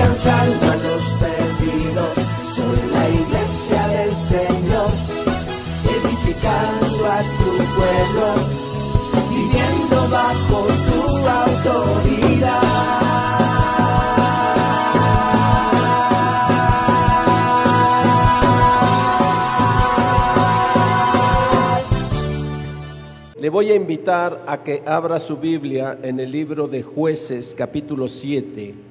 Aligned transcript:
alcanzando 0.00 0.66
a 0.66 0.76
los 0.76 1.16
perdidos. 1.16 2.14
Soy 2.44 2.90
la 2.90 3.08
iglesia 3.08 3.88
del 3.88 4.16
Señor, 4.16 4.90
edificando 5.84 7.06
a 7.06 7.20
tu 7.38 7.50
pueblo, 7.76 8.26
viviendo 9.28 10.08
bajo 10.10 10.66
tu 10.88 11.26
autoridad. 11.28 12.60
Le 23.38 23.48
voy 23.48 23.70
a 23.70 23.74
invitar 23.74 24.44
a 24.46 24.62
que 24.62 24.82
abra 24.86 25.18
su 25.18 25.36
Biblia 25.36 25.98
en 26.02 26.20
el 26.20 26.30
libro 26.30 26.68
de 26.68 26.82
jueces 26.82 27.54
capítulo 27.56 28.06
7. 28.06 28.89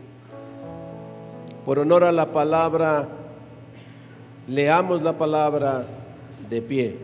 Por 1.70 1.78
honor 1.78 2.04
a 2.04 2.12
la 2.12 2.32
palabra, 2.32 3.08
leamos 4.48 5.04
la 5.04 5.20
palabra 5.20 5.86
de 6.50 6.64
pie. 6.64 6.98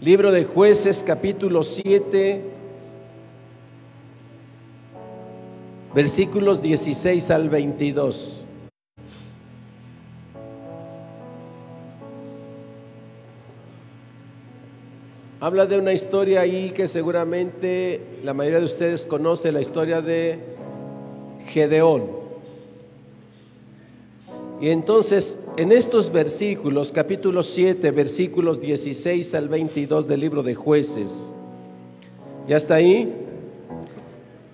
Libro 0.00 0.32
de 0.32 0.44
jueces 0.44 1.04
capítulo 1.06 1.62
7, 1.62 2.42
versículos 5.94 6.60
16 6.60 7.30
al 7.30 7.48
22. 7.48 8.44
Habla 15.38 15.66
de 15.66 15.78
una 15.78 15.92
historia 15.92 16.40
ahí 16.40 16.72
que 16.72 16.88
seguramente 16.88 18.00
la 18.24 18.34
mayoría 18.34 18.58
de 18.58 18.64
ustedes 18.64 19.06
conoce, 19.06 19.52
la 19.52 19.60
historia 19.60 20.02
de 20.02 20.58
Gedeón. 21.50 22.04
Y 24.60 24.68
entonces, 24.68 25.38
en 25.56 25.72
estos 25.72 26.12
versículos, 26.12 26.92
capítulo 26.92 27.42
7, 27.42 27.90
versículos 27.90 28.60
16 28.60 29.34
al 29.34 29.48
22 29.48 30.06
del 30.06 30.20
libro 30.20 30.42
de 30.42 30.54
jueces, 30.54 31.34
ya 32.46 32.56
está 32.56 32.74
ahí, 32.74 33.12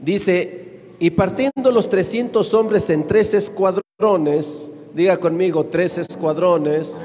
dice, 0.00 0.80
y 0.98 1.10
partiendo 1.10 1.70
los 1.70 1.88
300 1.88 2.54
hombres 2.54 2.88
en 2.88 3.06
tres 3.06 3.34
escuadrones, 3.34 4.70
diga 4.94 5.18
conmigo, 5.18 5.66
tres 5.66 5.98
escuadrones, 5.98 6.96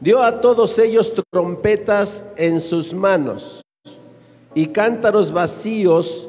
dio 0.00 0.22
a 0.22 0.40
todos 0.40 0.78
ellos 0.78 1.12
trompetas 1.32 2.24
en 2.36 2.60
sus 2.60 2.92
manos 2.92 3.62
y 4.54 4.66
cántaros 4.66 5.32
vacíos 5.32 6.28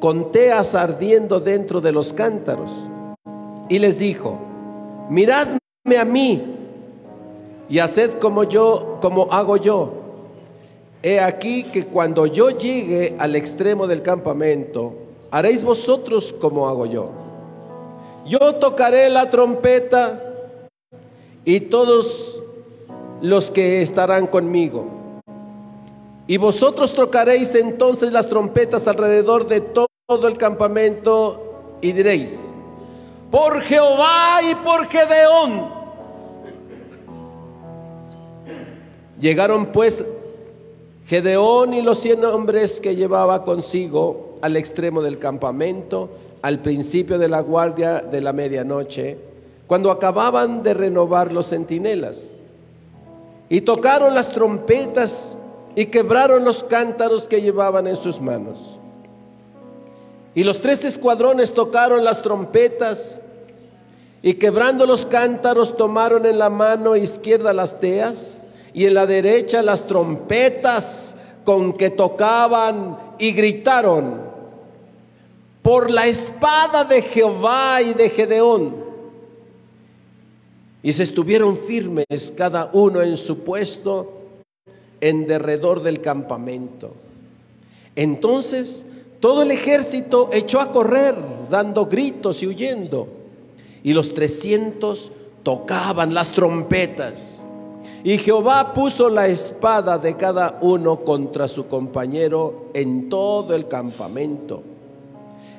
con 0.00 0.32
teas 0.32 0.74
ardiendo 0.74 1.40
dentro 1.40 1.80
de 1.80 1.92
los 1.92 2.12
cántaros. 2.12 2.72
Y 3.68 3.78
les 3.78 3.98
dijo, 3.98 4.38
miradme 5.08 5.58
a 5.98 6.04
mí 6.04 6.42
y 7.68 7.78
haced 7.78 8.18
como 8.18 8.44
yo, 8.44 8.98
como 9.00 9.28
hago 9.32 9.56
yo. 9.56 9.92
He 11.02 11.20
aquí 11.20 11.64
que 11.64 11.86
cuando 11.86 12.26
yo 12.26 12.50
llegue 12.50 13.14
al 13.18 13.36
extremo 13.36 13.86
del 13.86 14.02
campamento, 14.02 14.94
haréis 15.30 15.62
vosotros 15.62 16.34
como 16.40 16.68
hago 16.68 16.86
yo. 16.86 17.10
Yo 18.26 18.56
tocaré 18.56 19.08
la 19.08 19.30
trompeta 19.30 20.20
y 21.44 21.60
todos 21.60 22.42
los 23.20 23.50
que 23.50 23.82
estarán 23.82 24.26
conmigo. 24.26 24.95
Y 26.26 26.38
vosotros 26.38 26.92
tocaréis 26.92 27.54
entonces 27.54 28.12
las 28.12 28.28
trompetas 28.28 28.88
alrededor 28.88 29.46
de 29.46 29.60
todo 29.60 29.88
el 30.26 30.36
campamento 30.36 31.78
y 31.80 31.92
diréis, 31.92 32.46
por 33.30 33.60
Jehová 33.60 34.40
y 34.42 34.54
por 34.56 34.86
Gedeón. 34.86 35.68
Llegaron 39.20 39.66
pues 39.66 40.04
Gedeón 41.06 41.74
y 41.74 41.82
los 41.82 42.00
cien 42.00 42.24
hombres 42.24 42.80
que 42.80 42.96
llevaba 42.96 43.44
consigo 43.44 44.38
al 44.42 44.56
extremo 44.56 45.02
del 45.02 45.18
campamento, 45.18 46.10
al 46.42 46.58
principio 46.58 47.18
de 47.18 47.28
la 47.28 47.40
guardia 47.40 48.00
de 48.00 48.20
la 48.20 48.32
medianoche, 48.32 49.16
cuando 49.68 49.90
acababan 49.90 50.62
de 50.64 50.74
renovar 50.74 51.32
los 51.32 51.48
centinelas. 51.48 52.28
Y 53.48 53.60
tocaron 53.60 54.14
las 54.14 54.32
trompetas 54.32 55.38
y 55.76 55.86
quebraron 55.86 56.42
los 56.44 56.64
cántaros 56.64 57.28
que 57.28 57.42
llevaban 57.42 57.86
en 57.86 57.96
sus 57.96 58.18
manos. 58.18 58.58
Y 60.34 60.42
los 60.42 60.60
tres 60.62 60.84
escuadrones 60.86 61.52
tocaron 61.52 62.02
las 62.02 62.22
trompetas 62.22 63.20
y 64.22 64.34
quebrando 64.34 64.86
los 64.86 65.04
cántaros 65.04 65.76
tomaron 65.76 66.24
en 66.24 66.38
la 66.38 66.48
mano 66.48 66.96
izquierda 66.96 67.52
las 67.52 67.78
teas 67.78 68.38
y 68.72 68.86
en 68.86 68.94
la 68.94 69.06
derecha 69.06 69.62
las 69.62 69.86
trompetas 69.86 71.14
con 71.44 71.74
que 71.74 71.90
tocaban 71.90 72.98
y 73.18 73.32
gritaron 73.32 74.20
por 75.62 75.90
la 75.90 76.06
espada 76.06 76.84
de 76.84 77.02
Jehová 77.02 77.82
y 77.82 77.92
de 77.92 78.08
Gedeón. 78.08 78.86
Y 80.82 80.92
se 80.92 81.02
estuvieron 81.02 81.56
firmes 81.56 82.32
cada 82.34 82.70
uno 82.72 83.02
en 83.02 83.16
su 83.16 83.38
puesto 83.40 84.25
en 85.08 85.26
derredor 85.26 85.82
del 85.82 86.00
campamento. 86.00 86.92
Entonces 87.94 88.84
todo 89.20 89.42
el 89.42 89.50
ejército 89.50 90.30
echó 90.32 90.60
a 90.60 90.72
correr, 90.72 91.14
dando 91.50 91.86
gritos 91.86 92.42
y 92.42 92.46
huyendo. 92.46 93.08
Y 93.82 93.92
los 93.92 94.14
trescientos 94.14 95.12
tocaban 95.42 96.12
las 96.12 96.32
trompetas. 96.32 97.40
Y 98.02 98.18
Jehová 98.18 98.74
puso 98.74 99.08
la 99.08 99.26
espada 99.28 99.98
de 99.98 100.16
cada 100.16 100.58
uno 100.60 101.00
contra 101.00 101.48
su 101.48 101.66
compañero 101.66 102.66
en 102.74 103.08
todo 103.08 103.54
el 103.54 103.68
campamento. 103.68 104.62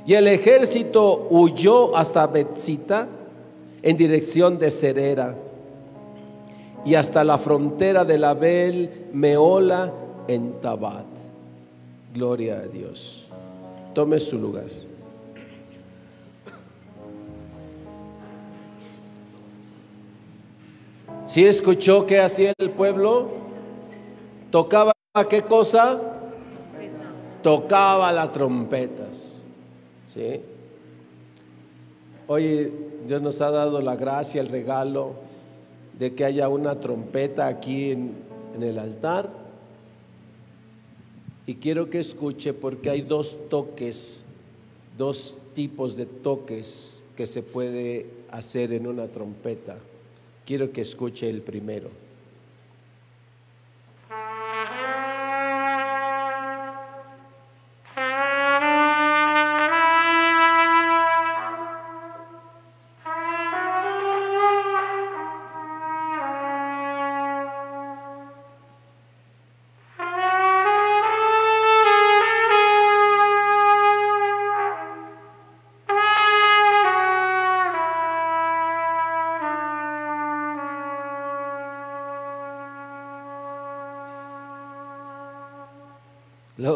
Y 0.05 0.13
el 0.13 0.27
ejército 0.27 1.27
huyó 1.29 1.95
hasta 1.95 2.27
Betzita 2.27 3.07
en 3.81 3.97
dirección 3.97 4.57
de 4.59 4.71
Cerera 4.71 5.35
y 6.85 6.95
hasta 6.95 7.23
la 7.23 7.37
frontera 7.37 8.05
de 8.05 8.17
la 8.17 8.33
Bel 8.33 9.07
Meola 9.13 9.91
en 10.27 10.59
Tabat. 10.61 11.05
Gloria 12.13 12.57
a 12.59 12.67
Dios. 12.67 13.27
Tome 13.93 14.19
su 14.19 14.37
lugar. 14.37 14.65
¿Sí 21.27 21.45
escuchó 21.45 22.05
qué 22.05 22.21
hacía 22.21 22.53
el 22.57 22.69
pueblo? 22.69 23.27
¿Tocaba 24.49 24.93
qué 25.29 25.41
cosa? 25.41 25.99
Tocaba 27.43 28.11
las 28.11 28.31
trompetas. 28.31 29.41
¿Sí? 30.13 30.41
Hoy 32.27 32.71
Dios 33.05 33.21
nos 33.21 33.41
ha 33.41 33.51
dado 33.51 33.81
la 33.81 33.95
gracia, 33.95 34.41
el 34.41 34.49
regalo 34.49 35.26
de 35.99 36.13
que 36.13 36.25
haya 36.25 36.47
una 36.49 36.79
trompeta 36.79 37.47
aquí 37.47 37.91
en, 37.91 38.27
el 38.61 38.79
altar. 38.79 39.31
Y 41.45 41.55
quiero 41.55 41.91
que 41.91 41.99
escuche 41.99 42.53
porque 42.53 42.89
hay 42.89 43.01
dos 43.01 43.37
toques, 43.49 44.25
dos 44.97 45.37
tipos 45.53 45.95
de 45.95 46.07
toques 46.07 47.03
que 47.15 47.27
se 47.27 47.43
puede 47.43 48.07
hacer 48.31 48.73
en 48.73 48.87
una 48.87 49.07
trompeta. 49.07 49.77
Quiero 50.45 50.71
que 50.71 50.81
escuche 50.81 51.29
el 51.29 51.41
primero. 51.41 51.89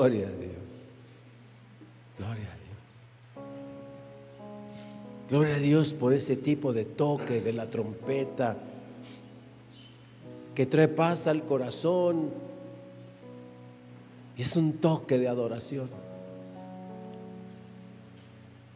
Gloria 0.01 0.25
a 0.25 0.31
Dios. 0.31 0.55
Gloria 2.17 2.47
a 2.49 2.57
Dios. 2.57 2.79
Gloria 5.29 5.55
a 5.57 5.59
Dios 5.59 5.93
por 5.93 6.11
ese 6.11 6.35
tipo 6.37 6.73
de 6.73 6.85
toque 6.85 7.39
de 7.39 7.53
la 7.53 7.69
trompeta 7.69 8.57
que 10.55 10.65
trae 10.65 10.87
paz 10.87 11.27
al 11.27 11.43
corazón. 11.45 12.31
Y 14.35 14.41
es 14.41 14.55
un 14.55 14.73
toque 14.73 15.19
de 15.19 15.27
adoración. 15.27 15.87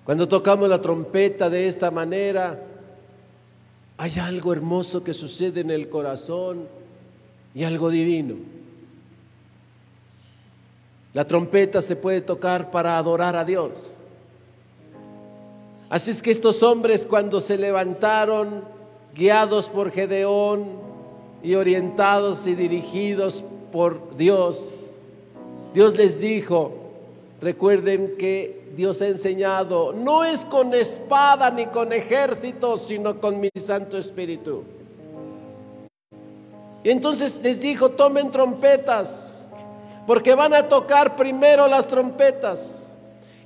Cuando 0.03 0.27
tocamos 0.27 0.69
la 0.69 0.79
trompeta 0.79 1.49
de 1.49 1.67
esta 1.67 1.89
manera, 1.89 2.61
hay 3.97 4.19
algo 4.19 4.53
hermoso 4.53 5.03
que 5.03 5.15
sucede 5.15 5.61
en 5.61 5.71
el 5.71 5.89
corazón 5.89 6.67
y 7.55 7.63
algo 7.63 7.89
divino. 7.89 8.35
La 11.15 11.25
trompeta 11.25 11.81
se 11.81 11.95
puede 11.95 12.19
tocar 12.19 12.71
para 12.71 12.97
adorar 12.97 13.37
a 13.37 13.45
Dios. 13.45 13.93
Así 15.89 16.11
es 16.11 16.21
que 16.21 16.29
estos 16.29 16.61
hombres 16.61 17.05
cuando 17.05 17.39
se 17.39 17.57
levantaron, 17.57 18.65
guiados 19.13 19.69
por 19.69 19.91
Gedeón 19.91 20.65
y 21.41 21.55
orientados 21.55 22.45
y 22.47 22.53
dirigidos 22.53 23.45
por 23.71 24.17
Dios, 24.17 24.75
Dios 25.73 25.95
les 25.95 26.19
dijo, 26.19 26.73
recuerden 27.39 28.17
que 28.17 28.73
Dios 28.75 29.01
ha 29.01 29.07
enseñado, 29.07 29.93
no 29.93 30.25
es 30.25 30.43
con 30.43 30.73
espada 30.73 31.49
ni 31.49 31.67
con 31.67 31.93
ejército, 31.93 32.77
sino 32.77 33.21
con 33.21 33.39
mi 33.39 33.49
Santo 33.57 33.97
Espíritu. 33.97 34.63
Y 36.83 36.89
entonces 36.89 37.39
les 37.41 37.61
dijo, 37.61 37.91
tomen 37.91 38.31
trompetas, 38.31 39.34
porque 40.05 40.35
van 40.35 40.53
a 40.53 40.67
tocar 40.67 41.15
primero 41.15 41.67
las 41.67 41.87
trompetas. 41.87 42.81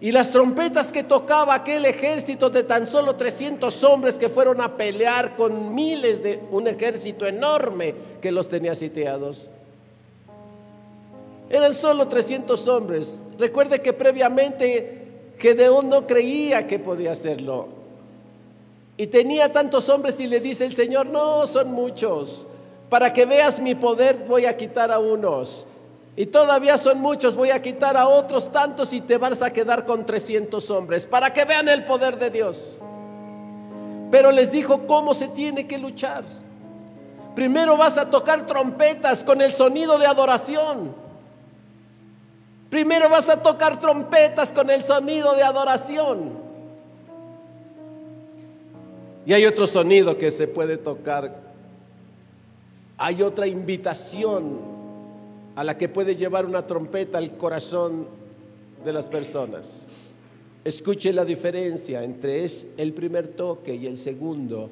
Y 0.02 0.14
las 0.14 0.32
trompetas 0.32 0.92
que 0.94 1.04
tocaba 1.04 1.54
aquel 1.54 1.86
ejército 1.86 2.50
de 2.50 2.64
tan 2.64 2.88
solo 2.88 3.16
300 3.16 3.84
hombres 3.84 4.18
que 4.18 4.30
fueron 4.30 4.62
a 4.62 4.78
pelear 4.78 5.36
con 5.36 5.76
miles 5.76 6.24
de 6.24 6.42
un 6.52 6.68
ejército 6.68 7.26
enorme 7.26 7.94
que 8.22 8.32
los 8.32 8.48
tenía 8.48 8.76
sitiados. 8.76 9.50
Eran 11.50 11.74
solo 11.74 12.08
300 12.08 12.68
hombres. 12.70 13.24
Recuerde 13.38 13.82
que 13.82 13.92
previamente 13.92 15.00
Gedeón 15.38 15.90
no 15.90 16.08
creía 16.08 16.66
que 16.66 16.80
podía 16.80 17.12
hacerlo. 17.12 17.68
Y 18.96 19.08
tenía 19.08 19.52
tantos 19.52 19.90
hombres 19.90 20.20
y 20.20 20.28
le 20.28 20.40
dice 20.40 20.66
el 20.66 20.74
Señor, 20.74 21.08
no, 21.08 21.48
son 21.48 21.72
muchos. 21.72 22.46
Para 22.90 23.12
que 23.12 23.26
veas 23.26 23.60
mi 23.60 23.76
poder 23.76 24.26
voy 24.28 24.46
a 24.46 24.56
quitar 24.56 24.92
a 24.92 25.00
unos. 25.00 25.66
Y 26.20 26.26
todavía 26.26 26.78
son 26.78 27.00
muchos, 27.00 27.34
voy 27.34 27.52
a 27.52 27.62
quitar 27.62 27.96
a 27.96 28.06
otros 28.10 28.52
tantos 28.52 28.92
y 28.92 29.00
te 29.00 29.18
vas 29.18 29.42
a 29.42 29.54
quedar 29.54 29.86
con 29.86 30.06
300 30.06 30.70
hombres. 30.70 31.06
Para 31.06 31.32
que 31.32 31.46
vean 31.46 31.70
el 31.70 31.86
poder 31.86 32.20
de 32.20 32.30
Dios. 32.30 32.78
Pero 34.12 34.30
les 34.34 34.52
dijo 34.52 34.86
cómo 34.86 35.14
se 35.14 35.30
tiene 35.30 35.66
que 35.66 35.78
luchar. 35.78 36.26
Primero 37.36 37.78
vas 37.78 37.98
a 37.98 38.10
tocar 38.10 38.46
trompetas 38.46 39.24
con 39.24 39.42
el 39.42 39.54
sonido 39.54 39.98
de 39.98 40.08
adoración. 40.08 40.94
Primero 42.70 43.08
vas 43.08 43.30
a 43.30 43.42
tocar 43.42 43.80
trompetas 43.80 44.52
con 44.52 44.70
el 44.70 44.84
sonido 44.84 45.36
de 45.36 45.44
adoración. 45.44 46.34
Y 49.26 49.32
hay 49.32 49.46
otro 49.46 49.68
sonido 49.68 50.18
que 50.18 50.32
se 50.32 50.50
puede 50.50 50.76
tocar. 50.76 51.34
Hay 52.98 53.22
otra 53.22 53.48
invitación 53.48 54.79
a 55.56 55.64
la 55.64 55.78
que 55.78 55.90
puede 55.90 56.16
llevar 56.16 56.46
una 56.46 56.66
trompeta 56.66 57.18
al 57.18 57.38
corazón 57.38 58.08
de 58.84 58.94
las 58.94 59.08
personas. 59.08 59.88
Escuche 60.64 61.14
la 61.14 61.26
diferencia 61.26 62.04
entre 62.04 62.46
el 62.78 62.94
primer 62.94 63.30
toque 63.30 63.76
y 63.76 63.88
el 63.88 63.98
segundo 63.98 64.70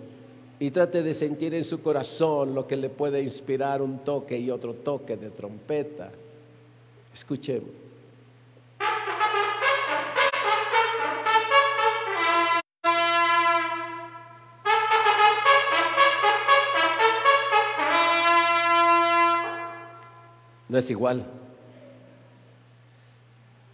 y 0.60 0.72
trate 0.72 1.04
de 1.04 1.14
sentir 1.14 1.54
en 1.54 1.64
su 1.64 1.82
corazón 1.82 2.54
lo 2.54 2.68
que 2.68 2.78
le 2.78 2.90
puede 2.90 3.22
inspirar 3.22 3.82
un 3.82 4.00
toque 4.00 4.38
y 4.38 4.50
otro 4.50 4.74
toque 4.74 5.16
de 5.16 5.30
trompeta. 5.30 6.12
Escuchemos. 7.14 7.87
No 20.70 20.78
es 20.78 20.90
igual. 20.90 21.26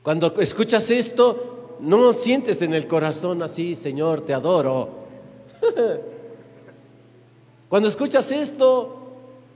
Cuando 0.04 0.34
escuchas 0.40 0.92
esto, 0.92 1.78
no 1.80 2.14
sientes 2.14 2.62
en 2.62 2.74
el 2.74 2.88
corazón 2.88 3.42
así, 3.42 3.76
Señor, 3.76 4.22
te 4.22 4.34
adoro. 4.34 4.90
Cuando 7.70 7.90
escuchas 7.90 8.32
esto, 8.32 9.00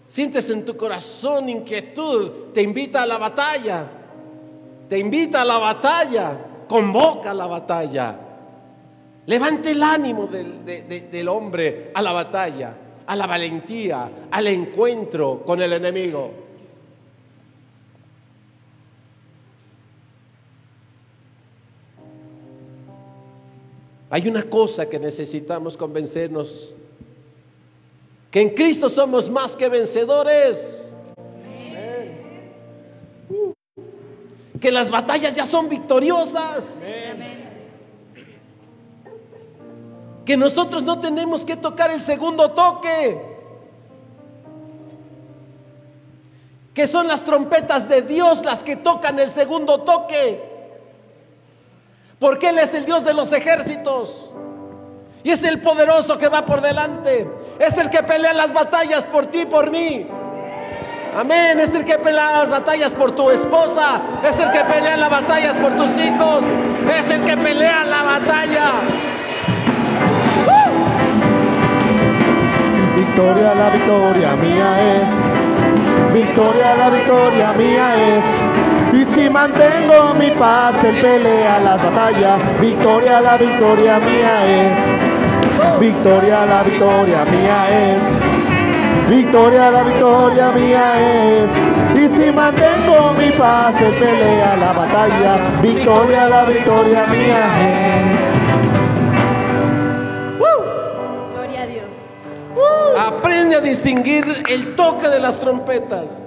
sientes 0.06 0.50
en 0.50 0.66
tu 0.66 0.76
corazón 0.76 1.50
inquietud, 1.50 2.52
te 2.54 2.62
invita 2.62 3.04
a 3.04 3.06
la 3.06 3.18
batalla, 3.18 3.92
te 4.90 4.98
invita 4.98 5.42
a 5.42 5.46
la 5.46 5.58
batalla, 5.58 6.38
convoca 6.68 7.32
a 7.32 7.34
la 7.34 7.46
batalla. 7.46 8.20
Levante 9.26 9.72
el 9.72 9.84
ánimo 9.84 10.28
del, 10.28 10.66
del 10.66 11.28
hombre 11.28 11.92
a 11.94 12.02
la 12.02 12.14
batalla, 12.14 12.74
a 13.06 13.16
la 13.16 13.28
valentía, 13.28 14.10
al 14.32 14.48
encuentro 14.48 15.44
con 15.46 15.62
el 15.62 15.74
enemigo. 15.74 16.47
Hay 24.10 24.28
una 24.28 24.44
cosa 24.44 24.88
que 24.88 25.00
necesitamos 25.00 25.76
convencernos, 25.76 26.74
que 28.32 28.42
en 28.42 28.50
Cristo 28.50 28.90
somos 28.90 29.30
más 29.30 29.56
que 29.56 29.68
vencedores. 29.70 30.94
Que 34.60 34.72
las 34.72 34.90
batallas 34.90 35.34
ya 35.34 35.46
son 35.46 35.70
victoriosas. 35.70 36.68
Que 40.26 40.36
nosotros 40.36 40.84
no 40.84 41.00
tenemos 41.00 41.46
que 41.46 41.56
tocar 41.56 41.92
el 41.92 42.02
segundo 42.02 42.52
toque. 42.52 43.22
Que 46.74 46.88
son 46.88 47.08
las 47.08 47.24
trompetas 47.24 47.88
de 47.88 48.02
Dios 48.02 48.44
las 48.44 48.64
que 48.64 48.76
tocan 48.76 49.20
el 49.20 49.30
segundo 49.30 49.82
toque. 49.82 50.57
Porque 52.20 52.50
Él 52.50 52.60
es 52.60 52.74
el 52.74 52.86
Dios 52.86 53.06
de 53.06 53.14
los 53.14 53.32
ejércitos. 53.32 54.34
Y 55.24 55.32
es 55.32 55.44
el 55.44 55.62
poderoso 55.62 56.18
que 56.18 56.30
va 56.30 56.46
por 56.46 56.62
delante. 56.62 57.30
Es 57.60 57.78
el 57.78 57.90
que 57.90 58.02
pelea 58.04 58.34
las 58.34 58.54
batallas 58.54 59.06
por 59.06 59.28
ti, 59.28 59.46
por 59.46 59.70
mí. 59.70 60.08
Amén. 61.16 61.60
Es 61.60 61.74
el 61.74 61.84
que 61.84 61.98
pelea 61.98 62.40
las 62.40 62.50
batallas 62.50 62.92
por 62.94 63.12
tu 63.12 63.30
esposa. 63.30 64.02
Es 64.24 64.40
el 64.40 64.52
que 64.52 64.64
pelea 64.66 64.98
las 64.98 65.10
batallas 65.10 65.56
por 65.56 65.74
tus 65.74 65.90
hijos. 66.04 66.44
Es 66.98 67.10
el 67.12 67.24
que 67.26 67.38
pelea 67.38 67.84
la 67.86 68.04
batalla. 68.04 68.72
Victoria, 72.96 73.56
la 73.56 73.70
victoria 73.70 74.36
mía 74.36 75.02
es. 75.02 76.14
Victoria, 76.14 76.76
la 76.76 76.90
victoria 76.90 77.52
mía 77.54 78.18
es. 78.18 78.77
Y 78.94 79.06
si 79.06 79.30
mantengo 79.30 80.14
mi 80.14 80.32
paz, 80.32 80.82
él 80.84 80.96
pelea 81.02 81.60
las 81.60 81.84
batallas. 81.84 82.40
Victoria, 82.62 83.20
la 83.22 83.38
victoria 83.38 84.00
mía 84.00 84.46
es. 84.46 85.80
Victoria, 85.80 86.46
la 86.46 86.64
victoria 86.64 87.26
mía 87.26 87.96
es. 87.96 88.04
Victoria, 89.10 89.72
la 89.72 89.84
victoria 89.84 90.52
mía 90.52 90.94
es. 91.00 91.50
Y 91.96 92.08
si 92.16 92.32
mantengo 92.32 93.14
mi 93.18 93.30
paz, 93.32 93.80
él 93.82 93.94
pelea 93.94 94.56
la 94.58 94.74
batalla. 94.74 95.38
Victoria, 95.62 96.28
la 96.30 96.46
victoria 96.46 97.06
mía 97.08 97.46
es. 97.68 98.38
Gloria 101.34 101.62
a 101.62 101.66
Dios. 101.68 101.90
Aprende 102.98 103.56
a 103.58 103.62
distinguir 103.62 104.44
el 104.50 104.76
toque 104.76 105.10
de 105.10 105.20
las 105.20 105.40
trompetas. 105.40 106.27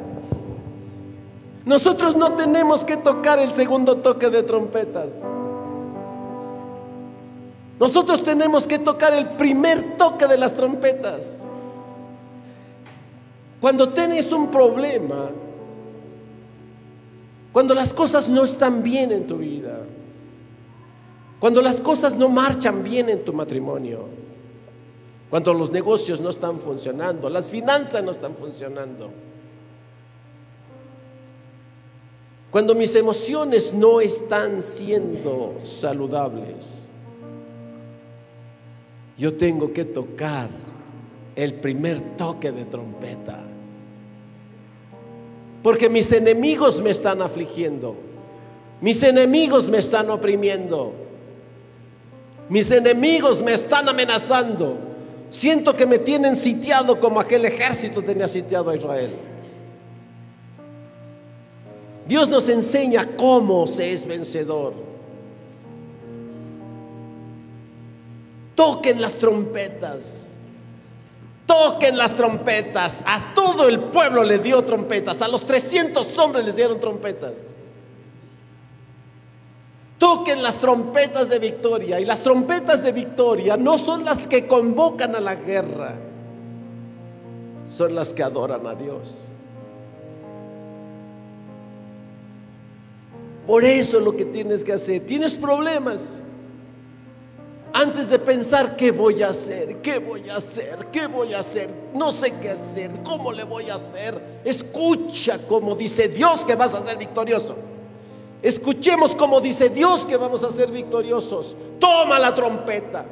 Nosotros 1.65 2.17
no 2.17 2.35
tenemos 2.35 2.85
que 2.85 2.97
tocar 2.97 3.39
el 3.39 3.53
segundo 3.53 3.97
toque 3.97 4.31
de 4.31 4.43
trompetas. 4.43 5.09
Nosotros 7.79 8.23
tenemos 8.23 8.67
que 8.67 8.79
tocar 8.79 9.15
el 9.15 9.31
primer 9.31 9.97
toque 9.97 10.27
de 10.27 10.37
las 10.37 10.55
trompetas. 10.55 11.27
Cuando 13.61 13.91
tienes 13.91 14.33
un 14.33 14.51
problema, 14.51 15.31
cuando 17.53 17.75
las 17.75 17.93
cosas 17.93 18.29
no 18.29 18.45
están 18.45 18.83
bien 18.83 19.13
en 19.13 19.27
tu 19.27 19.39
vida, 19.39 19.81
cuando 21.39 21.61
las 21.63 21.81
cosas 21.81 22.15
no 22.17 22.29
marchan 22.29 22.83
bien 22.83 23.09
en 23.09 23.25
tu 23.25 23.33
matrimonio, 23.33 24.05
cuando 25.31 25.55
los 25.55 25.71
negocios 25.71 26.21
no 26.21 26.31
están 26.31 26.59
funcionando, 26.59 27.31
las 27.31 27.49
finanzas 27.49 28.03
no 28.03 28.11
están 28.11 28.35
funcionando, 28.35 29.11
Cuando 32.51 32.75
mis 32.75 32.95
emociones 32.97 33.73
no 33.73 34.01
están 34.01 34.63
siendo 34.63 35.61
saludables, 35.63 36.69
yo 39.17 39.35
tengo 39.35 39.73
que 39.73 39.85
tocar 39.85 40.49
el 41.37 41.55
primer 41.55 42.17
toque 42.17 42.51
de 42.51 42.65
trompeta. 42.65 43.45
Porque 45.63 45.89
mis 45.89 46.11
enemigos 46.11 46.81
me 46.81 46.91
están 46.91 47.23
afligiendo. 47.23 47.97
Mis 48.81 49.03
enemigos 49.03 49.69
me 49.69 49.79
están 49.79 50.11
oprimiendo. 50.11 50.93
Mis 52.49 52.71
enemigos 52.71 53.43
me 53.43 53.53
están 53.53 53.89
amenazando. 53.89 54.77
Siento 55.29 55.77
que 55.77 55.87
me 55.87 55.99
tienen 55.99 56.35
sitiado 56.35 56.99
como 56.99 57.21
aquel 57.21 57.45
ejército 57.45 58.03
tenía 58.03 58.27
sitiado 58.27 58.71
a 58.71 58.77
Israel. 58.77 59.15
Dios 62.11 62.29
nos 62.29 62.49
enseña 62.49 63.07
cómo 63.17 63.69
se 63.69 63.93
es 63.93 64.05
vencedor. 64.05 64.75
Toquen 68.57 69.01
las 69.01 69.15
trompetas. 69.15 70.29
Toquen 71.47 71.97
las 71.97 72.15
trompetas. 72.15 73.05
A 73.07 73.33
todo 73.33 73.69
el 73.69 73.79
pueblo 73.79 74.25
le 74.25 74.41
dio 74.41 74.61
trompetas. 74.65 75.23
A 75.23 75.29
los 75.29 75.47
300 75.47 76.19
hombres 76.19 76.45
les 76.47 76.57
dieron 76.57 76.81
trompetas. 76.81 77.35
Toquen 79.97 80.43
las 80.43 80.57
trompetas 80.57 81.29
de 81.29 81.39
victoria. 81.39 82.01
Y 82.01 82.05
las 82.07 82.25
trompetas 82.25 82.83
de 82.83 82.91
victoria 82.91 83.57
no 83.57 83.79
son 83.79 84.05
las 84.05 84.27
que 84.27 84.49
convocan 84.49 85.15
a 85.15 85.21
la 85.21 85.37
guerra. 85.37 85.95
Son 87.69 87.95
las 87.95 88.13
que 88.13 88.25
adoran 88.25 88.67
a 88.67 88.75
Dios. 88.75 89.30
Por 93.51 93.65
eso 93.65 93.99
lo 93.99 94.17
que 94.17 94.25
tienes 94.27 94.63
que 94.63 94.73
hacer. 94.73 95.05
Tienes 95.05 95.37
problemas. 95.37 96.23
Antes 97.73 98.09
de 98.09 98.21
pensar 98.21 98.77
qué 98.77 98.93
voy 98.93 99.25
a 99.25 99.31
hacer, 99.31 99.79
qué 99.79 99.99
voy 99.99 100.31
a 100.31 100.37
hacer, 100.37 100.87
qué 100.93 101.09
voy 101.09 101.35
a 101.35 101.41
hacer, 101.41 101.69
no 101.93 102.13
sé 102.13 102.35
qué 102.41 102.51
hacer, 102.51 102.93
cómo 103.03 103.33
le 103.33 103.43
voy 103.43 103.69
a 103.69 103.75
hacer, 103.75 104.41
escucha 104.45 105.49
como 105.49 105.75
dice 105.75 106.07
Dios 106.07 106.45
que 106.45 106.55
vas 106.55 106.75
a 106.75 106.85
ser 106.85 106.97
victorioso. 106.97 107.57
Escuchemos 108.41 109.17
como 109.17 109.41
dice 109.41 109.69
Dios 109.69 110.07
que 110.07 110.17
vamos 110.17 110.45
a 110.45 110.51
ser 110.53 110.71
victoriosos. 110.71 111.57
Toma 111.81 112.21
la 112.21 112.33
trompeta, 112.33 113.05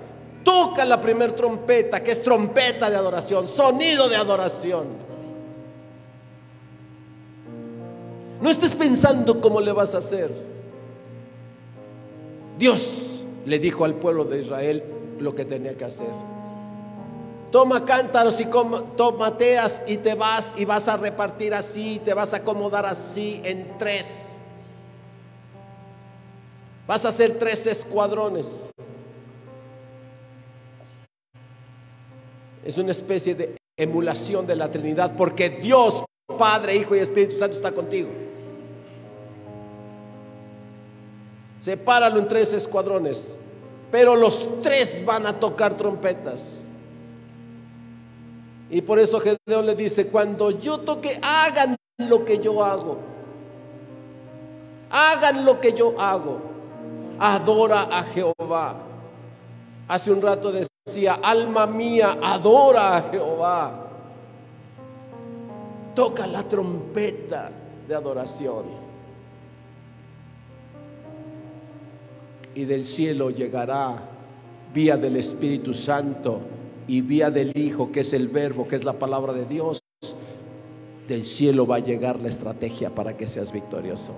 toca 0.45 0.85
la 0.85 1.01
primer 1.01 1.33
trompeta, 1.33 2.01
que 2.01 2.13
es 2.13 2.23
trompeta 2.23 2.89
de 2.89 2.97
adoración, 2.97 3.49
sonido 3.49 4.09
de 4.09 4.15
adoración. 4.15 5.08
No 8.41 8.51
estés 8.51 8.75
pensando 8.75 9.41
cómo 9.41 9.61
le 9.61 9.73
vas 9.73 9.95
a 9.95 9.99
hacer. 9.99 10.33
Dios 12.59 13.25
le 13.47 13.59
dijo 13.59 13.85
al 13.85 13.95
pueblo 13.95 14.25
de 14.25 14.43
Israel 14.43 14.85
lo 15.19 15.35
que 15.35 15.45
tenía 15.45 15.77
que 15.77 15.85
hacer. 15.85 16.11
Toma 17.51 17.85
cántaros 17.85 18.39
y 18.41 18.47
tomateas 18.97 19.83
y 19.87 19.97
te 19.97 20.15
vas 20.15 20.53
y 20.57 20.65
vas 20.65 20.87
a 20.87 20.97
repartir 20.97 21.55
así, 21.55 22.01
te 22.05 22.13
vas 22.13 22.35
a 22.35 22.39
acomodar 22.39 22.85
así 22.85 23.41
en 23.45 23.79
tres. 23.79 24.33
Vas 26.87 27.05
a 27.05 27.09
hacer 27.09 27.39
tres 27.39 27.67
escuadrones. 27.67 28.71
Es 32.65 32.77
una 32.77 32.93
especie 32.93 33.35
de 33.35 33.57
emulación 33.79 34.47
de 34.47 34.57
la 34.57 34.71
Trinidad 34.71 35.17
porque 35.17 35.49
Dios, 35.49 36.05
Padre, 36.39 36.77
Hijo 36.77 36.95
y 36.97 36.99
Espíritu 36.99 37.37
Santo 37.37 37.57
está 37.57 37.73
contigo. 37.73 38.28
Sepáralo 41.69 42.19
en 42.19 42.27
tres 42.27 42.55
escuadrones. 42.55 43.39
Pero 43.91 44.17
los 44.17 44.49
tres 44.63 45.05
van 45.05 45.27
a 45.27 45.39
tocar 45.39 45.77
trompetas. 45.77 46.67
Y 48.71 48.81
por 48.81 48.99
eso 48.99 49.21
Gedeón 49.21 49.67
le 49.67 49.75
dice, 49.75 50.07
cuando 50.07 50.51
yo 50.51 50.81
toque, 50.81 51.21
hagan 51.23 51.77
lo 51.99 52.25
que 52.25 52.39
yo 52.39 52.65
hago. 52.65 52.97
Hagan 54.89 55.45
lo 55.45 55.61
que 55.61 55.75
yo 55.75 55.95
hago. 56.01 56.41
Adora 57.19 57.83
a 57.83 58.03
Jehová. 58.03 58.77
Hace 59.89 60.11
un 60.11 60.23
rato 60.23 60.51
decía, 60.51 61.21
alma 61.23 61.67
mía, 61.67 62.17
adora 62.23 62.97
a 62.97 63.03
Jehová. 63.11 63.89
Toca 65.95 66.27
la 66.27 66.45
trompeta 66.45 67.51
de 67.87 67.95
adoración. 67.95 68.78
Y 72.59 72.65
del 72.65 72.85
cielo 72.85 73.31
llegará 73.31 73.95
vía 74.75 74.97
del 74.97 75.15
Espíritu 75.15 75.73
Santo 75.73 76.41
y 76.89 77.03
vía 77.03 77.31
del 77.31 77.57
Hijo, 77.57 77.93
que 77.93 78.01
es 78.01 78.13
el 78.13 78.27
verbo, 78.27 78.67
que 78.67 78.75
es 78.75 78.83
la 78.83 78.95
palabra 78.95 79.33
de 79.33 79.47
Dios. 79.47 79.81
Del 81.07 81.25
cielo 81.25 81.69
va 81.69 81.77
a 81.77 81.79
llegar 81.79 82.19
la 82.19 82.29
estrategia 82.29 82.93
para 82.93 83.17
que 83.17 83.29
seas 83.29 83.53
victorioso. 83.53 84.13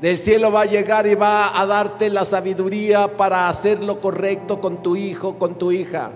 Del 0.00 0.16
cielo 0.16 0.50
va 0.50 0.62
a 0.62 0.64
llegar 0.64 1.06
y 1.06 1.14
va 1.14 1.60
a 1.60 1.66
darte 1.66 2.08
la 2.08 2.24
sabiduría 2.24 3.14
para 3.14 3.50
hacer 3.50 3.84
lo 3.84 4.00
correcto 4.00 4.58
con 4.58 4.82
tu 4.82 4.96
hijo, 4.96 5.38
con 5.38 5.56
tu 5.56 5.72
hija. 5.72 6.12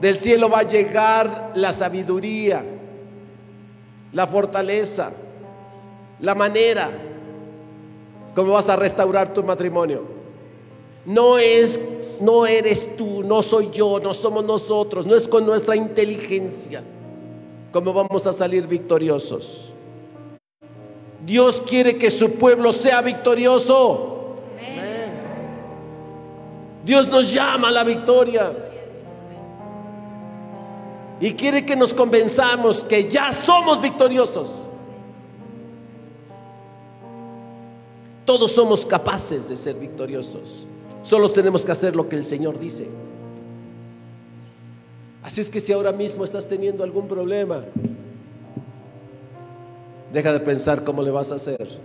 Del 0.00 0.16
cielo 0.16 0.50
va 0.50 0.58
a 0.58 0.66
llegar 0.66 1.52
la 1.54 1.72
sabiduría, 1.72 2.64
la 4.12 4.26
fortaleza, 4.26 5.12
la 6.18 6.34
manera 6.34 6.90
¿Cómo 8.38 8.52
vas 8.52 8.68
a 8.68 8.76
restaurar 8.76 9.34
tu 9.34 9.42
matrimonio? 9.42 10.04
No 11.04 11.38
es, 11.38 11.80
no 12.20 12.46
eres 12.46 12.96
tú, 12.96 13.24
no 13.24 13.42
soy 13.42 13.68
yo, 13.72 13.98
no 13.98 14.14
somos 14.14 14.44
nosotros, 14.44 15.04
no 15.04 15.16
es 15.16 15.26
con 15.26 15.44
nuestra 15.44 15.74
inteligencia 15.74 16.84
cómo 17.72 17.92
vamos 17.92 18.28
a 18.28 18.32
salir 18.32 18.68
victoriosos. 18.68 19.72
Dios 21.26 21.60
quiere 21.66 21.98
que 21.98 22.12
su 22.12 22.34
pueblo 22.34 22.72
sea 22.72 23.02
victorioso. 23.02 24.36
Dios 26.84 27.08
nos 27.08 27.32
llama 27.32 27.70
a 27.70 27.72
la 27.72 27.82
victoria. 27.82 28.52
Y 31.18 31.32
quiere 31.32 31.66
que 31.66 31.74
nos 31.74 31.92
convenzamos 31.92 32.84
que 32.84 33.10
ya 33.10 33.32
somos 33.32 33.82
victoriosos. 33.82 34.48
Todos 38.28 38.52
somos 38.52 38.84
capaces 38.84 39.48
de 39.48 39.56
ser 39.56 39.76
victoriosos. 39.76 40.68
Solo 41.02 41.32
tenemos 41.32 41.64
que 41.64 41.72
hacer 41.72 41.96
lo 41.96 42.10
que 42.10 42.16
el 42.16 42.26
Señor 42.26 42.60
dice. 42.60 42.86
Así 45.22 45.40
es 45.40 45.50
que 45.50 45.60
si 45.60 45.72
ahora 45.72 45.92
mismo 45.92 46.24
estás 46.24 46.46
teniendo 46.46 46.84
algún 46.84 47.08
problema, 47.08 47.64
deja 50.12 50.30
de 50.30 50.40
pensar 50.40 50.84
cómo 50.84 51.02
le 51.02 51.10
vas 51.10 51.32
a 51.32 51.36
hacer. 51.36 51.80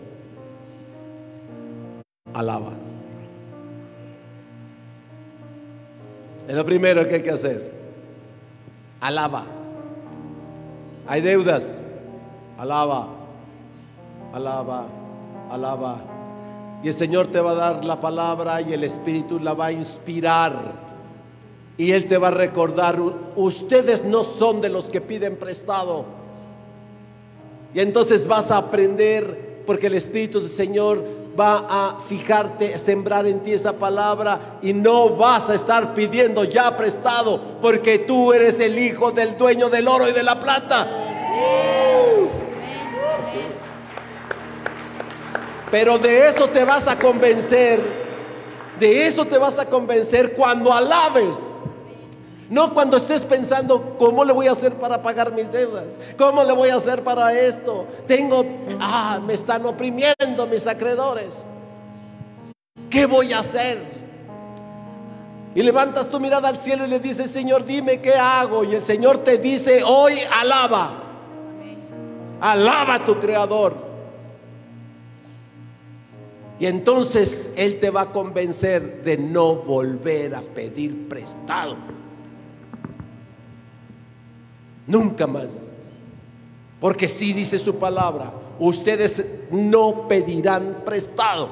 Alaba. 2.34 2.74
Es 6.46 6.56
lo 6.56 6.66
primero 6.66 7.08
que 7.08 7.16
hay 7.16 7.24
que 7.24 7.32
hacer. 7.32 7.72
Alaba. 9.00 9.46
Hay 11.08 11.22
deudas. 11.22 11.82
Alaba. 12.58 13.08
Alaba. 14.34 14.88
Alaba. 15.50 16.13
Y 16.84 16.90
el 16.90 16.94
Señor 16.94 17.28
te 17.28 17.40
va 17.40 17.52
a 17.52 17.56
dar 17.56 17.86
la 17.86 18.02
palabra 18.02 18.62
y 18.62 18.74
el 18.74 18.84
Espíritu 18.84 19.40
la 19.40 19.54
va 19.54 19.68
a 19.68 19.72
inspirar. 19.72 20.74
Y 21.78 21.92
Él 21.92 22.08
te 22.08 22.18
va 22.18 22.28
a 22.28 22.32
recordar, 22.32 23.00
ustedes 23.36 24.04
no 24.04 24.24
son 24.24 24.60
de 24.62 24.70
los 24.70 24.90
que 24.90 25.00
piden 25.00 25.38
prestado. 25.38 26.04
Y 27.74 27.80
entonces 27.80 28.28
vas 28.28 28.52
a 28.52 28.58
aprender, 28.58 29.64
porque 29.66 29.88
el 29.88 29.96
Espíritu 29.96 30.42
del 30.42 30.50
Señor 30.50 31.04
va 31.40 31.66
a 31.70 32.00
fijarte, 32.08 32.78
sembrar 32.78 33.26
en 33.26 33.40
ti 33.40 33.54
esa 33.54 33.74
palabra 33.74 34.60
y 34.62 34.74
no 34.74 35.16
vas 35.16 35.50
a 35.50 35.56
estar 35.56 35.94
pidiendo 35.94 36.44
ya 36.44 36.76
prestado, 36.78 37.40
porque 37.62 38.00
tú 38.00 38.34
eres 38.34 38.60
el 38.60 38.78
hijo 38.78 39.12
del 39.12 39.38
dueño 39.38 39.70
del 39.70 39.88
oro 39.88 40.08
y 40.08 40.12
de 40.12 40.22
la 40.22 40.40
plata. 40.40 41.93
Pero 45.74 45.98
de 45.98 46.28
eso 46.28 46.48
te 46.50 46.64
vas 46.64 46.88
a 46.88 47.00
convencer. 47.00 47.82
De 48.80 49.08
eso 49.08 49.26
te 49.26 49.40
vas 49.40 49.58
a 49.58 49.66
convencer 49.66 50.36
cuando 50.36 50.72
alabes. 50.72 51.36
No 52.48 52.76
cuando 52.76 52.96
estés 52.96 53.24
pensando, 53.24 53.96
¿cómo 53.98 54.24
le 54.24 54.34
voy 54.34 54.46
a 54.46 54.52
hacer 54.52 54.76
para 54.76 55.02
pagar 55.02 55.32
mis 55.32 55.52
deudas? 55.52 55.96
¿Cómo 56.16 56.44
le 56.44 56.54
voy 56.54 56.70
a 56.70 56.76
hacer 56.76 57.04
para 57.04 57.34
esto? 57.34 57.88
Tengo, 58.06 58.46
ah, 58.80 59.20
me 59.26 59.34
están 59.34 59.66
oprimiendo 59.66 60.46
mis 60.46 60.68
acreedores. 60.68 61.44
¿Qué 62.92 63.08
voy 63.08 63.34
a 63.34 63.40
hacer? 63.40 63.80
Y 65.56 65.64
levantas 65.64 66.08
tu 66.08 66.20
mirada 66.20 66.50
al 66.50 66.60
cielo 66.60 66.86
y 66.86 66.90
le 66.90 67.00
dices, 67.00 67.32
Señor, 67.32 67.66
dime 67.66 68.00
qué 68.00 68.14
hago. 68.14 68.64
Y 68.64 68.76
el 68.76 68.84
Señor 68.84 69.24
te 69.24 69.40
dice, 69.40 69.82
hoy 69.84 70.20
alaba. 70.40 71.02
Alaba 72.42 72.94
a 72.94 73.06
tu 73.06 73.20
Creador. 73.20 73.83
Y 76.64 76.66
entonces 76.66 77.52
Él 77.58 77.82
te 77.82 77.90
va 77.90 78.04
a 78.04 78.12
convencer 78.14 79.04
de 79.04 79.18
no 79.18 79.54
volver 79.54 80.34
a 80.34 80.40
pedir 80.40 81.10
prestado. 81.10 81.76
Nunca 84.88 85.28
más. 85.28 85.60
Porque 86.80 87.10
si 87.10 87.34
dice 87.34 87.60
su 87.60 87.76
palabra, 87.76 88.32
ustedes 88.60 89.26
no 89.52 90.08
pedirán 90.08 90.84
prestado. 90.86 91.50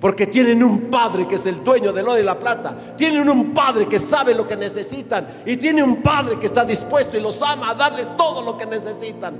Porque 0.00 0.26
tienen 0.26 0.64
un 0.64 0.90
padre 0.90 1.28
que 1.28 1.36
es 1.36 1.46
el 1.46 1.62
dueño 1.62 1.92
del 1.92 2.08
oro 2.08 2.18
y 2.18 2.24
la 2.24 2.36
plata. 2.36 2.96
Tienen 2.96 3.28
un 3.28 3.54
padre 3.54 3.86
que 3.86 4.00
sabe 4.00 4.34
lo 4.34 4.44
que 4.44 4.56
necesitan. 4.56 5.42
Y 5.46 5.56
tiene 5.56 5.84
un 5.84 6.02
padre 6.02 6.36
que 6.40 6.46
está 6.46 6.64
dispuesto 6.64 7.16
y 7.16 7.20
los 7.20 7.40
ama 7.42 7.70
a 7.70 7.74
darles 7.76 8.08
todo 8.16 8.42
lo 8.42 8.56
que 8.56 8.66
necesitan. 8.66 9.36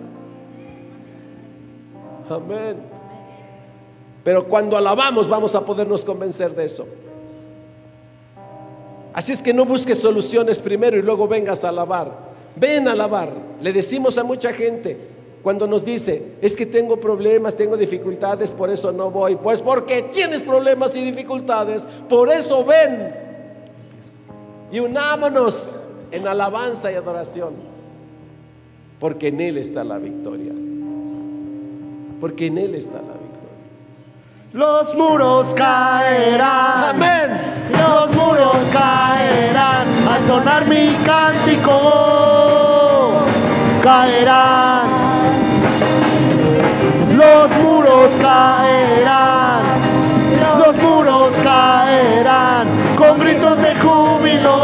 Amén. 2.30 2.97
Pero 4.28 4.44
cuando 4.44 4.76
alabamos 4.76 5.26
vamos 5.26 5.54
a 5.54 5.64
podernos 5.64 6.04
convencer 6.04 6.54
de 6.54 6.66
eso. 6.66 6.86
Así 9.14 9.32
es 9.32 9.40
que 9.40 9.54
no 9.54 9.64
busques 9.64 10.00
soluciones 10.00 10.58
primero 10.58 10.98
y 10.98 11.02
luego 11.02 11.26
vengas 11.26 11.64
a 11.64 11.70
alabar. 11.70 12.12
Ven 12.54 12.88
a 12.88 12.92
alabar. 12.92 13.32
Le 13.62 13.72
decimos 13.72 14.18
a 14.18 14.24
mucha 14.24 14.52
gente, 14.52 14.98
cuando 15.42 15.66
nos 15.66 15.82
dice, 15.82 16.34
es 16.42 16.54
que 16.54 16.66
tengo 16.66 17.00
problemas, 17.00 17.54
tengo 17.54 17.78
dificultades, 17.78 18.52
por 18.52 18.68
eso 18.68 18.92
no 18.92 19.10
voy. 19.10 19.34
Pues 19.36 19.62
porque 19.62 20.02
tienes 20.12 20.42
problemas 20.42 20.94
y 20.94 21.02
dificultades, 21.04 21.88
por 22.06 22.28
eso 22.30 22.66
ven. 22.66 23.14
Y 24.70 24.78
unámonos 24.78 25.88
en 26.10 26.28
alabanza 26.28 26.92
y 26.92 26.96
adoración. 26.96 27.54
Porque 29.00 29.28
en 29.28 29.40
Él 29.40 29.56
está 29.56 29.84
la 29.84 29.98
victoria. 29.98 30.52
Porque 32.20 32.48
en 32.48 32.58
Él 32.58 32.74
está 32.74 32.96
la 32.96 33.00
victoria. 33.14 33.27
Los 34.54 34.94
muros 34.94 35.52
caerán. 35.54 36.84
Amén. 36.94 37.38
Los 37.70 38.10
muros 38.16 38.56
caerán 38.72 39.86
al 40.08 40.26
sonar 40.26 40.66
mi 40.66 40.96
cántico. 41.04 41.76
Caerán. 43.82 44.88
Los 47.14 47.50
muros 47.62 48.08
caerán. 48.22 49.64
Los 50.58 50.76
muros 50.78 51.34
caerán 51.42 52.68
con 52.96 53.18
gritos 53.18 53.58
de 53.60 53.74
júbilo. 53.76 54.56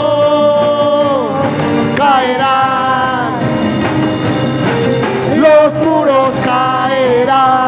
Caerán. 1.94 3.32
Los 5.36 5.74
muros 5.86 6.40
caerán. 6.42 7.63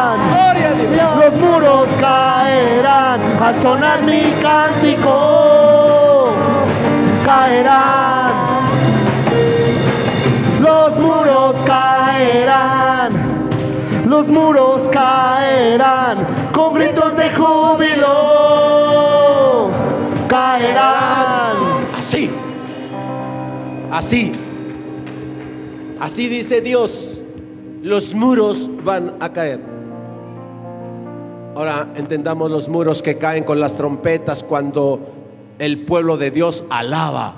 Al 3.47 3.59
sonar 3.59 4.03
mi 4.03 4.21
cántico. 4.41 6.33
Caerán. 7.23 8.33
Los 10.61 10.97
muros 10.97 11.55
caerán. 11.65 13.13
Los 14.05 14.27
muros 14.27 14.89
caerán 14.89 16.27
con 16.53 16.73
gritos 16.73 17.15
de 17.15 17.29
júbilo. 17.29 18.09
Caerán. 20.27 21.55
Así. 21.97 22.29
Así. 23.91 24.33
Así 26.01 26.27
dice 26.27 26.59
Dios. 26.59 27.21
Los 27.81 28.13
muros 28.13 28.69
van 28.83 29.13
a 29.21 29.31
caer. 29.31 29.76
Ahora 31.57 31.89
entendamos 31.95 32.51
los 32.51 32.69
muros 32.69 33.01
que 33.01 33.17
caen 33.17 33.43
con 33.43 33.59
las 33.59 33.75
trompetas 33.75 34.43
cuando 34.43 34.99
el 35.57 35.85
pueblo 35.85 36.15
de 36.15 36.29
Dios 36.29 36.63
alaba. 36.69 37.33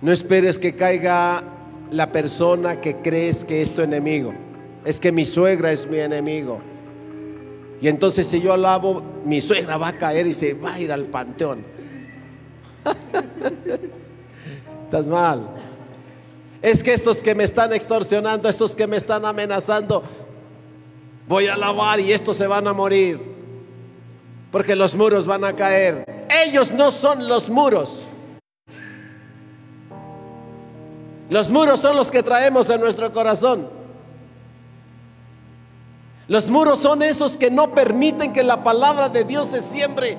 No 0.00 0.10
esperes 0.10 0.58
que 0.58 0.74
caiga 0.74 1.44
la 1.90 2.12
persona 2.12 2.80
que 2.80 2.96
crees 2.96 3.44
que 3.44 3.60
es 3.60 3.74
tu 3.74 3.82
enemigo. 3.82 4.32
Es 4.86 4.98
que 4.98 5.12
mi 5.12 5.26
suegra 5.26 5.70
es 5.70 5.86
mi 5.86 5.98
enemigo. 5.98 6.60
Y 7.78 7.88
entonces 7.88 8.26
si 8.26 8.40
yo 8.40 8.54
alabo, 8.54 9.02
mi 9.22 9.42
suegra 9.42 9.76
va 9.76 9.88
a 9.88 9.98
caer 9.98 10.26
y 10.26 10.32
se 10.32 10.54
va 10.54 10.76
a 10.76 10.80
ir 10.80 10.90
al 10.90 11.04
panteón. 11.04 11.62
Estás 14.86 15.06
mal. 15.06 15.46
Es 16.62 16.82
que 16.82 16.94
estos 16.94 17.22
que 17.22 17.34
me 17.34 17.44
están 17.44 17.74
extorsionando, 17.74 18.48
estos 18.48 18.74
que 18.74 18.86
me 18.86 18.96
están 18.96 19.26
amenazando, 19.26 20.02
voy 21.28 21.46
a 21.46 21.54
alabar 21.54 22.00
y 22.00 22.12
estos 22.12 22.36
se 22.36 22.46
van 22.46 22.66
a 22.66 22.72
morir. 22.72 23.20
Porque 24.50 24.74
los 24.74 24.94
muros 24.94 25.26
van 25.26 25.44
a 25.44 25.52
caer. 25.52 26.04
Ellos 26.46 26.72
no 26.72 26.90
son 26.90 27.28
los 27.28 27.50
muros. 27.50 28.06
Los 31.28 31.50
muros 31.50 31.80
son 31.80 31.94
los 31.94 32.10
que 32.10 32.22
traemos 32.22 32.70
en 32.70 32.80
nuestro 32.80 33.12
corazón. 33.12 33.68
Los 36.26 36.48
muros 36.48 36.80
son 36.80 37.02
esos 37.02 37.36
que 37.36 37.50
no 37.50 37.74
permiten 37.74 38.32
que 38.32 38.42
la 38.42 38.64
palabra 38.64 39.10
de 39.10 39.24
Dios 39.24 39.48
se 39.48 39.60
siembre. 39.60 40.16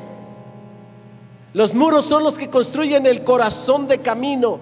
Los 1.53 1.73
muros 1.73 2.05
son 2.05 2.23
los 2.23 2.37
que 2.37 2.49
construyen 2.49 3.07
el 3.07 3.23
corazón 3.23 3.87
de 3.87 3.99
camino. 3.99 4.59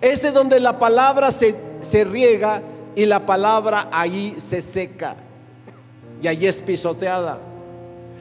Ese 0.00 0.30
donde 0.30 0.60
la 0.60 0.78
palabra 0.78 1.32
se, 1.32 1.56
se 1.80 2.04
riega 2.04 2.62
y 2.94 3.06
la 3.06 3.24
palabra 3.24 3.88
ahí 3.92 4.34
se 4.38 4.62
seca. 4.62 5.16
Y 6.22 6.28
allí 6.28 6.46
es 6.46 6.60
pisoteada. 6.62 7.38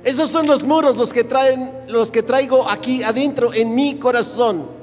Esos 0.03 0.29
son 0.29 0.47
los 0.47 0.63
muros 0.63 0.95
los 0.95 1.11
que 1.11 1.23
traen, 1.23 1.71
los 1.87 2.11
que 2.11 2.23
traigo 2.23 2.69
aquí 2.69 3.03
adentro 3.03 3.53
en 3.53 3.75
mi 3.75 3.95
corazón. 3.95 4.77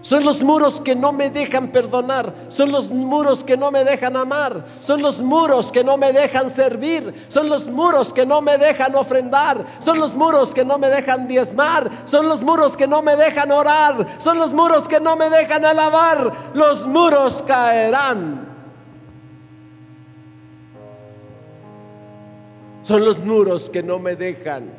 Son 0.00 0.24
los 0.24 0.42
muros 0.42 0.80
que 0.80 0.94
no 0.94 1.12
me 1.12 1.28
dejan 1.28 1.68
perdonar. 1.68 2.32
Son 2.48 2.70
los 2.70 2.88
muros 2.88 3.42
que 3.42 3.56
no 3.56 3.70
me 3.70 3.84
dejan 3.84 4.16
amar. 4.16 4.64
Son 4.80 5.02
los 5.02 5.20
muros 5.20 5.72
que 5.72 5.82
no 5.82 5.96
me 5.96 6.12
dejan 6.12 6.50
servir. 6.50 7.26
Son 7.28 7.48
los 7.48 7.66
muros 7.66 8.12
que 8.12 8.24
no 8.24 8.40
me 8.40 8.58
dejan 8.58 8.94
ofrendar. 8.94 9.64
Son 9.80 9.98
los 9.98 10.14
muros 10.14 10.54
que 10.54 10.64
no 10.64 10.78
me 10.78 10.88
dejan 10.88 11.26
diezmar. 11.26 11.90
Son 12.04 12.28
los 12.28 12.42
muros 12.42 12.76
que 12.76 12.86
no 12.86 13.02
me 13.02 13.16
dejan 13.16 13.50
orar. 13.50 14.16
Son 14.18 14.38
los 14.38 14.52
muros 14.52 14.86
que 14.86 15.00
no 15.00 15.16
me 15.16 15.28
dejan 15.28 15.64
alabar. 15.64 16.32
Los 16.54 16.86
muros 16.86 17.42
caerán. 17.46 18.47
Son 22.88 23.04
los 23.04 23.18
muros 23.18 23.68
que 23.68 23.82
no 23.82 23.98
me 23.98 24.16
dejan 24.16 24.70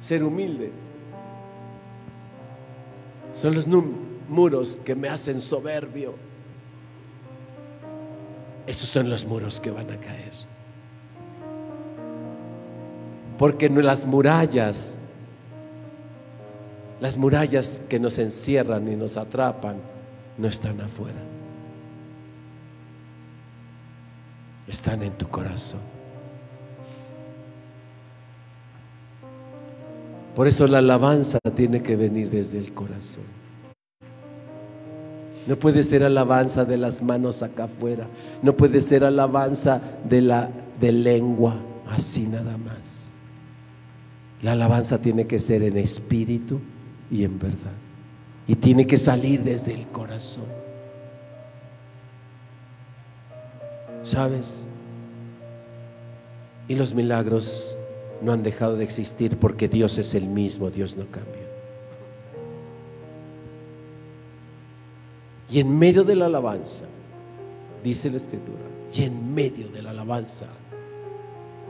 ser 0.00 0.24
humilde. 0.24 0.72
Son 3.34 3.54
los 3.54 3.66
muros 3.66 4.80
que 4.86 4.94
me 4.94 5.10
hacen 5.10 5.38
soberbio. 5.42 6.14
Esos 8.66 8.88
son 8.88 9.10
los 9.10 9.26
muros 9.26 9.60
que 9.60 9.70
van 9.70 9.90
a 9.90 9.98
caer. 9.98 10.32
Porque 13.36 13.68
las 13.68 14.06
murallas, 14.06 14.96
las 17.00 17.18
murallas 17.18 17.82
que 17.90 18.00
nos 18.00 18.16
encierran 18.18 18.90
y 18.90 18.96
nos 18.96 19.18
atrapan, 19.18 19.76
no 20.38 20.48
están 20.48 20.80
afuera. 20.80 21.20
Están 24.72 25.02
en 25.02 25.12
tu 25.12 25.28
corazón. 25.28 25.80
Por 30.34 30.48
eso 30.48 30.66
la 30.66 30.78
alabanza 30.78 31.38
tiene 31.54 31.82
que 31.82 31.94
venir 31.94 32.30
desde 32.30 32.56
el 32.56 32.72
corazón. 32.72 33.24
No 35.46 35.56
puede 35.56 35.82
ser 35.82 36.02
alabanza 36.02 36.64
de 36.64 36.78
las 36.78 37.02
manos 37.02 37.42
acá 37.42 37.64
afuera. 37.64 38.06
No 38.42 38.54
puede 38.54 38.80
ser 38.80 39.04
alabanza 39.04 39.82
de 40.08 40.22
la 40.22 40.48
de 40.80 40.90
lengua, 40.90 41.54
así 41.90 42.22
nada 42.22 42.56
más. 42.56 43.10
La 44.40 44.52
alabanza 44.52 44.98
tiene 44.98 45.26
que 45.26 45.38
ser 45.38 45.62
en 45.64 45.76
espíritu 45.76 46.60
y 47.10 47.24
en 47.24 47.38
verdad. 47.38 47.76
Y 48.46 48.54
tiene 48.54 48.86
que 48.86 48.96
salir 48.96 49.44
desde 49.44 49.74
el 49.74 49.86
corazón. 49.88 50.71
¿Sabes? 54.04 54.66
Y 56.68 56.74
los 56.74 56.94
milagros 56.94 57.76
no 58.20 58.32
han 58.32 58.42
dejado 58.42 58.76
de 58.76 58.84
existir 58.84 59.36
porque 59.38 59.68
Dios 59.68 59.98
es 59.98 60.14
el 60.14 60.26
mismo, 60.26 60.70
Dios 60.70 60.96
no 60.96 61.06
cambia. 61.06 61.42
Y 65.50 65.60
en 65.60 65.78
medio 65.78 66.02
de 66.04 66.16
la 66.16 66.26
alabanza, 66.26 66.84
dice 67.84 68.10
la 68.10 68.16
escritura, 68.16 68.62
y 68.94 69.02
en 69.02 69.34
medio 69.34 69.68
de 69.68 69.82
la 69.82 69.90
alabanza 69.90 70.46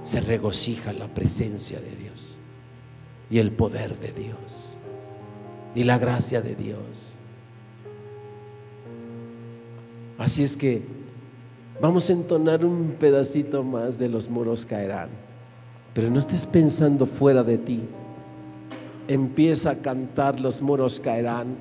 se 0.02 0.20
regocija 0.20 0.92
la 0.92 1.08
presencia 1.08 1.80
de 1.80 1.96
Dios 1.96 2.36
y 3.30 3.38
el 3.38 3.52
poder 3.52 3.98
de 3.98 4.12
Dios 4.12 4.76
y 5.74 5.84
la 5.84 5.98
gracia 5.98 6.42
de 6.42 6.54
Dios. 6.54 7.16
Así 10.18 10.42
es 10.42 10.56
que 10.56 10.82
vamos 11.82 12.08
a 12.08 12.12
entonar 12.12 12.64
un 12.64 12.94
pedacito 12.98 13.64
más 13.64 13.98
de 13.98 14.08
los 14.08 14.30
muros 14.30 14.64
caerán. 14.64 15.08
Pero 15.92 16.08
no 16.10 16.20
estés 16.20 16.46
pensando 16.46 17.06
fuera 17.06 17.42
de 17.42 17.58
ti. 17.58 17.80
Empieza 19.08 19.70
a 19.70 19.74
cantar 19.74 20.38
los 20.38 20.62
muros 20.62 21.00
caerán 21.00 21.56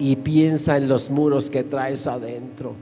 y 0.00 0.16
piensa 0.16 0.76
en 0.76 0.88
los 0.88 1.10
muros 1.10 1.48
que 1.48 1.62
traes 1.62 2.08
adentro. 2.08 2.74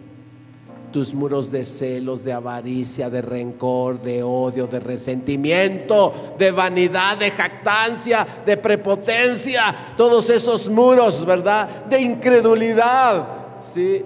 Tus 0.91 1.13
muros 1.13 1.53
de 1.53 1.67
celos, 1.67 2.25
de 2.25 2.33
avaricia, 2.33 3.11
de 3.11 3.21
rencor, 3.21 4.01
de 4.01 4.23
odio, 4.23 4.67
de 4.67 4.81
resentimiento, 4.81 6.15
de 6.39 6.51
vanidad, 6.51 7.19
de 7.19 7.31
jactancia, 7.31 8.27
de 8.47 8.57
prepotencia. 8.57 9.95
Todos 9.99 10.31
esos 10.31 10.67
muros, 10.71 11.27
¿verdad? 11.27 11.85
De 11.85 12.01
incredulidad. 12.01 13.27
¿Sí? 13.61 14.03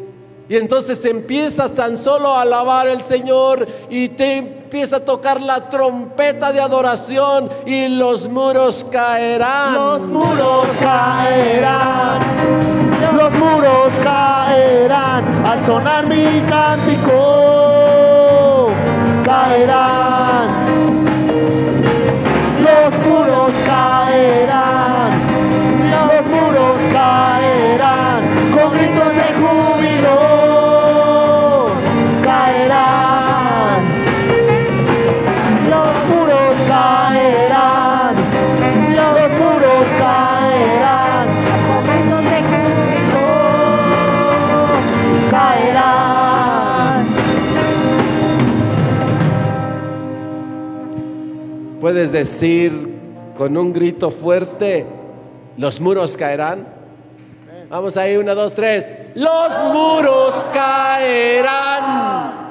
Y 0.48 0.56
entonces 0.56 1.04
empiezas 1.04 1.72
tan 1.72 1.96
solo 1.96 2.28
a 2.28 2.42
alabar 2.42 2.86
al 2.86 3.02
Señor 3.02 3.66
y 3.90 4.10
te 4.10 4.36
empieza 4.36 4.96
a 4.96 5.00
tocar 5.00 5.42
la 5.42 5.68
trompeta 5.68 6.52
de 6.52 6.60
adoración 6.60 7.50
y 7.66 7.88
los 7.88 8.28
muros 8.28 8.86
caerán. 8.90 9.74
Los 9.74 10.02
muros 10.02 10.66
caerán, 10.80 12.20
los 13.16 13.32
muros 13.32 13.92
caerán 14.04 15.24
al 15.44 15.66
sonar 15.66 16.06
mi 16.06 16.40
cántico. 16.48 17.12
Caerán, 19.24 20.48
los 22.62 22.94
muros 23.04 23.50
caerán, 23.66 24.95
Decir 52.12 52.96
con 53.36 53.56
un 53.56 53.72
grito 53.72 54.10
fuerte, 54.10 54.86
los 55.56 55.80
muros 55.80 56.16
caerán. 56.16 56.66
Vamos 57.68 57.96
ahí, 57.96 58.16
una, 58.16 58.34
dos, 58.34 58.54
tres. 58.54 58.90
Los 59.14 59.52
muros 59.72 60.34
caerán. 60.52 62.46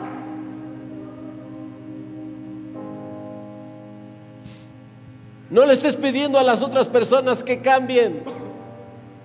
No 5.50 5.66
le 5.66 5.74
estés 5.74 5.96
pidiendo 5.96 6.38
a 6.38 6.44
las 6.44 6.62
otras 6.62 6.90
personas 6.90 7.44
que 7.44 7.62
cambien. 7.62 8.24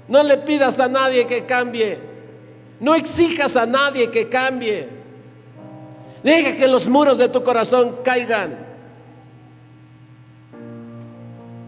No 0.07 0.23
le 0.23 0.37
pidas 0.39 0.79
a 0.79 0.89
nadie 0.89 1.27
que 1.27 1.45
cambie. 1.45 1.99
No 2.79 2.95
exijas 2.95 3.57
a 3.57 3.67
nadie 3.67 4.11
que 4.11 4.29
cambie. 4.29 4.89
Deja 6.23 6.57
que 6.57 6.69
los 6.69 6.89
muros 6.89 7.19
de 7.19 7.29
tu 7.29 7.43
corazón 7.43 7.97
caigan. 8.05 8.70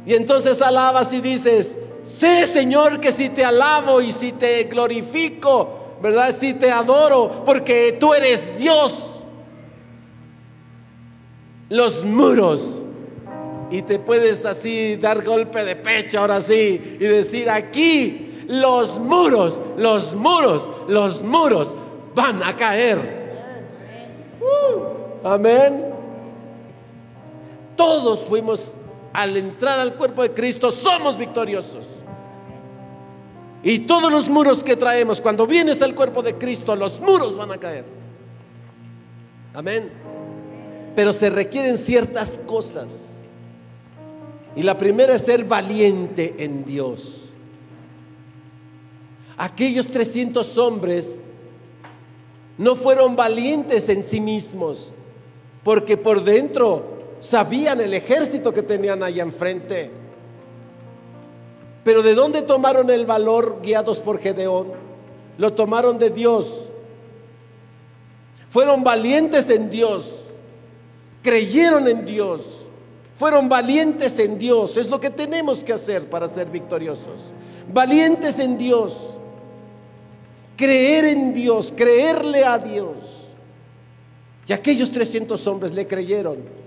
Y 0.04 0.14
entonces 0.14 0.60
alabas 0.60 1.12
y 1.12 1.20
dices, 1.20 1.78
sé 2.02 2.46
Señor 2.46 3.00
que 3.00 3.12
si 3.12 3.28
te 3.28 3.44
alabo 3.44 4.00
y 4.00 4.10
si 4.10 4.32
te 4.32 4.64
glorifico, 4.64 5.96
¿verdad? 6.02 6.34
Si 6.36 6.54
te 6.54 6.70
adoro, 6.70 7.42
porque 7.44 7.96
tú 7.98 8.12
eres 8.12 8.58
Dios. 8.58 9.24
Los 11.68 12.04
muros. 12.04 12.82
Y 13.70 13.82
te 13.82 13.98
puedes 13.98 14.44
así 14.44 14.96
dar 14.96 15.24
golpe 15.24 15.64
de 15.64 15.76
pecho 15.76 16.20
ahora 16.20 16.40
sí 16.40 16.98
y 17.00 17.04
decir, 17.04 17.48
aquí 17.48 18.44
los 18.46 18.98
muros, 18.98 19.62
los 19.78 20.14
muros, 20.14 20.68
los 20.88 21.22
muros 21.22 21.74
van 22.14 22.42
a 22.42 22.54
caer. 22.54 23.22
Uh, 24.40 25.26
amén. 25.26 25.86
Todos 27.76 28.20
fuimos 28.20 28.76
al 29.12 29.36
entrar 29.36 29.78
al 29.78 29.94
cuerpo 29.94 30.22
de 30.22 30.32
Cristo, 30.32 30.70
somos 30.70 31.18
victoriosos. 31.18 31.86
Y 33.62 33.80
todos 33.80 34.10
los 34.10 34.28
muros 34.28 34.64
que 34.64 34.76
traemos, 34.76 35.20
cuando 35.20 35.46
vienes 35.46 35.80
al 35.82 35.94
cuerpo 35.94 36.22
de 36.22 36.34
Cristo, 36.34 36.74
los 36.74 37.00
muros 37.00 37.36
van 37.36 37.52
a 37.52 37.58
caer. 37.58 37.84
Amén. 39.54 39.90
Pero 40.96 41.12
se 41.12 41.30
requieren 41.30 41.78
ciertas 41.78 42.40
cosas. 42.46 43.20
Y 44.56 44.62
la 44.62 44.76
primera 44.76 45.14
es 45.14 45.22
ser 45.22 45.44
valiente 45.44 46.34
en 46.38 46.64
Dios. 46.64 47.30
Aquellos 49.36 49.86
300 49.86 50.58
hombres 50.58 51.18
no 52.58 52.76
fueron 52.76 53.16
valientes 53.16 53.88
en 53.88 54.02
sí 54.02 54.20
mismos, 54.20 54.92
porque 55.64 55.96
por 55.96 56.22
dentro 56.22 56.91
sabían 57.22 57.80
el 57.80 57.94
ejército 57.94 58.52
que 58.52 58.62
tenían 58.62 59.02
allá 59.02 59.22
enfrente. 59.22 59.90
Pero 61.84 62.02
¿de 62.02 62.14
dónde 62.14 62.42
tomaron 62.42 62.90
el 62.90 63.06
valor 63.06 63.60
guiados 63.62 64.00
por 64.00 64.18
Gedeón? 64.18 64.72
Lo 65.38 65.52
tomaron 65.54 65.98
de 65.98 66.10
Dios. 66.10 66.66
Fueron 68.50 68.84
valientes 68.84 69.48
en 69.50 69.70
Dios. 69.70 70.28
Creyeron 71.22 71.88
en 71.88 72.04
Dios. 72.04 72.42
Fueron 73.16 73.48
valientes 73.48 74.18
en 74.18 74.38
Dios. 74.38 74.76
Es 74.76 74.90
lo 74.90 75.00
que 75.00 75.10
tenemos 75.10 75.64
que 75.64 75.72
hacer 75.72 76.10
para 76.10 76.28
ser 76.28 76.48
victoriosos. 76.48 77.20
Valientes 77.72 78.38
en 78.38 78.58
Dios. 78.58 78.96
Creer 80.56 81.06
en 81.06 81.32
Dios. 81.32 81.72
Creerle 81.74 82.44
a 82.44 82.58
Dios. 82.58 82.96
Y 84.46 84.52
aquellos 84.52 84.92
300 84.92 85.44
hombres 85.46 85.72
le 85.72 85.86
creyeron. 85.86 86.61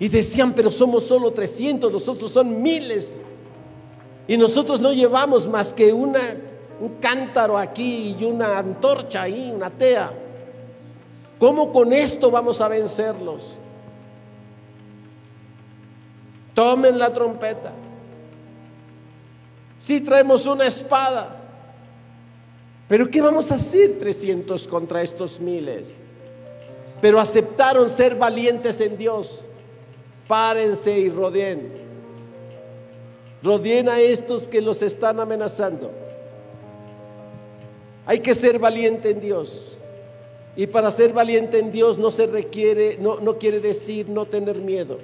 Y 0.00 0.08
decían, 0.08 0.54
pero 0.54 0.70
somos 0.70 1.04
solo 1.04 1.30
300, 1.30 1.92
nosotros 1.92 2.30
son 2.32 2.62
miles. 2.62 3.20
Y 4.26 4.38
nosotros 4.38 4.80
no 4.80 4.94
llevamos 4.94 5.46
más 5.46 5.74
que 5.74 5.92
una, 5.92 6.20
un 6.80 6.94
cántaro 7.00 7.58
aquí 7.58 8.16
y 8.18 8.24
una 8.24 8.56
antorcha 8.58 9.22
ahí, 9.22 9.52
una 9.54 9.68
tea. 9.68 10.10
¿Cómo 11.38 11.70
con 11.70 11.92
esto 11.92 12.30
vamos 12.30 12.62
a 12.62 12.68
vencerlos? 12.68 13.58
Tomen 16.54 16.98
la 16.98 17.12
trompeta. 17.12 17.72
Si 19.78 20.00
traemos 20.00 20.46
una 20.46 20.66
espada. 20.66 21.36
Pero 22.88 23.10
¿qué 23.10 23.20
vamos 23.20 23.52
a 23.52 23.56
hacer 23.56 23.98
300 23.98 24.66
contra 24.66 25.02
estos 25.02 25.38
miles? 25.38 25.92
Pero 27.02 27.20
aceptaron 27.20 27.90
ser 27.90 28.14
valientes 28.16 28.80
en 28.80 28.96
Dios. 28.96 29.44
Párense 30.30 30.96
y 30.96 31.08
rodeen. 31.08 31.72
Rodeen 33.42 33.88
a 33.88 33.98
estos 33.98 34.46
que 34.46 34.60
los 34.60 34.80
están 34.80 35.18
amenazando. 35.18 35.90
Hay 38.06 38.20
que 38.20 38.32
ser 38.32 38.60
valiente 38.60 39.10
en 39.10 39.18
Dios. 39.18 39.76
Y 40.54 40.68
para 40.68 40.92
ser 40.92 41.12
valiente 41.12 41.58
en 41.58 41.72
Dios 41.72 41.98
no 41.98 42.12
se 42.12 42.28
requiere, 42.28 42.96
no, 43.00 43.18
no 43.18 43.38
quiere 43.38 43.58
decir 43.58 44.08
no 44.08 44.24
tener 44.24 44.58
miedo. 44.58 44.98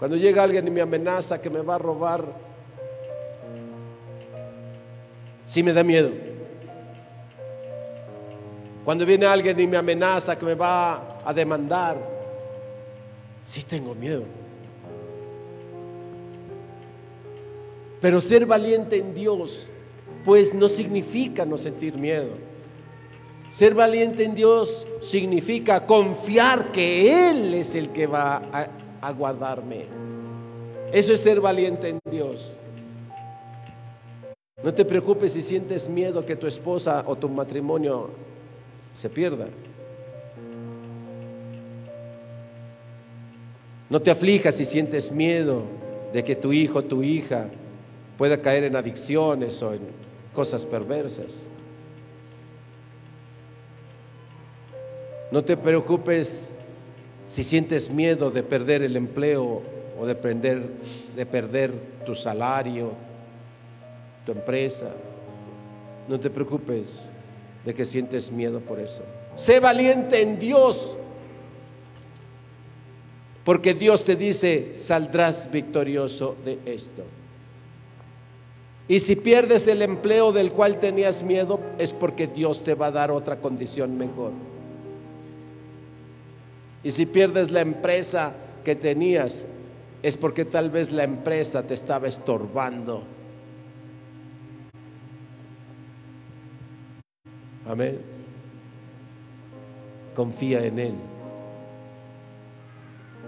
Cuando 0.00 0.16
llega 0.16 0.42
alguien 0.42 0.66
y 0.66 0.72
me 0.72 0.80
amenaza 0.80 1.40
que 1.40 1.48
me 1.48 1.60
va 1.60 1.76
a 1.76 1.78
robar, 1.78 2.24
sí 5.44 5.62
me 5.62 5.72
da 5.72 5.84
miedo. 5.84 6.27
Cuando 8.88 9.04
viene 9.04 9.26
alguien 9.26 9.60
y 9.60 9.66
me 9.66 9.76
amenaza 9.76 10.38
que 10.38 10.46
me 10.46 10.54
va 10.54 11.20
a 11.22 11.34
demandar, 11.34 11.98
sí 13.44 13.62
tengo 13.62 13.94
miedo. 13.94 14.22
Pero 18.00 18.18
ser 18.22 18.46
valiente 18.46 18.96
en 18.96 19.12
Dios, 19.12 19.68
pues 20.24 20.54
no 20.54 20.68
significa 20.68 21.44
no 21.44 21.58
sentir 21.58 21.98
miedo. 21.98 22.30
Ser 23.50 23.74
valiente 23.74 24.24
en 24.24 24.34
Dios 24.34 24.86
significa 25.02 25.84
confiar 25.84 26.72
que 26.72 27.28
Él 27.28 27.52
es 27.52 27.74
el 27.74 27.90
que 27.90 28.06
va 28.06 28.36
a, 28.50 28.68
a 29.02 29.12
guardarme. 29.12 29.84
Eso 30.94 31.12
es 31.12 31.20
ser 31.20 31.42
valiente 31.42 31.90
en 31.90 31.98
Dios. 32.10 32.56
No 34.64 34.72
te 34.72 34.86
preocupes 34.86 35.34
si 35.34 35.42
sientes 35.42 35.90
miedo 35.90 36.24
que 36.24 36.36
tu 36.36 36.46
esposa 36.46 37.04
o 37.06 37.16
tu 37.16 37.28
matrimonio 37.28 38.27
se 38.98 39.08
pierda. 39.08 39.46
No 43.88 44.02
te 44.02 44.10
aflijas 44.10 44.56
si 44.56 44.64
sientes 44.64 45.10
miedo 45.12 45.62
de 46.12 46.24
que 46.24 46.34
tu 46.34 46.52
hijo 46.52 46.80
o 46.80 46.84
tu 46.84 47.02
hija 47.02 47.48
pueda 48.18 48.42
caer 48.42 48.64
en 48.64 48.74
adicciones 48.74 49.62
o 49.62 49.72
en 49.72 49.80
cosas 50.34 50.66
perversas. 50.66 51.46
No 55.30 55.44
te 55.44 55.56
preocupes 55.56 56.56
si 57.28 57.44
sientes 57.44 57.90
miedo 57.90 58.30
de 58.30 58.42
perder 58.42 58.82
el 58.82 58.96
empleo 58.96 59.62
o 59.98 60.06
de 60.06 60.16
perder, 60.16 60.62
de 61.14 61.24
perder 61.24 61.72
tu 62.04 62.16
salario, 62.16 62.92
tu 64.26 64.32
empresa. 64.32 64.90
No 66.08 66.18
te 66.18 66.30
preocupes 66.30 67.10
de 67.68 67.74
que 67.74 67.84
sientes 67.84 68.32
miedo 68.32 68.60
por 68.60 68.80
eso. 68.80 69.02
Sé 69.36 69.60
valiente 69.60 70.22
en 70.22 70.38
Dios. 70.38 70.96
Porque 73.44 73.74
Dios 73.74 74.06
te 74.06 74.16
dice, 74.16 74.72
saldrás 74.72 75.50
victorioso 75.50 76.34
de 76.46 76.58
esto. 76.64 77.04
Y 78.88 79.00
si 79.00 79.16
pierdes 79.16 79.68
el 79.68 79.82
empleo 79.82 80.32
del 80.32 80.50
cual 80.50 80.80
tenías 80.80 81.22
miedo, 81.22 81.60
es 81.76 81.92
porque 81.92 82.26
Dios 82.26 82.64
te 82.64 82.74
va 82.74 82.86
a 82.86 82.90
dar 82.90 83.10
otra 83.10 83.36
condición 83.38 83.98
mejor. 83.98 84.32
Y 86.82 86.90
si 86.90 87.04
pierdes 87.04 87.50
la 87.50 87.60
empresa 87.60 88.32
que 88.64 88.76
tenías, 88.76 89.46
es 90.02 90.16
porque 90.16 90.46
tal 90.46 90.70
vez 90.70 90.90
la 90.90 91.04
empresa 91.04 91.62
te 91.64 91.74
estaba 91.74 92.08
estorbando. 92.08 93.02
Amén. 97.68 97.98
Confía 100.14 100.64
en 100.64 100.78
Él. 100.78 100.94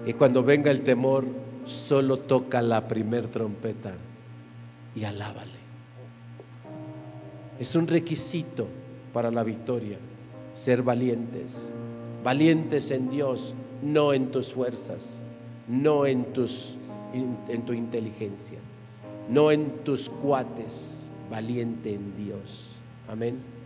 Y 0.06 0.14
cuando 0.14 0.42
venga 0.42 0.70
el 0.70 0.80
temor, 0.80 1.26
solo 1.66 2.18
toca 2.18 2.62
la 2.62 2.88
primer 2.88 3.26
trompeta 3.26 3.92
y 4.96 5.04
alábale. 5.04 5.60
Es 7.58 7.76
un 7.76 7.86
requisito 7.86 8.66
para 9.12 9.30
la 9.30 9.44
victoria, 9.44 9.98
ser 10.54 10.82
valientes. 10.82 11.70
Valientes 12.24 12.90
en 12.90 13.10
Dios, 13.10 13.54
no 13.82 14.14
en 14.14 14.30
tus 14.30 14.52
fuerzas, 14.52 15.22
no 15.68 16.06
en, 16.06 16.24
tus, 16.32 16.76
en 17.12 17.62
tu 17.66 17.74
inteligencia, 17.74 18.58
no 19.28 19.50
en 19.50 19.70
tus 19.84 20.08
cuates, 20.08 21.10
valiente 21.30 21.94
en 21.94 22.16
Dios. 22.16 22.80
Amén. 23.06 23.59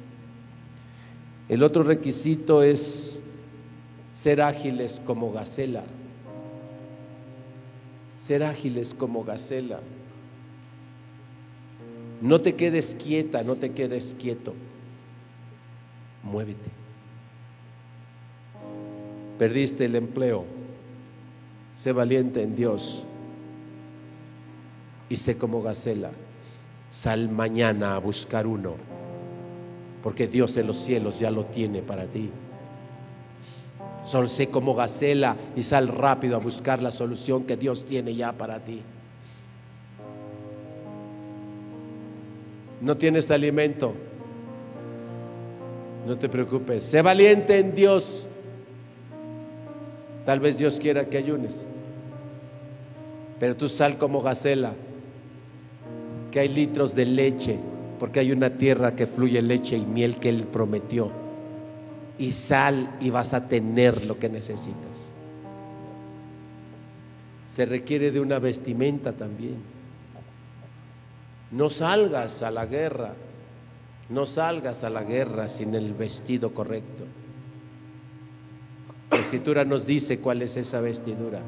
El 1.48 1.62
otro 1.62 1.82
requisito 1.82 2.62
es 2.62 3.22
ser 4.14 4.40
ágiles 4.40 5.00
como 5.04 5.32
gacela. 5.32 5.84
Ser 8.18 8.42
ágiles 8.42 8.94
como 8.94 9.24
gacela. 9.24 9.80
No 12.22 12.40
te 12.40 12.54
quedes 12.54 12.94
quieta, 12.94 13.42
no 13.42 13.56
te 13.56 13.72
quedes 13.72 14.16
quieto. 14.18 14.54
Muévete. 16.22 16.70
Perdiste 19.38 19.84
el 19.84 19.96
empleo. 19.96 20.46
Sé 21.74 21.92
valiente 21.92 22.42
en 22.42 22.56
Dios. 22.56 23.04
Y 25.10 25.16
sé 25.16 25.36
como 25.36 25.60
gacela. 25.60 26.12
Sal 26.90 27.28
mañana 27.28 27.96
a 27.96 27.98
buscar 27.98 28.46
uno. 28.46 28.93
Porque 30.04 30.28
Dios 30.28 30.54
en 30.58 30.66
los 30.66 30.76
cielos 30.76 31.18
ya 31.18 31.30
lo 31.30 31.46
tiene 31.46 31.80
para 31.80 32.04
ti. 32.04 32.28
Sol 34.04 34.28
sé 34.28 34.48
como 34.48 34.74
gacela 34.74 35.34
y 35.56 35.62
sal 35.62 35.88
rápido 35.88 36.36
a 36.36 36.40
buscar 36.40 36.82
la 36.82 36.90
solución 36.90 37.44
que 37.44 37.56
Dios 37.56 37.86
tiene 37.86 38.14
ya 38.14 38.34
para 38.34 38.60
ti. 38.60 38.82
No 42.82 42.98
tienes 42.98 43.30
alimento. 43.30 43.94
No 46.06 46.18
te 46.18 46.28
preocupes. 46.28 46.82
Sé 46.82 47.00
valiente 47.00 47.58
en 47.58 47.74
Dios. 47.74 48.26
Tal 50.26 50.38
vez 50.38 50.58
Dios 50.58 50.78
quiera 50.78 51.06
que 51.06 51.16
ayunes. 51.16 51.66
Pero 53.40 53.56
tú 53.56 53.70
sal 53.70 53.96
como 53.96 54.20
gacela. 54.20 54.74
Que 56.30 56.40
hay 56.40 56.48
litros 56.48 56.94
de 56.94 57.06
leche. 57.06 57.58
Porque 57.98 58.20
hay 58.20 58.32
una 58.32 58.50
tierra 58.50 58.96
que 58.96 59.06
fluye 59.06 59.40
leche 59.42 59.76
y 59.76 59.86
miel 59.86 60.16
que 60.16 60.28
Él 60.28 60.46
prometió. 60.46 61.10
Y 62.18 62.32
sal 62.32 62.96
y 63.00 63.10
vas 63.10 63.34
a 63.34 63.48
tener 63.48 64.04
lo 64.06 64.18
que 64.18 64.28
necesitas. 64.28 65.12
Se 67.48 67.66
requiere 67.66 68.10
de 68.10 68.20
una 68.20 68.38
vestimenta 68.38 69.12
también. 69.12 69.56
No 71.50 71.70
salgas 71.70 72.42
a 72.42 72.50
la 72.50 72.66
guerra, 72.66 73.14
no 74.08 74.26
salgas 74.26 74.82
a 74.82 74.90
la 74.90 75.04
guerra 75.04 75.46
sin 75.46 75.74
el 75.74 75.92
vestido 75.94 76.52
correcto. 76.52 77.04
La 79.10 79.18
escritura 79.18 79.64
nos 79.64 79.86
dice 79.86 80.18
cuál 80.18 80.42
es 80.42 80.56
esa 80.56 80.80
vestidura. 80.80 81.40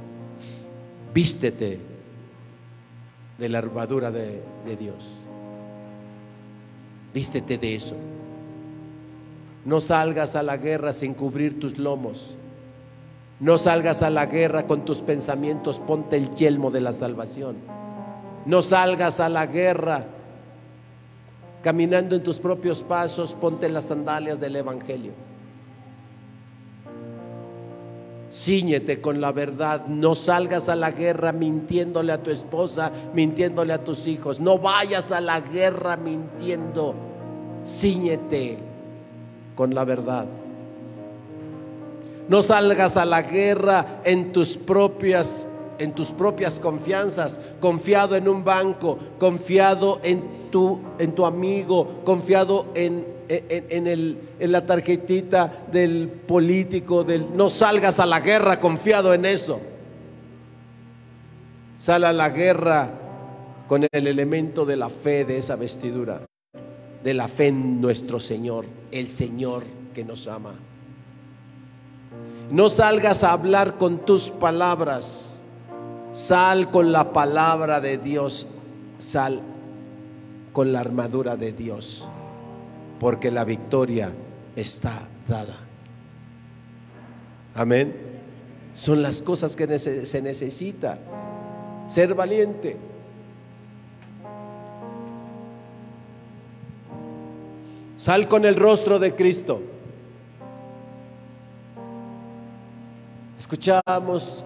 Vístete 1.13 1.81
de 3.39 3.49
la 3.49 3.59
armadura 3.59 4.13
de, 4.13 4.43
de 4.65 4.77
Dios. 4.77 5.09
Vístete 7.17 7.57
de 7.57 7.75
eso. 7.75 7.95
No 9.65 9.81
salgas 9.81 10.37
a 10.37 10.43
la 10.43 10.59
guerra 10.59 10.93
sin 10.93 11.15
cubrir 11.15 11.59
tus 11.59 11.79
lomos. 11.79 12.37
No 13.41 13.57
salgas 13.57 14.03
a 14.03 14.11
la 14.11 14.27
guerra 14.27 14.67
con 14.67 14.85
tus 14.85 15.01
pensamientos, 15.01 15.81
ponte 15.81 16.19
el 16.19 16.35
yelmo 16.35 16.71
de 16.71 16.83
la 16.83 16.93
salvación. 16.93 17.57
No 18.45 18.63
salgas 18.63 19.19
a 19.21 19.31
la 19.31 19.47
guerra 19.47 20.05
caminando 21.63 22.17
en 22.17 22.23
tus 22.23 22.37
propios 22.37 22.83
pasos, 22.83 23.33
ponte 23.33 23.71
las 23.71 23.87
sandalias 23.87 24.39
del 24.39 24.57
Evangelio. 24.57 25.13
Cíñete 28.31 29.01
con 29.01 29.21
la 29.21 29.33
verdad, 29.33 29.87
no 29.87 30.15
salgas 30.15 30.69
a 30.69 30.77
la 30.77 30.91
guerra 30.91 31.33
mintiéndole 31.33 32.13
a 32.13 32.23
tu 32.23 32.31
esposa, 32.31 32.91
mintiéndole 33.15 33.73
a 33.73 33.85
tus 33.85 34.07
hijos, 34.09 34.41
no 34.41 34.59
vayas 34.59 35.13
a 35.13 35.21
la 35.21 35.41
guerra 35.41 35.97
mintiendo, 35.97 36.95
Cíñete 37.65 38.59
con 39.55 39.75
la 39.75 39.85
verdad. 39.85 40.27
No 42.29 42.43
salgas 42.43 42.97
a 42.97 43.05
la 43.05 43.23
guerra 43.23 44.01
en 44.05 44.33
tus 44.33 44.57
propias 44.57 45.49
en 45.79 45.93
tus 45.93 46.09
propias 46.09 46.59
confianzas, 46.59 47.39
confiado 47.61 48.17
en 48.17 48.29
un 48.29 48.45
banco, 48.45 48.99
confiado 49.19 50.01
en 50.03 50.51
tu, 50.51 50.81
en 50.99 51.13
tu 51.15 51.27
amigo, 51.27 52.01
confiado 52.05 52.67
en, 52.75 53.16
en, 53.29 54.19
la 54.41 54.67
tarjetita 54.67 55.67
del 55.71 56.09
político, 56.09 57.05
del, 57.05 57.37
no 57.37 57.51
salgas 57.51 57.99
a 58.01 58.07
la 58.07 58.21
guerra 58.21 58.61
confiado 58.61 59.15
en 59.15 59.27
eso. 59.27 59.61
Sal 61.79 62.05
a 62.05 62.13
la 62.13 62.31
guerra 62.31 62.91
con 63.67 63.87
el 63.91 64.07
elemento 64.07 64.65
de 64.65 64.77
la 64.77 64.89
fe 64.89 65.25
de 65.25 65.39
esa 65.39 65.57
vestidura, 65.57 66.23
de 67.05 67.15
la 67.15 67.29
fe 67.29 67.49
en 67.49 67.81
nuestro 67.81 68.19
Señor, 68.21 68.65
el 68.91 69.09
Señor 69.09 69.65
que 69.95 70.05
nos 70.05 70.27
ama. 70.27 70.55
No 72.51 72.69
salgas 72.69 73.25
a 73.25 73.33
hablar 73.33 73.77
con 73.77 74.05
tus 74.05 74.31
palabras 74.31 75.37
Sal 76.17 76.71
con 76.71 76.93
la 76.93 77.13
palabra 77.13 77.79
de 77.83 77.99
Dios, 77.99 78.47
sal 78.99 79.43
con 80.55 80.73
la 80.73 80.81
armadura 80.81 81.37
de 81.37 81.53
Dios, 81.53 82.09
porque 82.99 83.31
la 83.31 83.45
victoria 83.45 84.13
está 84.55 85.09
dada. 85.29 85.57
Amén. 87.55 87.95
Son 88.75 89.03
las 89.03 89.23
cosas 89.23 89.57
que 89.57 89.79
se 89.79 90.23
necesita. 90.23 90.99
Ser 91.89 92.15
valiente. 92.15 92.77
Sal 97.97 98.29
con 98.29 98.45
el 98.45 98.57
rostro 98.57 98.99
de 98.99 99.15
Cristo. 99.15 99.63
Escuchamos 103.39 104.45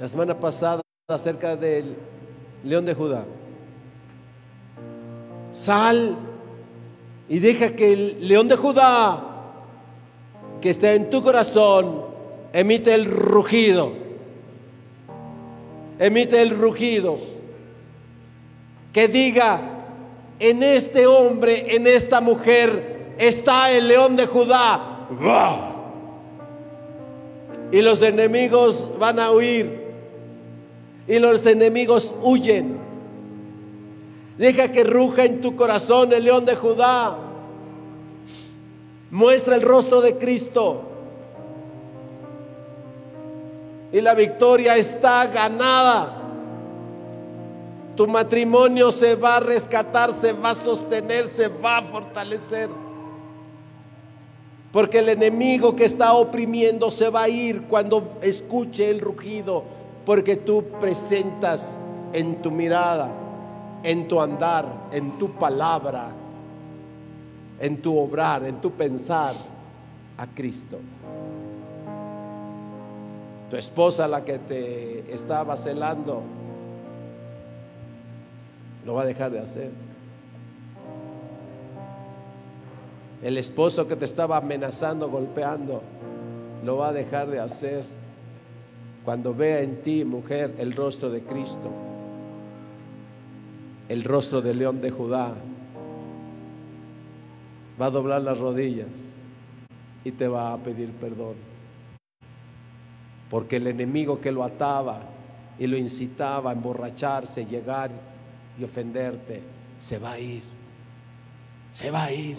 la 0.00 0.08
semana 0.08 0.38
pasada 0.38 0.80
acerca 1.08 1.56
del 1.56 1.96
león 2.62 2.84
de 2.84 2.94
Judá. 2.94 3.24
Sal 5.52 6.16
y 7.32 7.38
deja 7.38 7.74
que 7.74 7.94
el 7.94 8.28
león 8.28 8.46
de 8.46 8.56
Judá 8.56 9.24
que 10.60 10.68
está 10.68 10.92
en 10.92 11.08
tu 11.08 11.22
corazón 11.22 12.02
emite 12.52 12.92
el 12.92 13.06
rugido. 13.06 13.94
Emite 15.98 16.42
el 16.42 16.50
rugido. 16.50 17.18
Que 18.92 19.08
diga, 19.08 19.62
en 20.38 20.62
este 20.62 21.06
hombre, 21.06 21.74
en 21.74 21.86
esta 21.86 22.20
mujer, 22.20 23.14
está 23.16 23.72
el 23.72 23.88
león 23.88 24.14
de 24.14 24.26
Judá. 24.26 25.08
Y 27.72 27.80
los 27.80 28.02
enemigos 28.02 28.90
van 28.98 29.18
a 29.18 29.30
huir 29.30 29.80
y 31.08 31.18
los 31.18 31.46
enemigos 31.46 32.12
huyen. 32.20 32.91
Deja 34.38 34.72
que 34.72 34.84
ruja 34.84 35.24
en 35.24 35.40
tu 35.40 35.54
corazón 35.56 36.12
el 36.12 36.24
león 36.24 36.44
de 36.44 36.56
Judá. 36.56 37.18
Muestra 39.10 39.54
el 39.54 39.62
rostro 39.62 40.00
de 40.00 40.16
Cristo. 40.16 40.82
Y 43.92 44.00
la 44.00 44.14
victoria 44.14 44.76
está 44.76 45.26
ganada. 45.26 46.18
Tu 47.94 48.06
matrimonio 48.06 48.90
se 48.90 49.16
va 49.16 49.36
a 49.36 49.40
rescatar, 49.40 50.14
se 50.14 50.32
va 50.32 50.50
a 50.50 50.54
sostener, 50.54 51.26
se 51.26 51.48
va 51.48 51.78
a 51.78 51.82
fortalecer. 51.82 52.70
Porque 54.72 55.00
el 55.00 55.10
enemigo 55.10 55.76
que 55.76 55.84
está 55.84 56.14
oprimiendo 56.14 56.90
se 56.90 57.10
va 57.10 57.24
a 57.24 57.28
ir 57.28 57.64
cuando 57.64 58.16
escuche 58.22 58.88
el 58.88 59.00
rugido. 59.00 59.64
Porque 60.06 60.36
tú 60.36 60.64
presentas 60.80 61.78
en 62.14 62.40
tu 62.40 62.50
mirada, 62.50 63.10
en 63.82 64.08
tu 64.08 64.20
andar, 64.20 64.66
en 64.92 65.18
tu 65.18 65.32
palabra, 65.32 66.10
en 67.60 67.82
tu 67.82 67.98
obrar, 67.98 68.44
en 68.44 68.60
tu 68.60 68.70
pensar 68.72 69.34
a 70.16 70.26
Cristo. 70.26 70.78
Tu 73.50 73.56
esposa, 73.56 74.08
la 74.08 74.24
que 74.24 74.38
te 74.38 75.12
estaba 75.12 75.56
celando, 75.56 76.22
lo 78.84 78.94
va 78.94 79.02
a 79.02 79.06
dejar 79.06 79.30
de 79.30 79.40
hacer. 79.40 79.70
El 83.22 83.38
esposo 83.38 83.86
que 83.86 83.94
te 83.94 84.04
estaba 84.04 84.38
amenazando, 84.38 85.08
golpeando, 85.08 85.82
lo 86.64 86.78
va 86.78 86.88
a 86.88 86.92
dejar 86.92 87.28
de 87.28 87.40
hacer 87.40 87.84
cuando 89.04 89.34
vea 89.34 89.60
en 89.60 89.82
ti, 89.82 90.04
mujer, 90.04 90.54
el 90.58 90.72
rostro 90.72 91.10
de 91.10 91.22
Cristo, 91.22 91.70
el 93.92 94.04
rostro 94.04 94.40
del 94.40 94.58
león 94.58 94.80
de 94.80 94.90
Judá. 94.90 95.34
Va 97.78 97.86
a 97.86 97.90
doblar 97.90 98.22
las 98.22 98.38
rodillas 98.38 98.88
y 100.02 100.12
te 100.12 100.26
va 100.26 100.54
a 100.54 100.56
pedir 100.56 100.90
perdón. 100.92 101.34
Porque 103.28 103.56
el 103.56 103.66
enemigo 103.66 104.18
que 104.18 104.32
lo 104.32 104.44
ataba 104.44 105.00
y 105.58 105.66
lo 105.66 105.76
incitaba 105.76 106.50
a 106.50 106.52
emborracharse, 106.54 107.44
llegar 107.44 107.90
y 108.58 108.64
ofenderte, 108.64 109.42
se 109.78 109.98
va 109.98 110.12
a 110.12 110.18
ir. 110.18 110.42
Se 111.70 111.90
va 111.90 112.04
a 112.04 112.12
ir. 112.12 112.38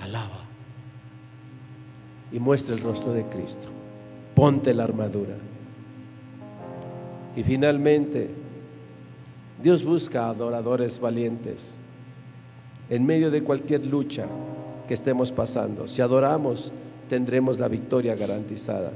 Alaba. 0.00 0.40
Y 2.32 2.38
muestra 2.38 2.74
el 2.74 2.80
rostro 2.80 3.12
de 3.12 3.24
Cristo. 3.24 3.68
Ponte 4.34 4.72
la 4.72 4.84
armadura. 4.84 5.34
Y 7.38 7.44
finalmente, 7.44 8.28
Dios 9.62 9.84
busca 9.84 10.28
adoradores 10.28 10.98
valientes 10.98 11.78
en 12.90 13.06
medio 13.06 13.30
de 13.30 13.44
cualquier 13.44 13.86
lucha 13.86 14.26
que 14.88 14.94
estemos 14.94 15.30
pasando. 15.30 15.86
Si 15.86 16.02
adoramos, 16.02 16.72
tendremos 17.08 17.60
la 17.60 17.68
victoria 17.68 18.16
garantizada. 18.16 18.90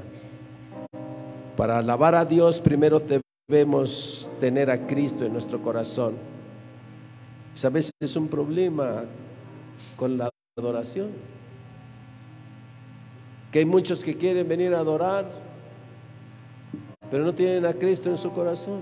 Para 1.55 1.77
alabar 1.77 2.15
a 2.15 2.25
Dios, 2.25 2.59
primero 2.59 3.01
debemos 3.47 4.29
tener 4.41 4.69
a 4.69 4.87
Cristo 4.87 5.23
en 5.23 5.31
nuestro 5.31 5.61
corazón. 5.61 6.15
A 7.63 7.69
veces 7.69 7.93
es 8.01 8.13
un 8.17 8.27
problema 8.27 9.05
con 9.95 10.17
la 10.17 10.29
adoración. 10.57 11.11
Que 13.53 13.59
hay 13.59 13.65
muchos 13.65 14.03
que 14.03 14.17
quieren 14.17 14.49
venir 14.49 14.73
a 14.75 14.79
adorar, 14.79 15.42
pero 17.13 17.25
no 17.25 17.31
tienen 17.31 17.63
a 17.67 17.73
Cristo 17.75 18.09
en 18.09 18.17
su 18.17 18.31
corazón. 18.31 18.81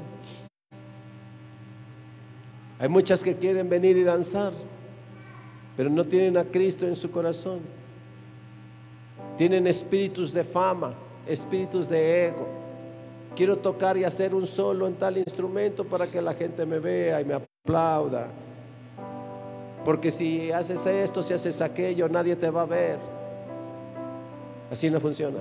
Hay 2.80 2.88
muchas 2.88 3.26
que 3.26 3.36
quieren 3.36 3.68
venir 3.68 3.98
y 3.98 4.06
danzar, 4.06 4.54
pero 5.76 5.90
no 5.90 6.06
tienen 6.06 6.38
a 6.38 6.46
Cristo 6.46 6.88
en 6.88 6.96
su 6.96 7.12
corazón. 7.12 7.60
Tienen 9.38 9.68
espíritus 9.68 10.32
de 10.32 10.46
fama, 10.46 10.94
espíritus 11.28 11.90
de 11.90 12.28
ego. 12.28 12.48
Quiero 13.36 13.58
tocar 13.58 13.98
y 13.98 14.06
hacer 14.06 14.34
un 14.34 14.48
solo 14.48 14.88
en 14.88 14.94
tal 14.94 15.18
instrumento 15.18 15.84
para 15.84 16.10
que 16.10 16.22
la 16.22 16.34
gente 16.34 16.66
me 16.66 16.80
vea 16.80 17.20
y 17.20 17.26
me 17.26 17.34
aplauda. 17.34 18.30
Porque 19.84 20.10
si 20.10 20.54
haces 20.54 20.86
esto, 20.86 21.22
si 21.22 21.34
haces 21.34 21.60
aquello, 21.60 22.08
nadie 22.08 22.38
te 22.38 22.50
va 22.50 22.62
a 22.62 22.66
ver. 22.66 22.98
Así 24.72 24.90
no 24.90 25.02
funciona. 25.02 25.40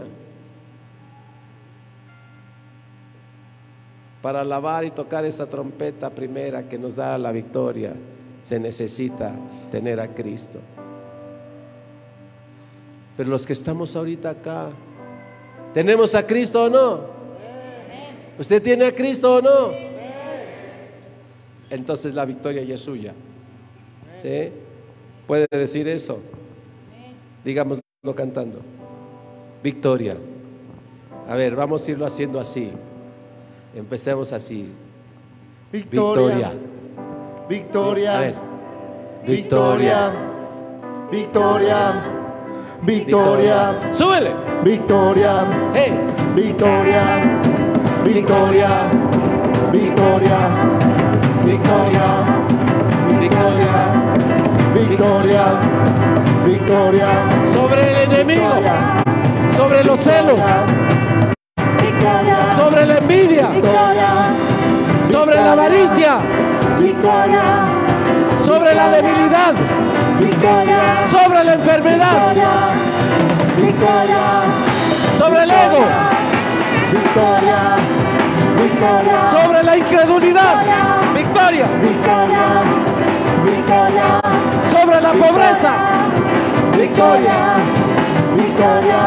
Para 4.22 4.42
alabar 4.42 4.85
y 4.85 4.90
tocar 4.90 5.24
esa 5.24 5.48
trompeta 5.48 6.11
primera 6.11 6.68
que 6.68 6.78
nos 6.78 6.94
da 6.94 7.16
la 7.16 7.33
victoria, 7.33 7.94
se 8.42 8.59
necesita 8.59 9.33
tener 9.70 10.00
a 10.00 10.09
Cristo. 10.09 10.59
Pero 13.16 13.30
los 13.30 13.46
que 13.46 13.52
estamos 13.52 13.96
ahorita 13.96 14.30
acá, 14.30 14.68
¿tenemos 15.74 16.14
a 16.14 16.26
Cristo 16.26 16.64
o 16.64 16.68
no? 16.70 17.00
¿Usted 18.38 18.62
tiene 18.62 18.87
a 18.87 18.94
Cristo 18.94 19.37
o 19.37 19.42
no? 19.42 19.72
Entonces 21.70 22.14
la 22.14 22.24
victoria 22.24 22.62
ya 22.62 22.74
es 22.74 22.80
suya. 22.80 23.12
¿Sí? 24.22 24.50
¿Puede 25.26 25.46
decir 25.50 25.87
eso? 25.88 26.18
Digámoslo 27.44 27.83
cantando. 28.14 28.61
Victoria. 29.62 30.16
A 31.28 31.35
ver, 31.37 31.54
vamos 31.54 31.87
a 31.87 31.90
irlo 31.90 32.06
haciendo 32.06 32.40
así. 32.40 32.72
Empecemos 33.74 34.33
así. 34.33 34.72
Victoria. 35.72 36.52
Victoria. 36.52 36.52
Victoria. 37.48 38.16
A 38.16 38.20
ver. 38.20 38.35
Victoria. 39.26 40.12
Victoria. 41.11 41.94
Victoria. 42.83 43.92
Súbele. 43.92 44.35
Victoria. 44.64 45.46
Hey. 45.74 45.92
Victoria. 46.35 47.20
Victoria. 48.04 48.90
Victoria. 49.72 50.38
Victoria. 51.44 52.24
Victoria. 53.20 54.00
Victoria. 54.74 55.44
Victoria. 56.46 57.09
Sobre 57.52 57.90
el 57.90 58.12
enemigo. 58.12 58.50
Sobre 59.56 59.85
los 59.85 60.00
celos. 60.00 60.40
Victoria, 62.01 62.57
Sobre 62.57 62.87
la 62.87 62.97
envidia. 62.97 63.49
victoria, 63.49 64.11
Sobre 65.13 65.37
la 65.37 65.53
avaricia. 65.53 66.19
victoria, 66.79 67.43
Sobre 68.43 68.75
la 68.75 68.89
debilidad. 68.89 69.53
victoria, 70.19 70.79
Sobre 71.11 71.45
la 71.45 71.53
enfermedad. 71.53 72.33
victoria, 73.59 74.25
Sobre 75.19 75.43
el 75.43 75.51
ego. 75.51 75.85
Victoria. 76.91 77.59
Victoria. 78.57 79.43
Sobre 79.43 79.63
la 79.63 79.77
incredulidad. 79.77 80.57
Victoria. 81.15 81.67
Victoria. 81.83 82.47
Victoria. 83.45 84.21
Sobre 84.75 85.01
la 85.03 85.13
pobreza. 85.13 85.73
Victoria. 86.73 87.38
Victoria. 88.37 89.01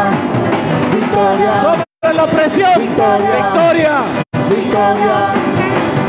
Victoria. 0.92 1.84
Sobre 2.04 2.16
la 2.16 2.24
opresión. 2.26 2.82
Victoria. 2.82 4.04
Victoria. 4.50 5.34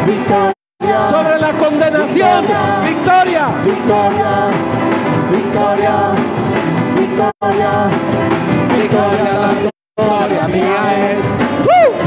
Victoria. 0.05 1.09
Sobre 1.09 1.39
la 1.39 1.53
condenación. 1.53 2.45
Victoria. 2.85 3.47
Victoria. 3.65 4.51
Victoria. 5.31 6.13
Victoria. 6.99 7.71
Victoria, 8.77 9.33
la 9.39 9.51
victoria 9.55 10.49
mía 10.49 10.83
es. 11.11 11.23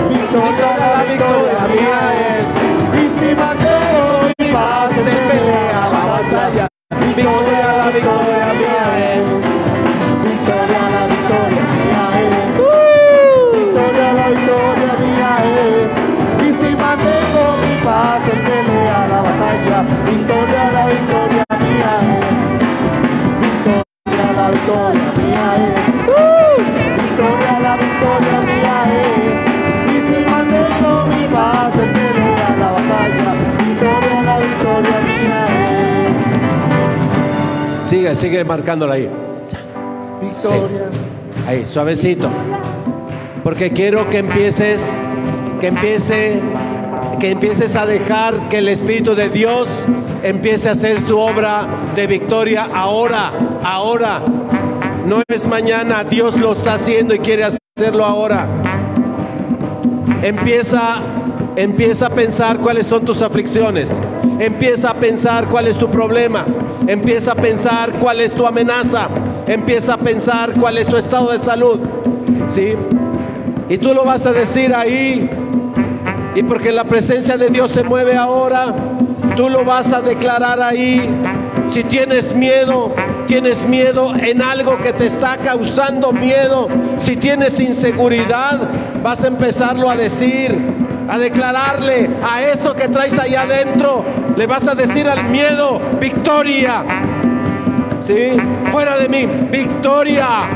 Victoria. 0.09 0.69
La 0.77 1.03
victoria 1.03 1.61
mía 1.69 2.01
es. 2.27 2.45
Y 2.93 3.05
si 3.19 3.35
mantengo 3.35 4.27
mi 4.37 4.51
paz 4.51 4.91
Se 4.91 5.15
pelea 5.15 5.81
la 5.93 6.03
batalla. 6.11 6.67
Victoria, 6.99 7.77
la 7.77 7.89
victoria 7.89 8.36
Sigue, 38.17 38.43
marcándola 38.43 38.95
ahí. 38.95 39.07
Victoria. 40.19 40.89
Ahí, 41.45 41.67
suavecito. 41.67 42.27
Porque 43.43 43.71
quiero 43.71 44.09
que 44.09 44.17
empieces, 44.17 44.91
que 45.59 45.67
empiece, 45.67 46.41
que 47.19 47.29
empieces 47.29 47.75
a 47.75 47.85
dejar 47.85 48.49
que 48.49 48.57
el 48.57 48.69
Espíritu 48.69 49.13
de 49.13 49.29
Dios 49.29 49.69
empiece 50.23 50.67
a 50.67 50.71
hacer 50.71 50.99
su 50.99 51.19
obra 51.19 51.67
de 51.95 52.07
victoria 52.07 52.67
ahora, 52.73 53.31
ahora. 53.63 54.23
No 55.05 55.21
es 55.27 55.45
mañana, 55.47 56.03
Dios 56.03 56.39
lo 56.39 56.53
está 56.53 56.73
haciendo 56.73 57.13
y 57.13 57.19
quiere 57.19 57.43
hacerlo 57.43 58.03
ahora. 58.03 58.47
Empieza, 60.23 60.95
empieza 61.57 62.05
a 62.05 62.09
pensar 62.11 62.59
cuáles 62.59 62.85
son 62.85 63.03
tus 63.03 63.21
aflicciones. 63.21 63.91
Empieza 64.39 64.91
a 64.91 64.93
pensar 64.93 65.49
cuál 65.49 65.67
es 65.67 65.75
tu 65.75 65.89
problema. 65.89 66.45
Empieza 66.85 67.31
a 67.31 67.35
pensar 67.35 67.93
cuál 67.93 68.21
es 68.21 68.31
tu 68.31 68.45
amenaza. 68.45 69.09
Empieza 69.47 69.95
a 69.95 69.97
pensar 69.97 70.53
cuál 70.53 70.77
es 70.77 70.87
tu 70.87 70.95
estado 70.95 71.31
de 71.31 71.39
salud. 71.39 71.79
¿Sí? 72.47 72.75
Y 73.69 73.77
tú 73.79 73.93
lo 73.93 74.05
vas 74.05 74.25
a 74.27 74.31
decir 74.31 74.73
ahí. 74.73 75.29
Y 76.35 76.43
porque 76.43 76.71
la 76.71 76.83
presencia 76.83 77.35
de 77.35 77.49
Dios 77.49 77.71
se 77.71 77.83
mueve 77.83 78.15
ahora, 78.15 78.75
tú 79.35 79.49
lo 79.49 79.65
vas 79.65 79.91
a 79.91 80.01
declarar 80.01 80.61
ahí. 80.61 81.01
Si 81.65 81.83
tienes 81.83 82.35
miedo, 82.35 82.93
tienes 83.25 83.67
miedo 83.67 84.13
en 84.15 84.43
algo 84.43 84.77
que 84.77 84.93
te 84.93 85.07
está 85.07 85.37
causando 85.37 86.13
miedo, 86.13 86.67
si 86.99 87.17
tienes 87.17 87.59
inseguridad, 87.59 88.69
vas 89.01 89.23
a 89.23 89.27
empezarlo 89.27 89.89
a 89.89 89.95
decir, 89.95 90.55
a 91.07 91.17
declararle 91.17 92.09
a 92.23 92.43
eso 92.43 92.75
que 92.75 92.87
traes 92.89 93.17
allá 93.17 93.43
adentro. 93.43 94.03
Le 94.35 94.45
vas 94.45 94.67
a 94.67 94.75
decir 94.75 95.07
al 95.07 95.23
miedo, 95.25 95.79
victoria. 95.99 96.83
¿Sí? 97.99 98.35
Fuera 98.71 98.97
de 98.97 99.09
mí, 99.09 99.25
victoria. 99.51 100.49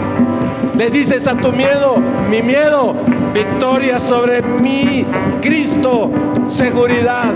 Le 0.77 0.89
dices 0.89 1.27
a 1.27 1.35
tu 1.35 1.51
miedo, 1.51 1.97
mi 2.29 2.41
miedo, 2.41 2.95
victoria 3.33 3.99
sobre 3.99 4.41
mí, 4.41 5.05
Cristo, 5.41 6.11
seguridad, 6.47 7.33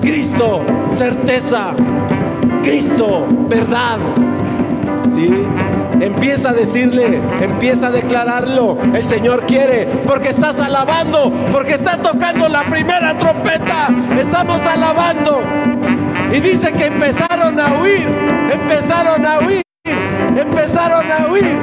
Cristo, 0.00 0.62
certeza, 0.92 1.74
Cristo, 2.62 3.26
verdad. 3.48 3.98
¿Sí? 5.14 5.30
Empieza 6.00 6.50
a 6.50 6.52
decirle, 6.54 7.20
empieza 7.40 7.88
a 7.88 7.90
declararlo. 7.90 8.78
El 8.94 9.04
Señor 9.04 9.44
quiere, 9.46 9.86
porque 10.06 10.30
estás 10.30 10.58
alabando, 10.58 11.30
porque 11.52 11.74
está 11.74 11.98
tocando 11.98 12.48
la 12.48 12.64
primera 12.64 13.18
trompeta. 13.18 13.88
Estamos 14.18 14.60
alabando. 14.66 15.42
Y 16.32 16.40
dice 16.40 16.72
que 16.72 16.86
empezaron 16.86 17.60
a 17.60 17.80
huir, 17.80 18.08
empezaron 18.50 19.26
a 19.26 19.40
huir, 19.40 19.62
empezaron 20.36 21.04
a 21.10 21.30
huir. 21.30 21.58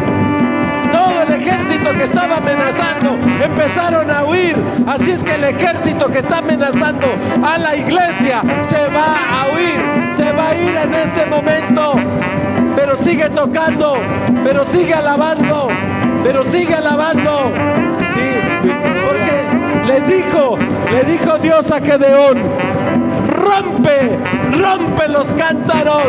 Todo 0.92 1.22
el 1.24 1.34
ejército 1.42 1.92
que 1.94 2.04
estaba 2.04 2.38
amenazando 2.38 3.18
empezaron 3.44 4.12
a 4.12 4.24
huir. 4.26 4.56
Así 4.86 5.12
es 5.12 5.24
que 5.24 5.34
el 5.34 5.46
ejército 5.46 6.12
que 6.12 6.20
está 6.20 6.40
amenazando 6.40 7.08
a 7.44 7.58
la 7.58 7.76
iglesia 7.76 8.42
se 8.70 8.88
va 8.94 9.16
a 9.42 9.48
huir, 9.54 10.16
se 10.16 10.32
va 10.32 10.50
a 10.50 10.56
ir 10.56 10.76
en 10.76 10.94
este 10.94 11.26
momento. 11.26 12.37
Pero 12.78 12.96
sigue 12.98 13.28
tocando, 13.32 13.96
pero 14.44 14.64
sigue 14.68 14.94
alabando, 14.94 15.68
pero 16.24 16.44
sigue 16.52 16.76
alabando. 16.76 17.52
Sí, 18.14 18.30
porque 19.08 19.88
les 19.88 20.08
dijo, 20.08 20.60
le 20.92 21.04
dijo 21.12 21.40
Dios 21.40 21.72
a 21.72 21.82
Gedeón, 21.82 22.38
rompe, 23.30 24.20
rompe 24.52 25.08
los 25.08 25.26
cántaros, 25.34 26.04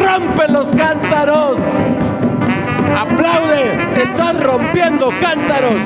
rompe 0.00 0.46
los 0.48 0.68
cántaros. 0.68 1.58
Aplaude, 2.96 4.00
estás 4.00 4.40
rompiendo 4.44 5.10
cántaros 5.20 5.82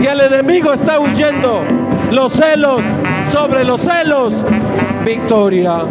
y 0.00 0.06
el 0.06 0.20
enemigo 0.22 0.72
está 0.72 0.98
huyendo. 0.98 1.64
Los 2.12 2.32
celos 2.32 2.80
sobre 3.30 3.62
los 3.64 3.82
celos. 3.82 4.32
Victoria, 5.04 5.84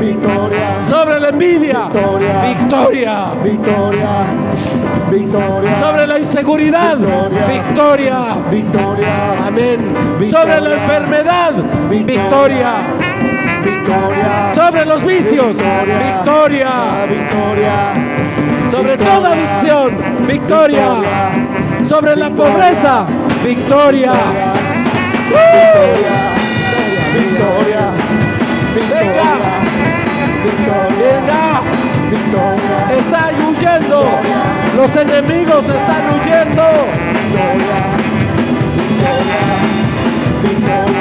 victoria, 0.00 0.82
Sobre 0.88 1.20
la 1.20 1.28
envidia, 1.28 1.88
Victoria. 1.92 2.42
victoria. 2.42 3.16
victoria, 3.42 4.08
victoria. 5.10 5.80
Sobre 5.80 6.06
la 6.06 6.18
inseguridad, 6.18 6.96
Victoria. 6.98 7.46
victoria. 7.46 8.18
victoria, 8.50 9.46
Amén. 9.46 9.92
Victoria. 10.18 10.40
Sobre 10.40 10.60
la 10.60 10.74
enfermedad, 10.74 11.52
victoria. 11.88 12.72
victoria. 13.62 14.52
Sobre 14.54 14.84
los 14.86 15.04
vicios, 15.04 15.56
victoria. 15.56 16.70
victoria. 17.08 17.74
Sobre 18.70 18.96
Victoria. 18.96 19.14
toda 19.14 19.32
adicción, 19.32 19.98
victoria. 20.26 20.86
Sobre 21.88 22.16
la 22.16 22.30
pobreza, 22.30 23.04
victoria. 23.44 24.12
Victoria, 25.30 26.14
victoria, 27.14 27.90
Venga. 28.74 29.49
Victoria, 32.30 32.86
Venga, 32.88 32.90
victoria, 32.90 32.98
está 32.98 33.22
huyendo. 33.48 33.98
Los 34.76 34.90
enemigos 34.96 35.64
están 35.64 36.04
huyendo. 36.14 36.64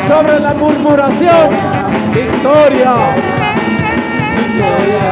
Sobre 0.08 0.40
la 0.40 0.54
murmuración, 0.56 1.50
victoria. 2.14 2.94
victoria, 4.40 5.08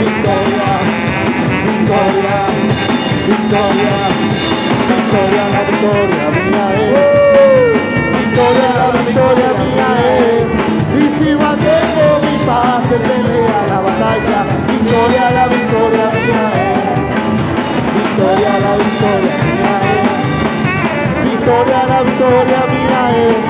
victoria, 0.00 0.68
victoria, 1.66 2.36
victoria, 3.28 3.94
victoria, 4.88 5.42
la 5.52 5.62
victoria 5.70 6.26
mía 6.34 6.66
es, 6.74 7.10
victoria, 8.18 8.70
la 8.78 8.88
victoria 8.98 9.50
mía 9.62 9.90
es, 10.18 11.79
paz 12.50 12.82
la 13.70 13.78
batalla, 13.86 14.40
victoria, 14.66 15.24
la 15.38 15.46
victoria 15.54 16.06
mía 16.18 16.44
es, 16.66 16.98
victoria, 17.98 18.52
la 18.66 18.72
victoria 18.82 19.34
mía 19.46 19.74
es, 19.94 20.10
victoria, 21.30 21.80
la 21.92 22.00
victoria 22.08 22.60
mía 22.74 23.02
es, 23.28 23.46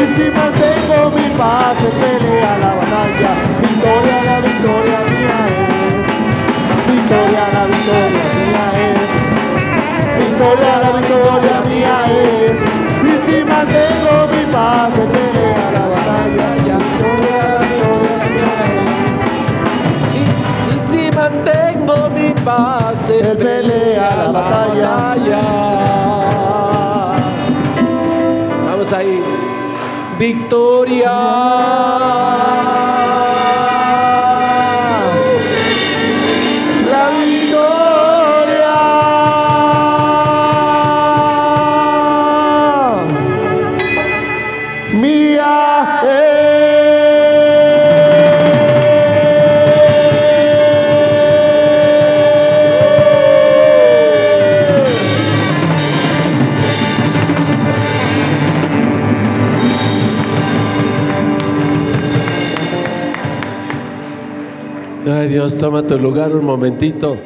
y 0.00 0.04
si 0.14 0.26
mantengo 0.38 0.98
mi 1.16 1.28
paz 1.38 1.78
en 1.88 1.94
pelea 2.00 2.52
la 2.64 2.72
batalla, 2.80 3.30
victoria, 3.62 4.16
la 4.30 4.38
victoria 4.48 4.98
mía 5.12 5.38
es, 5.54 6.02
victoria, 6.90 7.42
la 7.56 7.64
victoria 7.72 8.26
mía 8.38 8.64
es, 8.90 9.10
victoria, 10.22 10.72
la 10.84 10.90
victoria 10.98 11.56
mía 11.70 11.96
es, 12.10 12.58
y 13.10 13.14
si 13.26 13.36
mantengo 13.52 14.14
mi 14.32 14.42
paz 14.52 14.92
en 15.02 15.08
pelea 15.14 15.66
la 15.76 15.84
batalla, 15.94 16.46
victoria, 16.82 17.38
la 17.38 17.58
victoria 17.58 17.63
si 21.34 21.40
mantengo 21.40 22.10
mi 22.10 22.30
paz 22.44 23.08
Él 23.08 23.36
pelea 23.36 24.10
la 24.16 24.30
batalla. 24.30 25.40
Vamos 28.66 28.92
ahí. 28.92 29.22
Victoria. 30.18 31.10
Dios, 65.44 65.58
toma 65.58 65.86
tu 65.86 65.98
lugar 65.98 66.34
un 66.34 66.42
momentito. 66.42 67.18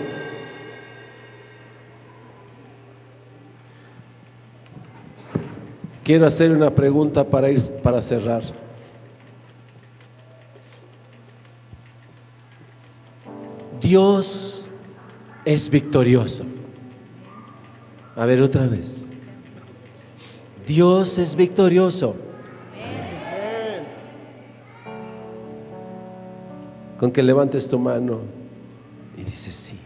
Quiero 6.02 6.26
hacer 6.26 6.50
una 6.50 6.68
pregunta 6.68 7.22
para 7.22 7.48
ir 7.48 7.60
para 7.80 8.02
cerrar. 8.02 8.42
Dios 13.80 14.62
es 15.44 15.70
victorioso. 15.70 16.44
A 18.16 18.26
ver 18.26 18.42
otra 18.42 18.66
vez. 18.66 19.12
Dios 20.66 21.18
es 21.18 21.36
victorioso. 21.36 22.16
Con 26.98 27.10
que 27.12 27.22
levantes 27.22 27.68
tu 27.68 27.78
mano 27.78 28.18
y 29.16 29.24
dices 29.24 29.54
sí. 29.54 29.78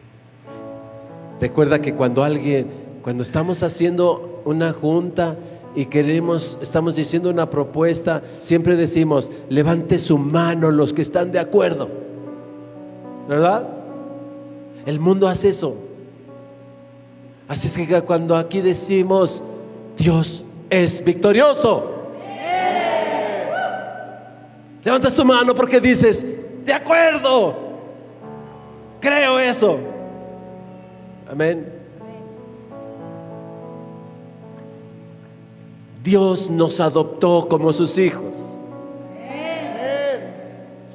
Recuerda 1.41 1.81
que 1.81 1.95
cuando 1.95 2.23
alguien, 2.23 2.69
cuando 3.03 3.23
estamos 3.23 3.63
haciendo 3.63 4.43
una 4.45 4.73
junta 4.73 5.37
y 5.75 5.87
queremos, 5.87 6.59
estamos 6.63 6.97
diciendo 6.97 7.31
una 7.31 7.51
propuesta, 7.51 8.23
siempre 8.39 8.77
decimos, 8.77 9.31
levante 9.49 9.99
su 9.99 10.19
mano 10.19 10.71
los 10.71 10.93
que 10.93 11.03
están 11.03 11.33
de 11.33 11.39
acuerdo. 11.39 11.89
¿Verdad? 13.29 13.69
El 14.87 15.01
mundo 15.01 15.29
hace 15.29 15.49
eso. 15.49 15.77
Así 17.49 17.69
es 17.69 17.89
que 17.89 18.03
cuando 18.03 18.37
aquí 18.37 18.61
decimos, 18.61 19.43
Dios 19.99 20.45
es 20.71 21.05
victorioso. 21.05 21.91
Levanta 24.85 25.11
tu 25.11 25.25
mano 25.25 25.55
porque 25.55 25.81
dices, 25.81 26.27
de 26.65 26.73
acuerdo, 26.73 27.57
creo 29.01 29.39
eso. 29.39 29.79
Amén. 31.31 31.73
Dios 36.03 36.51
nos 36.51 36.81
adoptó 36.81 37.47
como 37.49 37.73
sus 37.73 37.97
hijos. 37.97 38.35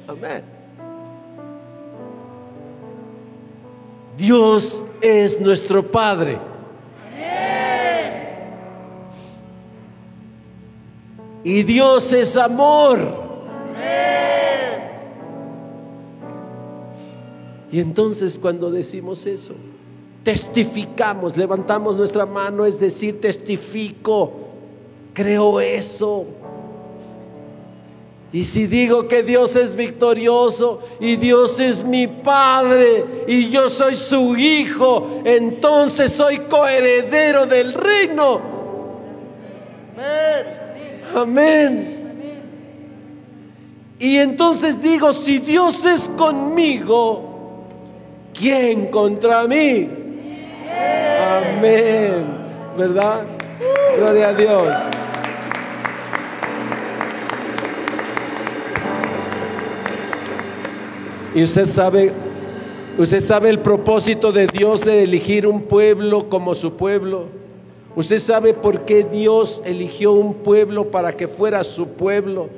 Amén. 0.06 0.42
Dios 4.16 4.82
es 5.00 5.40
nuestro 5.40 5.82
Padre. 5.90 6.38
Y 11.44 11.62
Dios 11.62 12.12
es 12.12 12.36
amor. 12.36 13.27
Y 17.78 17.80
entonces 17.80 18.40
cuando 18.40 18.72
decimos 18.72 19.24
eso, 19.24 19.54
testificamos, 20.24 21.36
levantamos 21.36 21.94
nuestra 21.94 22.26
mano, 22.26 22.66
es 22.66 22.80
decir, 22.80 23.20
testifico, 23.20 24.32
creo 25.12 25.60
eso. 25.60 26.24
Y 28.32 28.42
si 28.42 28.66
digo 28.66 29.06
que 29.06 29.22
Dios 29.22 29.54
es 29.54 29.76
victorioso 29.76 30.80
y 30.98 31.14
Dios 31.14 31.60
es 31.60 31.84
mi 31.84 32.08
Padre 32.08 33.24
y 33.28 33.48
yo 33.48 33.70
soy 33.70 33.94
su 33.94 34.36
hijo, 34.36 35.22
entonces 35.24 36.10
soy 36.10 36.38
coheredero 36.50 37.46
del 37.46 37.74
reino. 37.74 38.40
Amén. 41.14 41.94
Y 44.00 44.16
entonces 44.16 44.82
digo, 44.82 45.12
si 45.12 45.38
Dios 45.38 45.84
es 45.84 46.00
conmigo, 46.16 47.27
¿quién 48.38 48.86
contra 48.86 49.46
mí? 49.46 49.88
Amén. 51.20 52.26
¿Verdad? 52.76 53.26
Gloria 53.96 54.28
a 54.28 54.32
Dios. 54.34 54.68
Y 61.34 61.42
usted 61.42 61.68
sabe, 61.68 62.12
usted 62.96 63.22
sabe 63.22 63.50
el 63.50 63.60
propósito 63.60 64.32
de 64.32 64.46
Dios 64.46 64.80
de 64.84 65.02
elegir 65.02 65.46
un 65.46 65.62
pueblo 65.62 66.28
como 66.28 66.54
su 66.54 66.74
pueblo. 66.74 67.26
Usted 67.94 68.18
sabe 68.20 68.54
por 68.54 68.84
qué 68.84 69.04
Dios 69.04 69.60
eligió 69.64 70.12
un 70.12 70.34
pueblo 70.34 70.90
para 70.90 71.12
que 71.12 71.28
fuera 71.28 71.64
su 71.64 71.88
pueblo. 71.88 72.48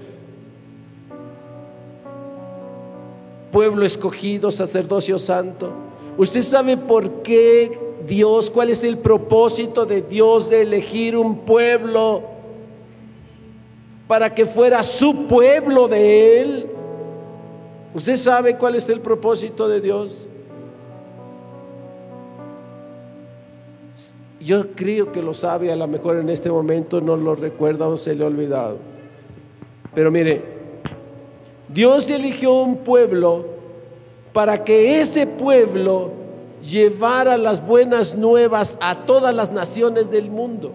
Pueblo 3.52 3.84
escogido, 3.84 4.50
sacerdocio 4.50 5.18
santo. 5.18 5.70
Usted 6.16 6.42
sabe 6.42 6.76
por 6.76 7.22
qué 7.22 7.78
Dios, 8.06 8.50
cuál 8.50 8.70
es 8.70 8.84
el 8.84 8.98
propósito 8.98 9.86
de 9.86 10.02
Dios 10.02 10.50
de 10.50 10.62
elegir 10.62 11.16
un 11.16 11.38
pueblo 11.38 12.22
para 14.06 14.34
que 14.34 14.46
fuera 14.46 14.82
su 14.82 15.26
pueblo 15.26 15.88
de 15.88 16.40
Él. 16.40 16.66
¿Usted 17.94 18.16
sabe 18.16 18.56
cuál 18.56 18.76
es 18.76 18.88
el 18.88 19.00
propósito 19.00 19.68
de 19.68 19.80
Dios? 19.80 20.28
Yo 24.40 24.72
creo 24.72 25.12
que 25.12 25.22
lo 25.22 25.34
sabe, 25.34 25.70
a 25.70 25.76
lo 25.76 25.86
mejor 25.86 26.16
en 26.16 26.30
este 26.30 26.50
momento 26.50 27.00
no 27.00 27.16
lo 27.16 27.34
recuerda 27.34 27.86
o 27.88 27.96
se 27.98 28.14
le 28.14 28.24
ha 28.24 28.26
olvidado. 28.26 28.78
Pero 29.94 30.10
mire, 30.10 30.59
Dios 31.72 32.10
eligió 32.10 32.54
un 32.54 32.78
pueblo 32.78 33.46
para 34.32 34.64
que 34.64 35.00
ese 35.00 35.26
pueblo 35.26 36.10
llevara 36.62 37.36
las 37.36 37.64
buenas 37.64 38.14
nuevas 38.14 38.76
a 38.80 38.94
todas 39.06 39.34
las 39.34 39.52
naciones 39.52 40.10
del 40.10 40.30
mundo. 40.30 40.72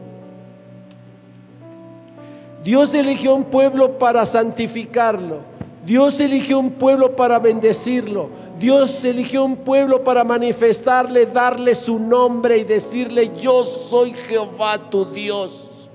Dios 2.63 2.93
eligió 2.95 3.35
un 3.35 3.43
pueblo 3.43 3.99
para 3.99 4.25
santificarlo. 4.25 5.39
Dios 5.85 6.19
eligió 6.19 6.57
un 6.59 6.71
pueblo 6.71 7.15
para 7.15 7.37
bendecirlo. 7.37 8.29
Dios 8.57 9.05
eligió 9.05 9.43
un 9.43 9.57
pueblo 9.57 10.03
para 10.03 10.23
manifestarle, 10.23 11.27
darle 11.27 11.75
su 11.75 11.99
nombre 11.99 12.57
y 12.57 12.63
decirle, 12.63 13.31
yo 13.39 13.63
soy 13.63 14.13
Jehová 14.13 14.89
tu 14.89 15.05
Dios, 15.05 15.89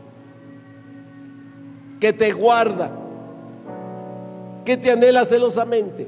que 1.98 2.12
te 2.12 2.30
guarda, 2.32 2.92
que 4.70 4.76
te 4.76 4.92
anhela 4.92 5.24
celosamente. 5.24 6.06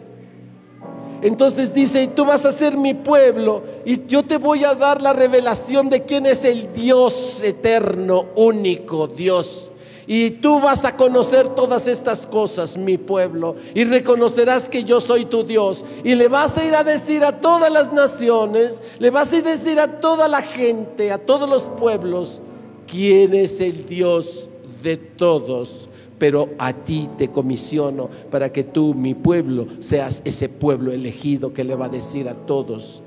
Entonces 1.20 1.74
dice, 1.74 2.06
tú 2.06 2.24
vas 2.24 2.46
a 2.46 2.52
ser 2.52 2.76
mi 2.76 2.94
pueblo 2.94 3.64
y 3.84 4.06
yo 4.06 4.22
te 4.22 4.38
voy 4.38 4.62
a 4.62 4.72
dar 4.72 5.02
la 5.02 5.12
revelación 5.12 5.90
de 5.90 6.04
quién 6.04 6.26
es 6.26 6.44
el 6.44 6.72
Dios 6.72 7.42
eterno, 7.42 8.26
único 8.36 9.08
Dios 9.08 9.72
y 10.06 10.30
tú 10.30 10.60
vas 10.60 10.84
a 10.84 10.96
conocer 10.96 11.48
todas 11.56 11.88
estas 11.88 12.26
cosas, 12.26 12.76
mi 12.76 12.98
pueblo, 12.98 13.56
y 13.74 13.84
reconocerás 13.84 14.68
que 14.68 14.84
yo 14.84 15.00
soy 15.00 15.24
tu 15.24 15.44
Dios. 15.44 15.84
Y 16.02 16.16
le 16.16 16.26
vas 16.26 16.58
a 16.58 16.64
ir 16.64 16.74
a 16.74 16.82
decir 16.82 17.24
a 17.24 17.40
todas 17.40 17.72
las 17.72 17.92
naciones, 17.92 18.82
le 18.98 19.10
vas 19.10 19.32
a 19.32 19.38
ir 19.38 19.46
a 19.46 19.50
decir 19.50 19.78
a 19.78 20.00
toda 20.00 20.26
la 20.26 20.42
gente, 20.42 21.12
a 21.12 21.18
todos 21.18 21.48
los 21.48 21.68
pueblos, 21.68 22.42
quién 22.86 23.32
es 23.32 23.60
el 23.60 23.86
Dios 23.86 24.50
de 24.82 24.96
todos. 24.96 25.88
Pero 26.22 26.50
a 26.56 26.72
ti 26.72 27.08
te 27.18 27.32
comisiono 27.32 28.08
para 28.30 28.52
que 28.52 28.62
tú, 28.62 28.94
mi 28.94 29.12
pueblo, 29.12 29.66
seas 29.80 30.22
ese 30.24 30.48
pueblo 30.48 30.92
elegido 30.92 31.52
que 31.52 31.64
le 31.64 31.74
va 31.74 31.86
a 31.86 31.88
decir 31.88 32.28
a 32.28 32.34
todos 32.34 33.02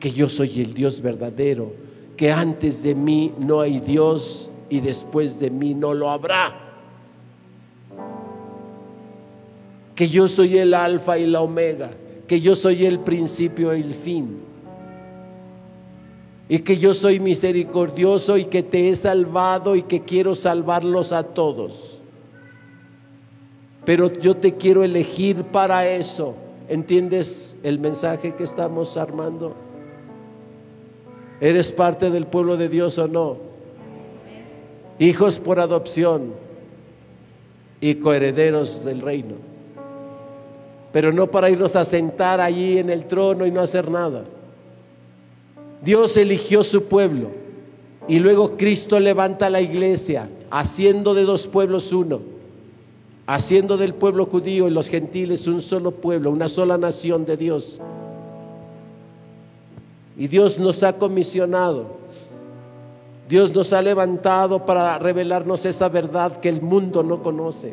que 0.00 0.10
yo 0.10 0.30
soy 0.30 0.62
el 0.62 0.72
Dios 0.72 1.02
verdadero, 1.02 1.74
que 2.16 2.32
antes 2.32 2.82
de 2.82 2.94
mí 2.94 3.34
no 3.38 3.60
hay 3.60 3.80
Dios 3.80 4.50
y 4.70 4.80
después 4.80 5.40
de 5.40 5.50
mí 5.50 5.74
no 5.74 5.92
lo 5.92 6.08
habrá. 6.08 6.58
Que 9.94 10.08
yo 10.08 10.26
soy 10.26 10.56
el 10.56 10.72
alfa 10.72 11.18
y 11.18 11.26
la 11.26 11.42
omega, 11.42 11.90
que 12.26 12.40
yo 12.40 12.54
soy 12.54 12.86
el 12.86 13.00
principio 13.00 13.76
y 13.76 13.82
el 13.82 13.92
fin. 13.92 14.38
Y 16.48 16.60
que 16.60 16.78
yo 16.78 16.94
soy 16.94 17.20
misericordioso 17.20 18.38
y 18.38 18.46
que 18.46 18.62
te 18.62 18.88
he 18.88 18.94
salvado 18.94 19.76
y 19.76 19.82
que 19.82 20.00
quiero 20.00 20.34
salvarlos 20.34 21.12
a 21.12 21.24
todos. 21.24 21.91
Pero 23.84 24.12
yo 24.12 24.36
te 24.36 24.54
quiero 24.54 24.84
elegir 24.84 25.44
para 25.44 25.88
eso. 25.88 26.34
¿Entiendes 26.68 27.56
el 27.62 27.78
mensaje 27.78 28.34
que 28.34 28.44
estamos 28.44 28.96
armando? 28.96 29.54
¿Eres 31.40 31.72
parte 31.72 32.10
del 32.10 32.26
pueblo 32.26 32.56
de 32.56 32.68
Dios 32.68 32.98
o 32.98 33.08
no? 33.08 33.52
hijos 34.98 35.40
por 35.40 35.58
adopción 35.58 36.32
y 37.80 37.96
coherederos 37.96 38.84
del 38.84 39.00
reino. 39.00 39.34
Pero 40.92 41.12
no 41.12 41.30
para 41.30 41.50
irnos 41.50 41.74
a 41.74 41.84
sentar 41.84 42.40
allí 42.40 42.78
en 42.78 42.90
el 42.90 43.06
trono 43.06 43.46
y 43.46 43.50
no 43.50 43.60
hacer 43.60 43.90
nada. 43.90 44.24
Dios 45.82 46.16
eligió 46.16 46.62
su 46.62 46.84
pueblo 46.84 47.30
y 48.06 48.18
luego 48.18 48.56
Cristo 48.56 49.00
levanta 49.00 49.50
la 49.50 49.60
iglesia, 49.60 50.28
haciendo 50.50 51.14
de 51.14 51.22
dos 51.22 51.46
pueblos 51.48 51.92
uno, 51.92 52.20
haciendo 53.26 53.76
del 53.76 53.94
pueblo 53.94 54.26
judío 54.26 54.68
y 54.68 54.70
los 54.70 54.88
gentiles 54.88 55.46
un 55.46 55.62
solo 55.62 55.90
pueblo, 55.90 56.30
una 56.30 56.48
sola 56.48 56.76
nación 56.78 57.24
de 57.24 57.36
Dios. 57.36 57.80
Y 60.16 60.28
Dios 60.28 60.58
nos 60.58 60.82
ha 60.82 60.98
comisionado 60.98 62.02
Dios 63.32 63.54
nos 63.54 63.72
ha 63.72 63.80
levantado 63.80 64.66
para 64.66 64.98
revelarnos 64.98 65.64
esa 65.64 65.88
verdad 65.88 66.38
que 66.38 66.50
el 66.50 66.60
mundo 66.60 67.02
no 67.02 67.22
conoce. 67.22 67.72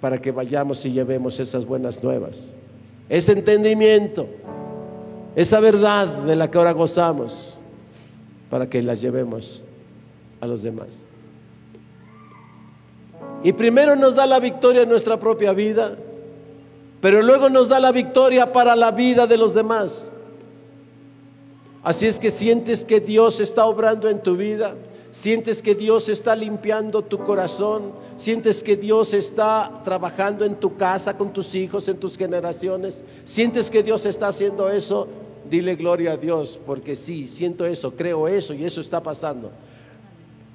Para 0.00 0.20
que 0.20 0.32
vayamos 0.32 0.84
y 0.84 0.90
llevemos 0.90 1.38
esas 1.38 1.64
buenas 1.64 2.02
nuevas. 2.02 2.56
Ese 3.08 3.32
entendimiento, 3.34 4.26
esa 5.36 5.60
verdad 5.60 6.08
de 6.24 6.34
la 6.34 6.50
que 6.50 6.58
ahora 6.58 6.72
gozamos, 6.72 7.54
para 8.50 8.68
que 8.68 8.82
las 8.82 9.00
llevemos 9.00 9.62
a 10.40 10.48
los 10.48 10.62
demás. 10.62 11.04
Y 13.42 13.52
primero 13.52 13.96
nos 13.96 14.14
da 14.14 14.26
la 14.26 14.40
victoria 14.40 14.82
en 14.82 14.88
nuestra 14.88 15.18
propia 15.18 15.52
vida, 15.52 15.96
pero 17.00 17.22
luego 17.22 17.48
nos 17.48 17.68
da 17.68 17.80
la 17.80 17.92
victoria 17.92 18.52
para 18.52 18.76
la 18.76 18.90
vida 18.90 19.26
de 19.26 19.36
los 19.36 19.54
demás. 19.54 20.12
Así 21.82 22.06
es 22.06 22.20
que 22.20 22.30
sientes 22.30 22.84
que 22.84 23.00
Dios 23.00 23.40
está 23.40 23.64
obrando 23.66 24.08
en 24.08 24.22
tu 24.22 24.36
vida, 24.36 24.76
Sientes 25.12 25.60
que 25.60 25.74
Dios 25.74 26.08
está 26.08 26.34
limpiando 26.34 27.02
tu 27.02 27.18
corazón. 27.18 27.92
Sientes 28.16 28.62
que 28.62 28.76
Dios 28.76 29.12
está 29.12 29.82
trabajando 29.84 30.46
en 30.46 30.54
tu 30.54 30.74
casa, 30.74 31.18
con 31.18 31.34
tus 31.34 31.54
hijos, 31.54 31.86
en 31.88 31.98
tus 31.98 32.16
generaciones. 32.16 33.04
Sientes 33.24 33.70
que 33.70 33.82
Dios 33.82 34.06
está 34.06 34.28
haciendo 34.28 34.70
eso. 34.70 35.06
Dile 35.50 35.76
gloria 35.76 36.12
a 36.12 36.16
Dios, 36.16 36.58
porque 36.64 36.96
sí, 36.96 37.26
siento 37.26 37.66
eso, 37.66 37.94
creo 37.94 38.26
eso 38.26 38.54
y 38.54 38.64
eso 38.64 38.80
está 38.80 39.02
pasando. 39.02 39.50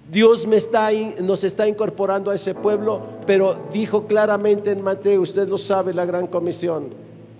Dios 0.09 0.47
me 0.47 0.55
está, 0.55 0.89
nos 1.21 1.43
está 1.43 1.67
incorporando 1.67 2.31
a 2.31 2.35
ese 2.35 2.55
pueblo, 2.55 3.01
pero 3.25 3.57
dijo 3.73 4.07
claramente 4.07 4.71
en 4.71 4.81
Mateo, 4.81 5.21
usted 5.21 5.47
lo 5.49 5.57
sabe, 5.57 5.93
la 5.93 6.05
gran 6.05 6.27
comisión. 6.27 6.89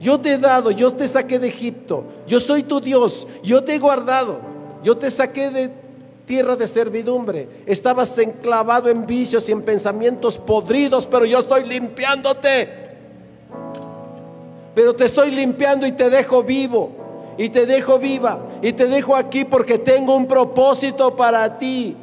Yo 0.02 0.20
te 0.20 0.34
he 0.34 0.38
dado, 0.38 0.72
yo 0.72 0.94
te 0.94 1.08
saqué 1.08 1.40
de 1.40 1.48
Egipto, 1.48 2.04
yo 2.28 2.40
soy 2.40 2.64
tu 2.64 2.82
Dios, 2.82 3.26
yo 3.42 3.64
te 3.64 3.76
he 3.76 3.80
guardado, 3.80 4.40
yo 4.84 4.98
te 4.98 5.10
saqué 5.10 5.50
de 5.50 5.72
tierra 6.26 6.58
de 6.58 6.68
servidumbre, 6.68 7.48
estabas 7.66 8.18
enclavado 8.18 8.90
en 8.90 9.08
vicios 9.08 9.48
y 9.48 9.54
en 9.54 9.62
pensamientos 9.62 10.38
podridos, 10.38 11.08
pero 11.08 11.26
yo 11.26 11.40
estoy 11.40 11.64
limpiándote. 11.64 12.86
Pero 14.76 14.94
te 14.94 15.06
estoy 15.06 15.32
limpiando 15.32 15.88
y 15.88 15.94
te 15.94 16.10
dejo 16.10 16.44
vivo, 16.44 16.92
y 17.38 17.50
te 17.50 17.66
dejo 17.66 17.98
viva, 17.98 18.40
y 18.62 18.74
te 18.74 18.88
dejo 18.88 19.16
aquí 19.16 19.46
porque 19.46 19.80
tengo 19.80 20.16
un 20.16 20.28
propósito 20.28 21.16
para 21.16 21.58
ti. 21.58 21.96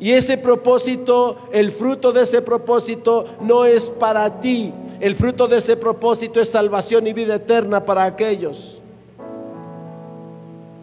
Y 0.00 0.12
ese 0.12 0.38
propósito, 0.38 1.36
el 1.52 1.72
fruto 1.72 2.12
de 2.12 2.22
ese 2.22 2.40
propósito 2.40 3.24
no 3.40 3.64
es 3.64 3.90
para 3.90 4.40
ti. 4.40 4.72
El 5.00 5.14
fruto 5.14 5.48
de 5.48 5.56
ese 5.56 5.76
propósito 5.76 6.40
es 6.40 6.48
salvación 6.48 7.06
y 7.06 7.12
vida 7.12 7.36
eterna 7.36 7.84
para 7.84 8.04
aquellos. 8.04 8.80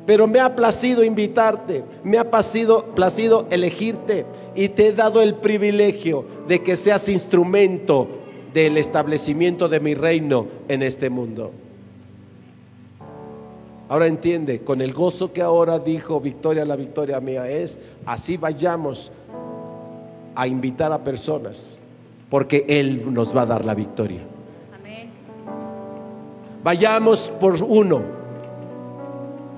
Pero 0.06 0.28
me 0.28 0.40
ha 0.40 0.56
placido 0.56 1.04
invitarte, 1.04 1.84
me 2.04 2.18
ha 2.18 2.30
placido, 2.30 2.86
placido 2.94 3.48
elegirte 3.50 4.26
y 4.54 4.70
te 4.70 4.88
he 4.88 4.92
dado 4.92 5.22
el 5.22 5.36
privilegio 5.36 6.26
de 6.48 6.62
que 6.62 6.76
seas 6.76 7.10
instrumento 7.10 8.08
del 8.54 8.78
establecimiento 8.78 9.68
de 9.68 9.80
mi 9.80 9.96
reino 9.96 10.46
en 10.68 10.84
este 10.84 11.10
mundo. 11.10 11.52
Ahora 13.88 14.08
entiende, 14.08 14.62
con 14.62 14.82
el 14.82 14.94
gozo 14.94 15.32
que 15.32 15.42
ahora 15.42 15.78
dijo 15.78 16.20
Victoria, 16.20 16.66
la 16.66 16.76
victoria 16.76 17.20
mía 17.20 17.50
es, 17.50 17.78
así 18.06 18.36
vayamos 18.36 19.12
a 20.34 20.48
invitar 20.48 20.92
a 20.92 21.04
personas, 21.04 21.80
porque 22.30 22.66
Él 22.68 23.14
nos 23.14 23.36
va 23.36 23.44
a 23.44 23.46
dar 23.46 23.64
la 23.64 23.76
victoria. 23.76 24.22
Vayamos 26.64 27.32
por 27.40 27.62
uno. 27.62 28.02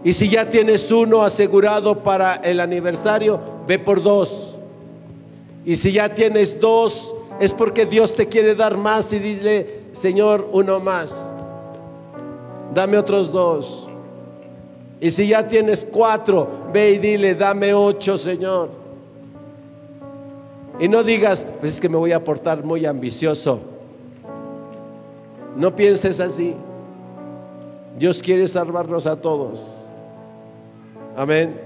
Y 0.04 0.12
si 0.12 0.28
ya 0.28 0.50
tienes 0.50 0.92
uno 0.92 1.22
asegurado 1.24 2.04
para 2.04 2.36
el 2.36 2.60
aniversario, 2.60 3.40
ve 3.66 3.80
por 3.80 4.04
dos. 4.04 4.56
Y 5.66 5.78
si 5.78 5.94
ya 5.94 6.14
tienes 6.14 6.60
dos, 6.60 7.16
es 7.40 7.54
porque 7.54 7.86
Dios 7.86 8.14
te 8.14 8.28
quiere 8.28 8.56
dar 8.56 8.76
más 8.76 9.14
y 9.14 9.20
dile, 9.20 9.84
Señor, 9.94 10.50
uno 10.52 10.82
más. 10.82 11.24
Dame 12.74 12.98
otros 12.98 13.32
dos. 13.32 13.87
Y 15.00 15.12
si 15.12 15.28
ya 15.28 15.48
tienes 15.48 15.88
cuatro, 15.92 16.70
ve 16.74 16.92
y 16.92 16.98
dile, 16.98 17.36
dame 17.36 17.74
ocho, 17.74 18.18
Señor. 18.18 18.72
Y 20.80 20.88
no 20.88 21.04
digas, 21.04 21.46
pues 21.60 21.76
es 21.76 21.82
que 21.82 21.90
me 21.90 21.98
voy 21.98 22.12
a 22.12 22.24
portar 22.24 22.64
muy 22.64 22.86
ambicioso. 22.86 23.62
No 25.56 25.76
pienses 25.76 26.20
así. 26.20 26.56
Dios 27.98 28.22
quiere 28.22 28.48
salvarnos 28.48 29.06
a 29.06 29.20
todos. 29.20 29.74
Amén. 31.16 31.60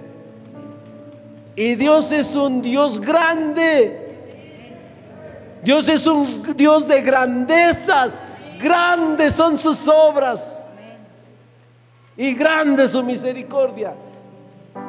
Y 1.56 1.76
Dios 1.76 2.12
es 2.12 2.36
un 2.36 2.62
Dios 2.62 3.00
grande. 3.00 3.98
Dios 5.64 5.88
es 5.88 6.06
un 6.08 6.44
Dios 6.56 6.88
de 6.88 7.02
grandezas. 7.02 8.14
Grandes 8.60 9.34
son 9.34 9.58
sus 9.58 9.88
obras 9.88 10.61
y 12.18 12.34
grande 12.34 12.88
su 12.88 13.04
misericordia. 13.04 13.96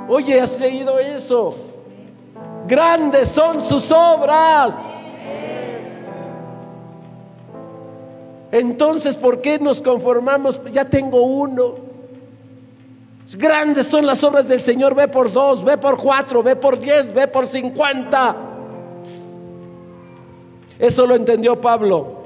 Oye, 0.08 0.40
¿has 0.40 0.58
leído 0.58 0.98
eso? 0.98 1.56
Grandes 2.66 3.28
son 3.28 3.62
sus 3.62 3.90
obras. 3.90 4.76
Entonces, 8.50 9.16
¿por 9.16 9.40
qué 9.40 9.58
nos 9.58 9.80
conformamos? 9.80 10.60
Ya 10.72 10.84
tengo 10.84 11.22
uno. 11.22 11.76
Grandes 13.36 13.86
son 13.86 14.04
las 14.04 14.22
obras 14.22 14.46
del 14.46 14.60
Señor. 14.60 14.94
Ve 14.94 15.08
por 15.08 15.32
dos, 15.32 15.64
ve 15.64 15.78
por 15.78 15.96
cuatro, 15.96 16.42
ve 16.42 16.54
por 16.54 16.78
diez, 16.78 17.12
ve 17.14 17.26
por 17.26 17.46
cincuenta. 17.46 18.36
Eso 20.78 21.06
lo 21.06 21.14
entendió 21.14 21.60
Pablo. 21.60 22.21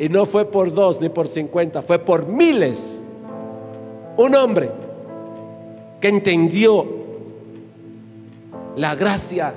Y 0.00 0.08
no 0.08 0.24
fue 0.24 0.46
por 0.46 0.72
dos 0.72 0.98
ni 0.98 1.10
por 1.10 1.28
cincuenta, 1.28 1.82
fue 1.82 1.98
por 1.98 2.26
miles. 2.26 3.04
Un 4.16 4.34
hombre 4.34 4.70
que 6.00 6.08
entendió 6.08 6.86
la 8.76 8.94
gracia, 8.94 9.52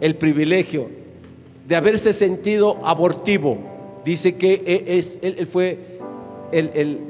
el 0.00 0.14
privilegio 0.14 0.86
de 1.66 1.74
haberse 1.74 2.12
sentido 2.12 2.78
abortivo. 2.84 3.58
Dice 4.04 4.36
que 4.36 4.62
e, 4.64 5.04
él, 5.20 5.46
fue 5.48 5.98
el, 6.52 7.00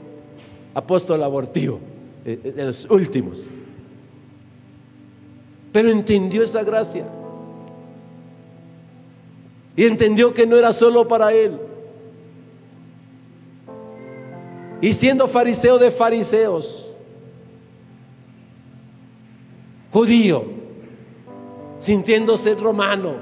apóstol 0.72 1.22
abortivo, 1.22 1.80
eh, 2.24 2.40
eh, 2.42 2.52
de 2.52 2.64
los 2.64 2.86
últimos. 2.90 3.46
Pero 5.72 5.90
entendió 5.90 6.42
esa 6.42 6.64
gracia. 6.64 7.04
Y 9.76 9.84
entendió 9.84 10.32
que 10.32 10.46
no 10.46 10.56
era 10.56 10.72
solo 10.72 11.06
para 11.06 11.34
él, 11.34 11.58
y 14.80 14.92
siendo 14.92 15.26
fariseo 15.26 15.78
de 15.78 15.90
fariseos, 15.90 16.86
judío, 19.92 20.44
sintiéndose 21.78 22.54
romano, 22.54 23.16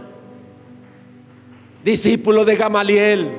discípulo 1.84 2.44
de 2.44 2.56
Gamaliel, 2.56 3.30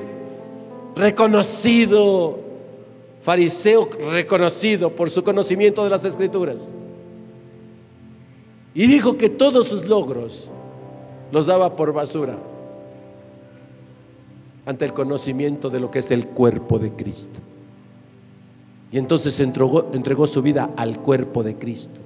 reconocido, 0.96 2.40
fariseo 3.22 3.88
reconocido 4.10 4.90
por 4.94 5.10
su 5.10 5.22
conocimiento 5.22 5.84
de 5.84 5.90
las 5.90 6.04
escrituras. 6.04 6.72
Y 8.74 8.86
dijo 8.86 9.16
que 9.16 9.28
todos 9.28 9.68
sus 9.68 9.86
logros 9.86 10.50
los 11.30 11.46
daba 11.46 11.76
por 11.76 11.92
basura 11.92 12.36
ante 14.66 14.84
el 14.84 14.92
conocimiento 14.92 15.70
de 15.70 15.80
lo 15.80 15.90
que 15.90 16.00
es 16.00 16.10
el 16.10 16.26
cuerpo 16.26 16.78
de 16.78 16.92
Cristo. 16.92 17.40
Y 18.90 18.98
entonces 18.98 19.38
entregó, 19.40 19.90
entregó 19.92 20.26
su 20.26 20.40
vida 20.40 20.70
al 20.76 20.98
cuerpo 21.00 21.42
de 21.42 21.56
Cristo. 21.56 22.00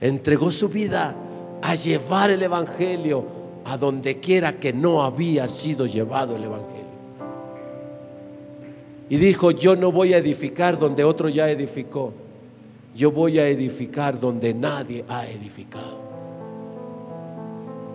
Entregó 0.00 0.50
su 0.50 0.68
vida 0.68 1.14
a 1.62 1.74
llevar 1.74 2.30
el 2.30 2.42
Evangelio 2.42 3.24
a 3.64 3.76
donde 3.76 4.18
quiera 4.20 4.58
que 4.58 4.72
no 4.72 5.02
había 5.02 5.48
sido 5.48 5.86
llevado 5.86 6.36
el 6.36 6.44
Evangelio. 6.44 6.82
Y 9.08 9.16
dijo, 9.16 9.50
yo 9.50 9.76
no 9.76 9.92
voy 9.92 10.14
a 10.14 10.18
edificar 10.18 10.78
donde 10.78 11.04
otro 11.04 11.28
ya 11.28 11.50
edificó. 11.50 12.12
Yo 12.94 13.10
voy 13.10 13.38
a 13.38 13.48
edificar 13.48 14.18
donde 14.18 14.52
nadie 14.52 15.04
ha 15.08 15.26
edificado. 15.26 15.98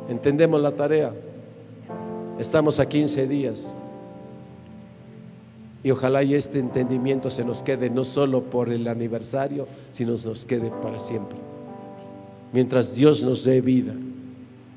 ¿Entendemos 0.09 0.61
la 0.61 0.71
tarea? 0.71 1.11
Estamos 2.39 2.79
a 2.79 2.87
15 2.87 3.27
días. 3.27 3.75
Y 5.87 5.91
ojalá 5.91 6.21
y 6.21 6.35
este 6.35 6.59
entendimiento 6.59 7.29
se 7.29 7.45
nos 7.45 7.63
quede 7.63 7.89
no 7.89 8.03
solo 8.03 8.43
por 8.43 8.67
el 8.67 8.89
aniversario, 8.89 9.69
sino 9.93 10.17
se 10.17 10.27
nos 10.27 10.43
quede 10.43 10.69
para 10.69 10.99
siempre. 10.99 11.37
Mientras 12.51 12.93
Dios 12.93 13.23
nos 13.23 13.45
dé 13.45 13.61
vida, 13.61 13.93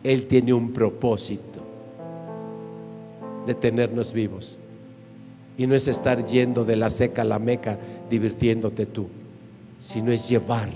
Él 0.04 0.26
tiene 0.26 0.52
un 0.52 0.72
propósito 0.72 1.62
de 3.44 3.54
tenernos 3.54 4.12
vivos. 4.12 4.60
Y 5.58 5.66
no 5.66 5.74
es 5.74 5.88
estar 5.88 6.24
yendo 6.26 6.64
de 6.64 6.76
la 6.76 6.90
seca 6.90 7.22
a 7.22 7.24
la 7.24 7.40
meca 7.40 7.76
divirtiéndote 8.08 8.86
tú, 8.86 9.08
sino 9.82 10.12
es 10.12 10.28
llevar 10.28 10.68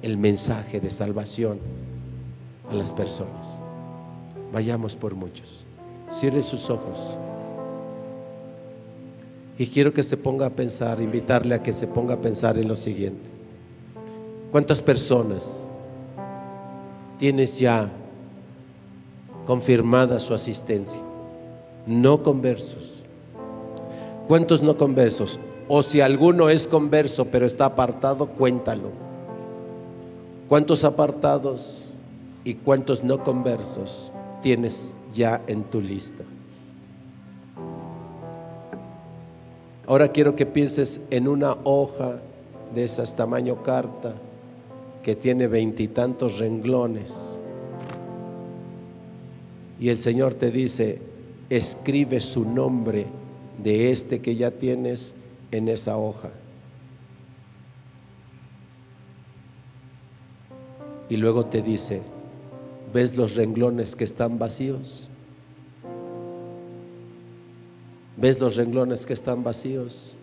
el 0.00 0.16
mensaje 0.16 0.78
de 0.78 0.90
salvación 0.90 1.58
a 2.70 2.74
las 2.76 2.92
personas. 2.92 3.60
Vayamos 4.52 4.94
por 4.94 5.16
muchos. 5.16 5.66
Cierre 6.12 6.44
sus 6.44 6.70
ojos. 6.70 7.16
Y 9.58 9.68
quiero 9.68 9.92
que 9.94 10.02
se 10.02 10.16
ponga 10.16 10.46
a 10.46 10.50
pensar, 10.50 11.00
invitarle 11.00 11.54
a 11.54 11.62
que 11.62 11.72
se 11.72 11.86
ponga 11.86 12.14
a 12.14 12.20
pensar 12.20 12.58
en 12.58 12.68
lo 12.68 12.76
siguiente. 12.76 13.28
¿Cuántas 14.52 14.82
personas 14.82 15.68
tienes 17.18 17.58
ya 17.58 17.90
confirmada 19.46 20.20
su 20.20 20.34
asistencia? 20.34 21.00
No 21.86 22.22
conversos. 22.22 23.04
¿Cuántos 24.28 24.62
no 24.62 24.76
conversos? 24.76 25.38
O 25.68 25.82
si 25.82 26.00
alguno 26.00 26.50
es 26.50 26.66
converso 26.66 27.26
pero 27.26 27.46
está 27.46 27.66
apartado, 27.66 28.26
cuéntalo. 28.26 28.90
¿Cuántos 30.48 30.84
apartados 30.84 31.82
y 32.44 32.54
cuántos 32.54 33.02
no 33.02 33.24
conversos 33.24 34.12
tienes 34.42 34.94
ya 35.12 35.42
en 35.46 35.64
tu 35.64 35.80
lista? 35.80 36.22
Ahora 39.86 40.08
quiero 40.08 40.34
que 40.34 40.46
pienses 40.46 41.00
en 41.10 41.28
una 41.28 41.56
hoja 41.62 42.20
de 42.74 42.84
esas 42.84 43.14
tamaño 43.14 43.62
carta 43.62 44.14
que 45.04 45.14
tiene 45.14 45.46
veintitantos 45.46 46.38
renglones. 46.38 47.40
Y 49.78 49.90
el 49.90 49.98
Señor 49.98 50.34
te 50.34 50.50
dice, 50.50 51.00
escribe 51.50 52.20
su 52.20 52.44
nombre 52.44 53.06
de 53.62 53.92
este 53.92 54.20
que 54.20 54.34
ya 54.34 54.50
tienes 54.50 55.14
en 55.52 55.68
esa 55.68 55.96
hoja. 55.96 56.30
Y 61.08 61.16
luego 61.16 61.46
te 61.46 61.62
dice, 61.62 62.02
¿ves 62.92 63.16
los 63.16 63.36
renglones 63.36 63.94
que 63.94 64.02
están 64.02 64.38
vacíos? 64.38 65.05
¿Ves 68.16 68.40
los 68.40 68.56
renglones 68.56 69.04
que 69.04 69.12
están 69.12 69.44
vacíos? 69.44 70.16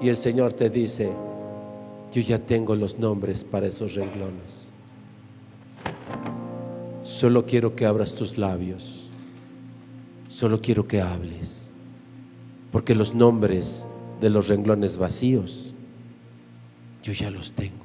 Y 0.00 0.10
el 0.10 0.16
Señor 0.16 0.52
te 0.52 0.68
dice, 0.68 1.10
yo 2.12 2.20
ya 2.20 2.38
tengo 2.38 2.74
los 2.74 2.98
nombres 2.98 3.44
para 3.44 3.66
esos 3.66 3.94
renglones. 3.94 4.70
Solo 7.02 7.46
quiero 7.46 7.74
que 7.74 7.86
abras 7.86 8.14
tus 8.14 8.36
labios. 8.36 9.08
Solo 10.28 10.60
quiero 10.60 10.86
que 10.86 11.00
hables. 11.00 11.72
Porque 12.70 12.94
los 12.94 13.14
nombres 13.14 13.88
de 14.20 14.28
los 14.28 14.48
renglones 14.48 14.98
vacíos, 14.98 15.74
yo 17.02 17.12
ya 17.14 17.30
los 17.30 17.52
tengo. 17.52 17.84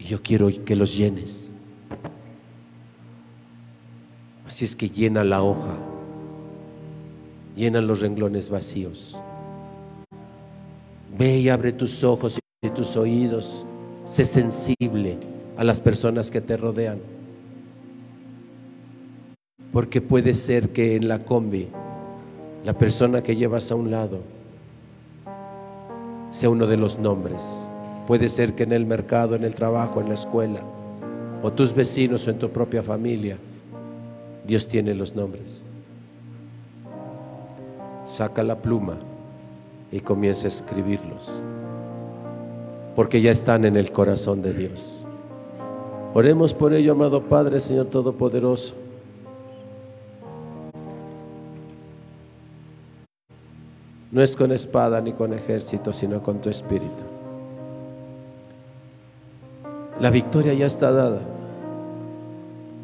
Y 0.00 0.04
yo 0.04 0.20
quiero 0.22 0.50
que 0.64 0.74
los 0.74 0.96
llenes. 0.96 1.52
Así 4.46 4.64
es 4.64 4.74
que 4.74 4.90
llena 4.90 5.22
la 5.22 5.42
hoja. 5.42 5.76
Llena 7.56 7.80
los 7.80 8.00
renglones 8.00 8.50
vacíos. 8.50 9.16
Ve 11.18 11.38
y 11.38 11.48
abre 11.48 11.72
tus 11.72 12.04
ojos 12.04 12.38
y 12.62 12.68
tus 12.70 12.96
oídos. 12.96 13.64
Sé 14.04 14.26
sensible 14.26 15.16
a 15.56 15.64
las 15.64 15.80
personas 15.80 16.30
que 16.30 16.42
te 16.42 16.58
rodean. 16.58 16.98
Porque 19.72 20.02
puede 20.02 20.34
ser 20.34 20.68
que 20.70 20.96
en 20.96 21.08
la 21.08 21.24
combi 21.24 21.68
la 22.64 22.74
persona 22.74 23.22
que 23.22 23.36
llevas 23.36 23.70
a 23.70 23.74
un 23.74 23.90
lado 23.90 24.20
sea 26.30 26.50
uno 26.50 26.66
de 26.66 26.76
los 26.76 26.98
nombres. 26.98 27.42
Puede 28.06 28.28
ser 28.28 28.54
que 28.54 28.64
en 28.64 28.72
el 28.72 28.84
mercado, 28.84 29.34
en 29.34 29.44
el 29.44 29.54
trabajo, 29.54 30.00
en 30.00 30.08
la 30.08 30.14
escuela, 30.14 30.60
o 31.42 31.52
tus 31.52 31.74
vecinos 31.74 32.26
o 32.26 32.30
en 32.30 32.38
tu 32.38 32.50
propia 32.50 32.82
familia, 32.82 33.38
Dios 34.46 34.68
tiene 34.68 34.94
los 34.94 35.16
nombres. 35.16 35.64
Saca 38.16 38.42
la 38.42 38.56
pluma 38.56 38.94
y 39.92 40.00
comienza 40.00 40.46
a 40.46 40.48
escribirlos, 40.48 41.30
porque 42.94 43.20
ya 43.20 43.30
están 43.30 43.66
en 43.66 43.76
el 43.76 43.92
corazón 43.92 44.40
de 44.40 44.54
Dios. 44.54 45.04
Oremos 46.14 46.54
por 46.54 46.72
ello, 46.72 46.92
amado 46.92 47.22
Padre, 47.24 47.60
Señor 47.60 47.88
Todopoderoso. 47.88 48.74
No 54.10 54.22
es 54.22 54.34
con 54.34 54.50
espada 54.50 54.98
ni 55.02 55.12
con 55.12 55.34
ejército, 55.34 55.92
sino 55.92 56.22
con 56.22 56.40
tu 56.40 56.48
espíritu. 56.48 57.04
La 60.00 60.08
victoria 60.08 60.54
ya 60.54 60.64
está 60.64 60.90
dada. 60.90 61.20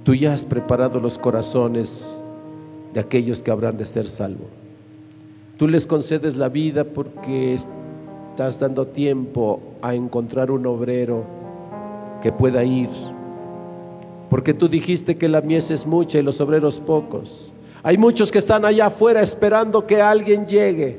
Tú 0.05 0.14
ya 0.14 0.35
has 0.35 0.45
preparado 0.45 1.01
los 1.01 1.18
corazones 1.18 2.22
de 2.93 3.01
aquellos 3.01 3.41
que 3.41 3.51
habrán 3.51 3.78
de 3.78 3.87
ser 3.87 4.07
salvos. 4.07 4.61
Tú 5.62 5.68
les 5.68 5.86
concedes 5.86 6.36
la 6.36 6.48
vida 6.48 6.82
porque 6.82 7.54
estás 7.54 8.58
dando 8.58 8.88
tiempo 8.88 9.60
a 9.80 9.94
encontrar 9.94 10.50
un 10.50 10.66
obrero 10.66 11.24
que 12.20 12.32
pueda 12.32 12.64
ir. 12.64 12.88
Porque 14.28 14.54
tú 14.54 14.68
dijiste 14.68 15.16
que 15.16 15.28
la 15.28 15.40
mies 15.40 15.70
es 15.70 15.86
mucha 15.86 16.18
y 16.18 16.22
los 16.24 16.40
obreros 16.40 16.80
pocos. 16.80 17.52
Hay 17.84 17.96
muchos 17.96 18.32
que 18.32 18.40
están 18.40 18.64
allá 18.64 18.86
afuera 18.86 19.22
esperando 19.22 19.86
que 19.86 20.02
alguien 20.02 20.48
llegue. 20.48 20.98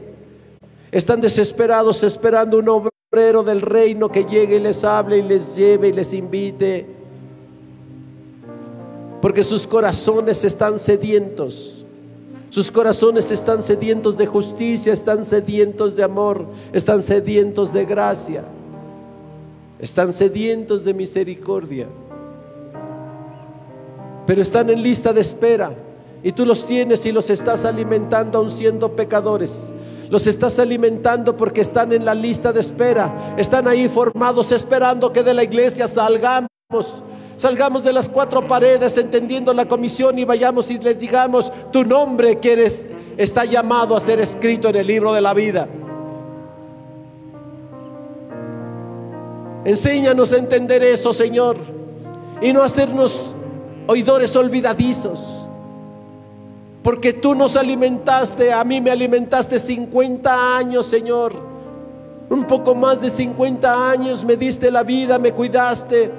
Están 0.94 1.20
desesperados 1.20 2.02
esperando 2.02 2.60
un 2.60 2.70
obrero 2.70 3.44
del 3.44 3.60
reino 3.60 4.08
que 4.08 4.24
llegue 4.24 4.56
y 4.56 4.62
les 4.62 4.86
hable 4.86 5.18
y 5.18 5.24
les 5.24 5.58
lleve 5.58 5.90
y 5.90 5.92
les 5.92 6.14
invite. 6.14 6.86
Porque 9.22 9.44
sus 9.44 9.68
corazones 9.68 10.46
están 10.46 10.80
sedientos. 10.80 11.83
Sus 12.54 12.72
corazones 12.72 13.32
están 13.32 13.64
sedientos 13.64 14.16
de 14.16 14.28
justicia, 14.28 14.94
están 14.94 15.26
sedientos 15.26 15.96
de 15.96 16.04
amor, 16.04 16.46
están 16.72 17.02
sedientos 17.02 17.74
de 17.74 17.84
gracia, 17.84 18.44
están 19.80 20.14
sedientos 20.14 20.84
de 20.84 20.94
misericordia. 20.94 21.88
Pero 24.28 24.40
están 24.40 24.70
en 24.70 24.84
lista 24.84 25.12
de 25.14 25.22
espera 25.22 25.74
y 26.22 26.32
tú 26.32 26.46
los 26.46 26.68
tienes 26.68 27.04
y 27.08 27.12
los 27.12 27.28
estás 27.32 27.66
alimentando 27.66 28.38
aun 28.38 28.52
siendo 28.52 28.96
pecadores. 28.96 29.74
Los 30.12 30.28
estás 30.28 30.60
alimentando 30.60 31.36
porque 31.36 31.62
están 31.62 31.92
en 31.92 32.06
la 32.06 32.14
lista 32.14 32.54
de 32.54 32.60
espera. 32.60 33.34
Están 33.36 33.68
ahí 33.68 33.90
formados 33.90 34.52
esperando 34.52 35.12
que 35.12 35.24
de 35.24 35.34
la 35.34 35.44
iglesia 35.44 35.88
salgamos 35.88 37.04
Salgamos 37.38 37.84
de 37.84 37.94
las 37.94 38.10
cuatro 38.10 38.48
paredes 38.48 38.98
entendiendo 38.98 39.54
la 39.54 39.66
comisión 39.66 40.18
y 40.20 40.26
vayamos 40.26 40.70
y 40.70 40.78
les 40.78 40.98
digamos, 41.00 41.52
tu 41.72 41.84
nombre 41.84 42.40
que 42.40 42.72
está 43.18 43.46
llamado 43.46 43.96
a 43.96 44.00
ser 44.00 44.20
escrito 44.20 44.70
en 44.70 44.76
el 44.76 44.88
libro 44.88 45.14
de 45.14 45.22
la 45.22 45.34
vida. 45.34 45.68
Enséñanos 49.66 50.34
a 50.34 50.38
entender 50.38 50.84
eso, 50.84 51.14
Señor, 51.14 51.58
y 52.42 52.52
no 52.54 52.62
hacernos 52.62 53.34
oidores 53.88 54.36
olvidadizos. 54.36 55.50
Porque 56.84 57.14
tú 57.14 57.34
nos 57.34 57.56
alimentaste, 57.56 58.52
a 58.52 58.64
mí 58.66 58.82
me 58.82 58.92
alimentaste 58.92 59.58
50 59.58 60.58
años, 60.58 60.86
Señor. 60.86 61.34
Un 62.30 62.46
poco 62.46 62.76
más 62.76 63.02
de 63.02 63.10
50 63.10 63.90
años 63.90 64.26
me 64.26 64.36
diste 64.36 64.70
la 64.70 64.84
vida, 64.84 65.18
me 65.18 65.32
cuidaste 65.32 66.12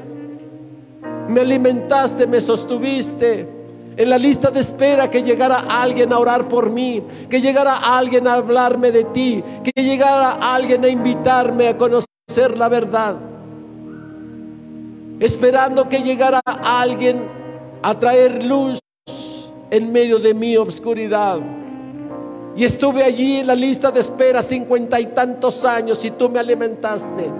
me 1.28 1.40
alimentaste, 1.40 2.26
me 2.26 2.40
sostuviste. 2.40 3.48
En 3.96 4.10
la 4.10 4.18
lista 4.18 4.50
de 4.50 4.60
espera 4.60 5.08
que 5.08 5.22
llegara 5.22 5.66
alguien 5.68 6.12
a 6.12 6.18
orar 6.18 6.48
por 6.48 6.68
mí, 6.68 7.02
que 7.30 7.40
llegara 7.40 7.76
alguien 7.96 8.26
a 8.26 8.34
hablarme 8.34 8.90
de 8.90 9.04
ti, 9.04 9.42
que 9.62 9.82
llegara 9.82 10.32
alguien 10.32 10.84
a 10.84 10.88
invitarme 10.88 11.68
a 11.68 11.76
conocer 11.76 12.56
la 12.56 12.68
verdad. 12.68 13.16
Esperando 15.20 15.88
que 15.88 16.00
llegara 16.00 16.40
alguien 16.44 17.28
a 17.82 17.96
traer 17.96 18.42
luz 18.44 18.80
en 19.70 19.92
medio 19.92 20.18
de 20.18 20.34
mi 20.34 20.56
obscuridad. 20.56 21.38
Y 22.56 22.64
estuve 22.64 23.02
allí 23.02 23.38
en 23.38 23.46
la 23.46 23.54
lista 23.54 23.90
de 23.90 24.00
espera 24.00 24.42
cincuenta 24.42 24.98
y 24.98 25.06
tantos 25.06 25.64
años 25.64 26.04
y 26.04 26.10
tú 26.10 26.28
me 26.28 26.40
alimentaste. 26.40 27.30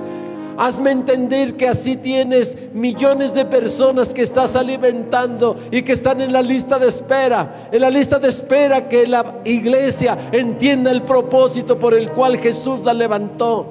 Hazme 0.56 0.92
entender 0.92 1.56
que 1.56 1.68
así 1.68 1.96
tienes 1.96 2.56
millones 2.72 3.34
de 3.34 3.44
personas 3.44 4.14
que 4.14 4.22
estás 4.22 4.54
alimentando 4.54 5.56
y 5.70 5.82
que 5.82 5.92
están 5.92 6.20
en 6.20 6.32
la 6.32 6.42
lista 6.42 6.78
de 6.78 6.88
espera. 6.88 7.68
En 7.72 7.80
la 7.80 7.90
lista 7.90 8.18
de 8.18 8.28
espera 8.28 8.88
que 8.88 9.06
la 9.06 9.40
iglesia 9.44 10.30
entienda 10.32 10.90
el 10.90 11.02
propósito 11.02 11.78
por 11.78 11.94
el 11.94 12.10
cual 12.12 12.38
Jesús 12.38 12.80
la 12.80 12.94
levantó. 12.94 13.66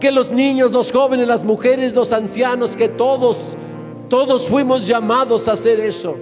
Que 0.00 0.10
los 0.10 0.30
niños, 0.30 0.72
los 0.72 0.90
jóvenes, 0.90 1.28
las 1.28 1.44
mujeres, 1.44 1.94
los 1.94 2.12
ancianos, 2.12 2.76
que 2.76 2.88
todos, 2.88 3.56
todos 4.08 4.48
fuimos 4.48 4.86
llamados 4.86 5.46
a 5.46 5.52
hacer 5.52 5.78
eso. 5.78 6.16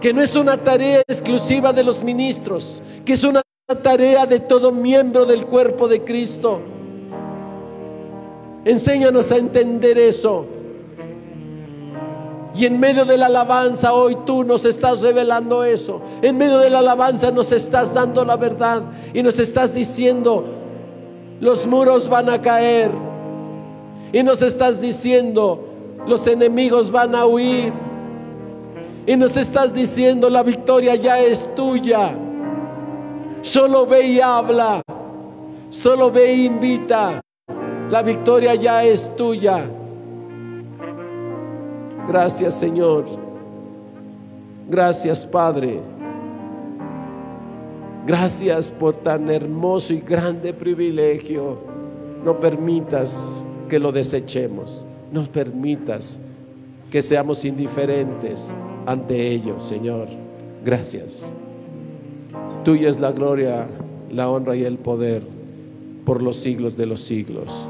Que 0.00 0.12
no 0.12 0.20
es 0.22 0.34
una 0.36 0.58
tarea 0.58 1.00
exclusiva 1.08 1.72
de 1.72 1.82
los 1.82 2.04
ministros, 2.04 2.82
que 3.04 3.14
es 3.14 3.24
una 3.24 3.42
tarea 3.82 4.26
de 4.26 4.40
todo 4.40 4.72
miembro 4.72 5.24
del 5.24 5.46
cuerpo 5.46 5.88
de 5.88 6.02
Cristo. 6.02 6.60
Enséñanos 8.64 9.30
a 9.30 9.36
entender 9.36 9.98
eso. 9.98 10.46
Y 12.54 12.66
en 12.66 12.80
medio 12.80 13.04
de 13.04 13.16
la 13.16 13.26
alabanza 13.26 13.94
hoy 13.94 14.16
tú 14.26 14.44
nos 14.44 14.64
estás 14.64 15.02
revelando 15.02 15.64
eso. 15.64 16.00
En 16.20 16.36
medio 16.36 16.58
de 16.58 16.68
la 16.68 16.80
alabanza 16.80 17.30
nos 17.30 17.52
estás 17.52 17.94
dando 17.94 18.24
la 18.24 18.36
verdad 18.36 18.82
y 19.14 19.22
nos 19.22 19.38
estás 19.38 19.72
diciendo, 19.72 20.44
los 21.40 21.66
muros 21.66 22.08
van 22.08 22.28
a 22.28 22.40
caer. 22.40 22.90
Y 24.12 24.22
nos 24.22 24.42
estás 24.42 24.80
diciendo, 24.80 25.64
los 26.06 26.26
enemigos 26.26 26.90
van 26.90 27.14
a 27.14 27.24
huir. 27.24 27.72
Y 29.06 29.16
nos 29.16 29.36
estás 29.36 29.72
diciendo, 29.72 30.28
la 30.28 30.42
victoria 30.42 30.96
ya 30.96 31.20
es 31.20 31.54
tuya. 31.54 32.12
Solo 33.42 33.86
ve 33.86 34.06
y 34.06 34.20
habla. 34.20 34.82
Solo 35.70 36.10
ve 36.10 36.30
e 36.30 36.36
invita. 36.42 37.22
La 37.90 38.02
victoria 38.02 38.54
ya 38.54 38.84
es 38.84 39.10
tuya. 39.16 39.64
Gracias 42.06 42.54
Señor. 42.54 43.04
Gracias 44.68 45.26
Padre. 45.26 45.80
Gracias 48.06 48.70
por 48.70 48.94
tan 48.94 49.28
hermoso 49.28 49.92
y 49.92 50.00
grande 50.00 50.54
privilegio. 50.54 51.58
No 52.24 52.38
permitas 52.38 53.44
que 53.68 53.80
lo 53.80 53.90
desechemos. 53.90 54.86
No 55.10 55.24
permitas 55.24 56.20
que 56.92 57.02
seamos 57.02 57.44
indiferentes 57.44 58.54
ante 58.86 59.32
ellos, 59.32 59.64
Señor. 59.64 60.06
Gracias. 60.64 61.34
Tuya 62.64 62.88
es 62.88 63.00
la 63.00 63.10
gloria, 63.10 63.66
la 64.12 64.30
honra 64.30 64.54
y 64.54 64.62
el 64.62 64.78
poder 64.78 65.22
por 66.04 66.22
los 66.22 66.36
siglos 66.36 66.76
de 66.76 66.86
los 66.86 67.00
siglos. 67.00 67.68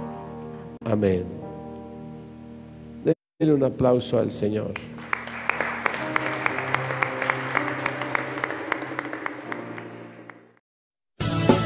Amén. 0.87 1.27
Denle 3.39 3.55
un 3.55 3.63
aplauso 3.65 4.19
al 4.19 4.31
Señor. 4.31 4.73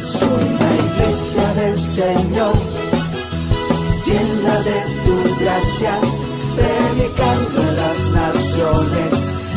Soy 0.04 0.44
la 0.58 0.74
iglesia 0.74 1.54
del 1.54 1.78
Señor, 1.78 2.54
llena 4.04 4.60
de 4.62 4.78
tu 5.04 5.44
gracia, 5.44 6.00
predicando 6.56 7.62
a 7.62 7.72
las 7.72 8.10
naciones, 8.10 9.12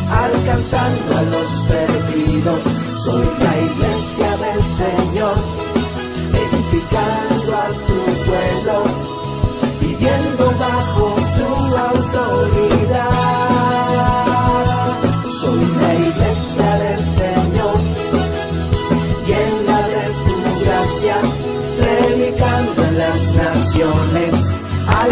alcanzando 0.08 1.16
a 1.16 1.22
los 1.22 1.64
perdidos. 1.68 2.62
Soy 3.04 3.26
la 3.40 3.60
iglesia 3.60 4.36
del 4.36 4.62
Señor, 4.62 5.36
edificando 6.32 7.56
a 7.56 7.68
tu 7.68 8.04
pueblo, 8.28 8.84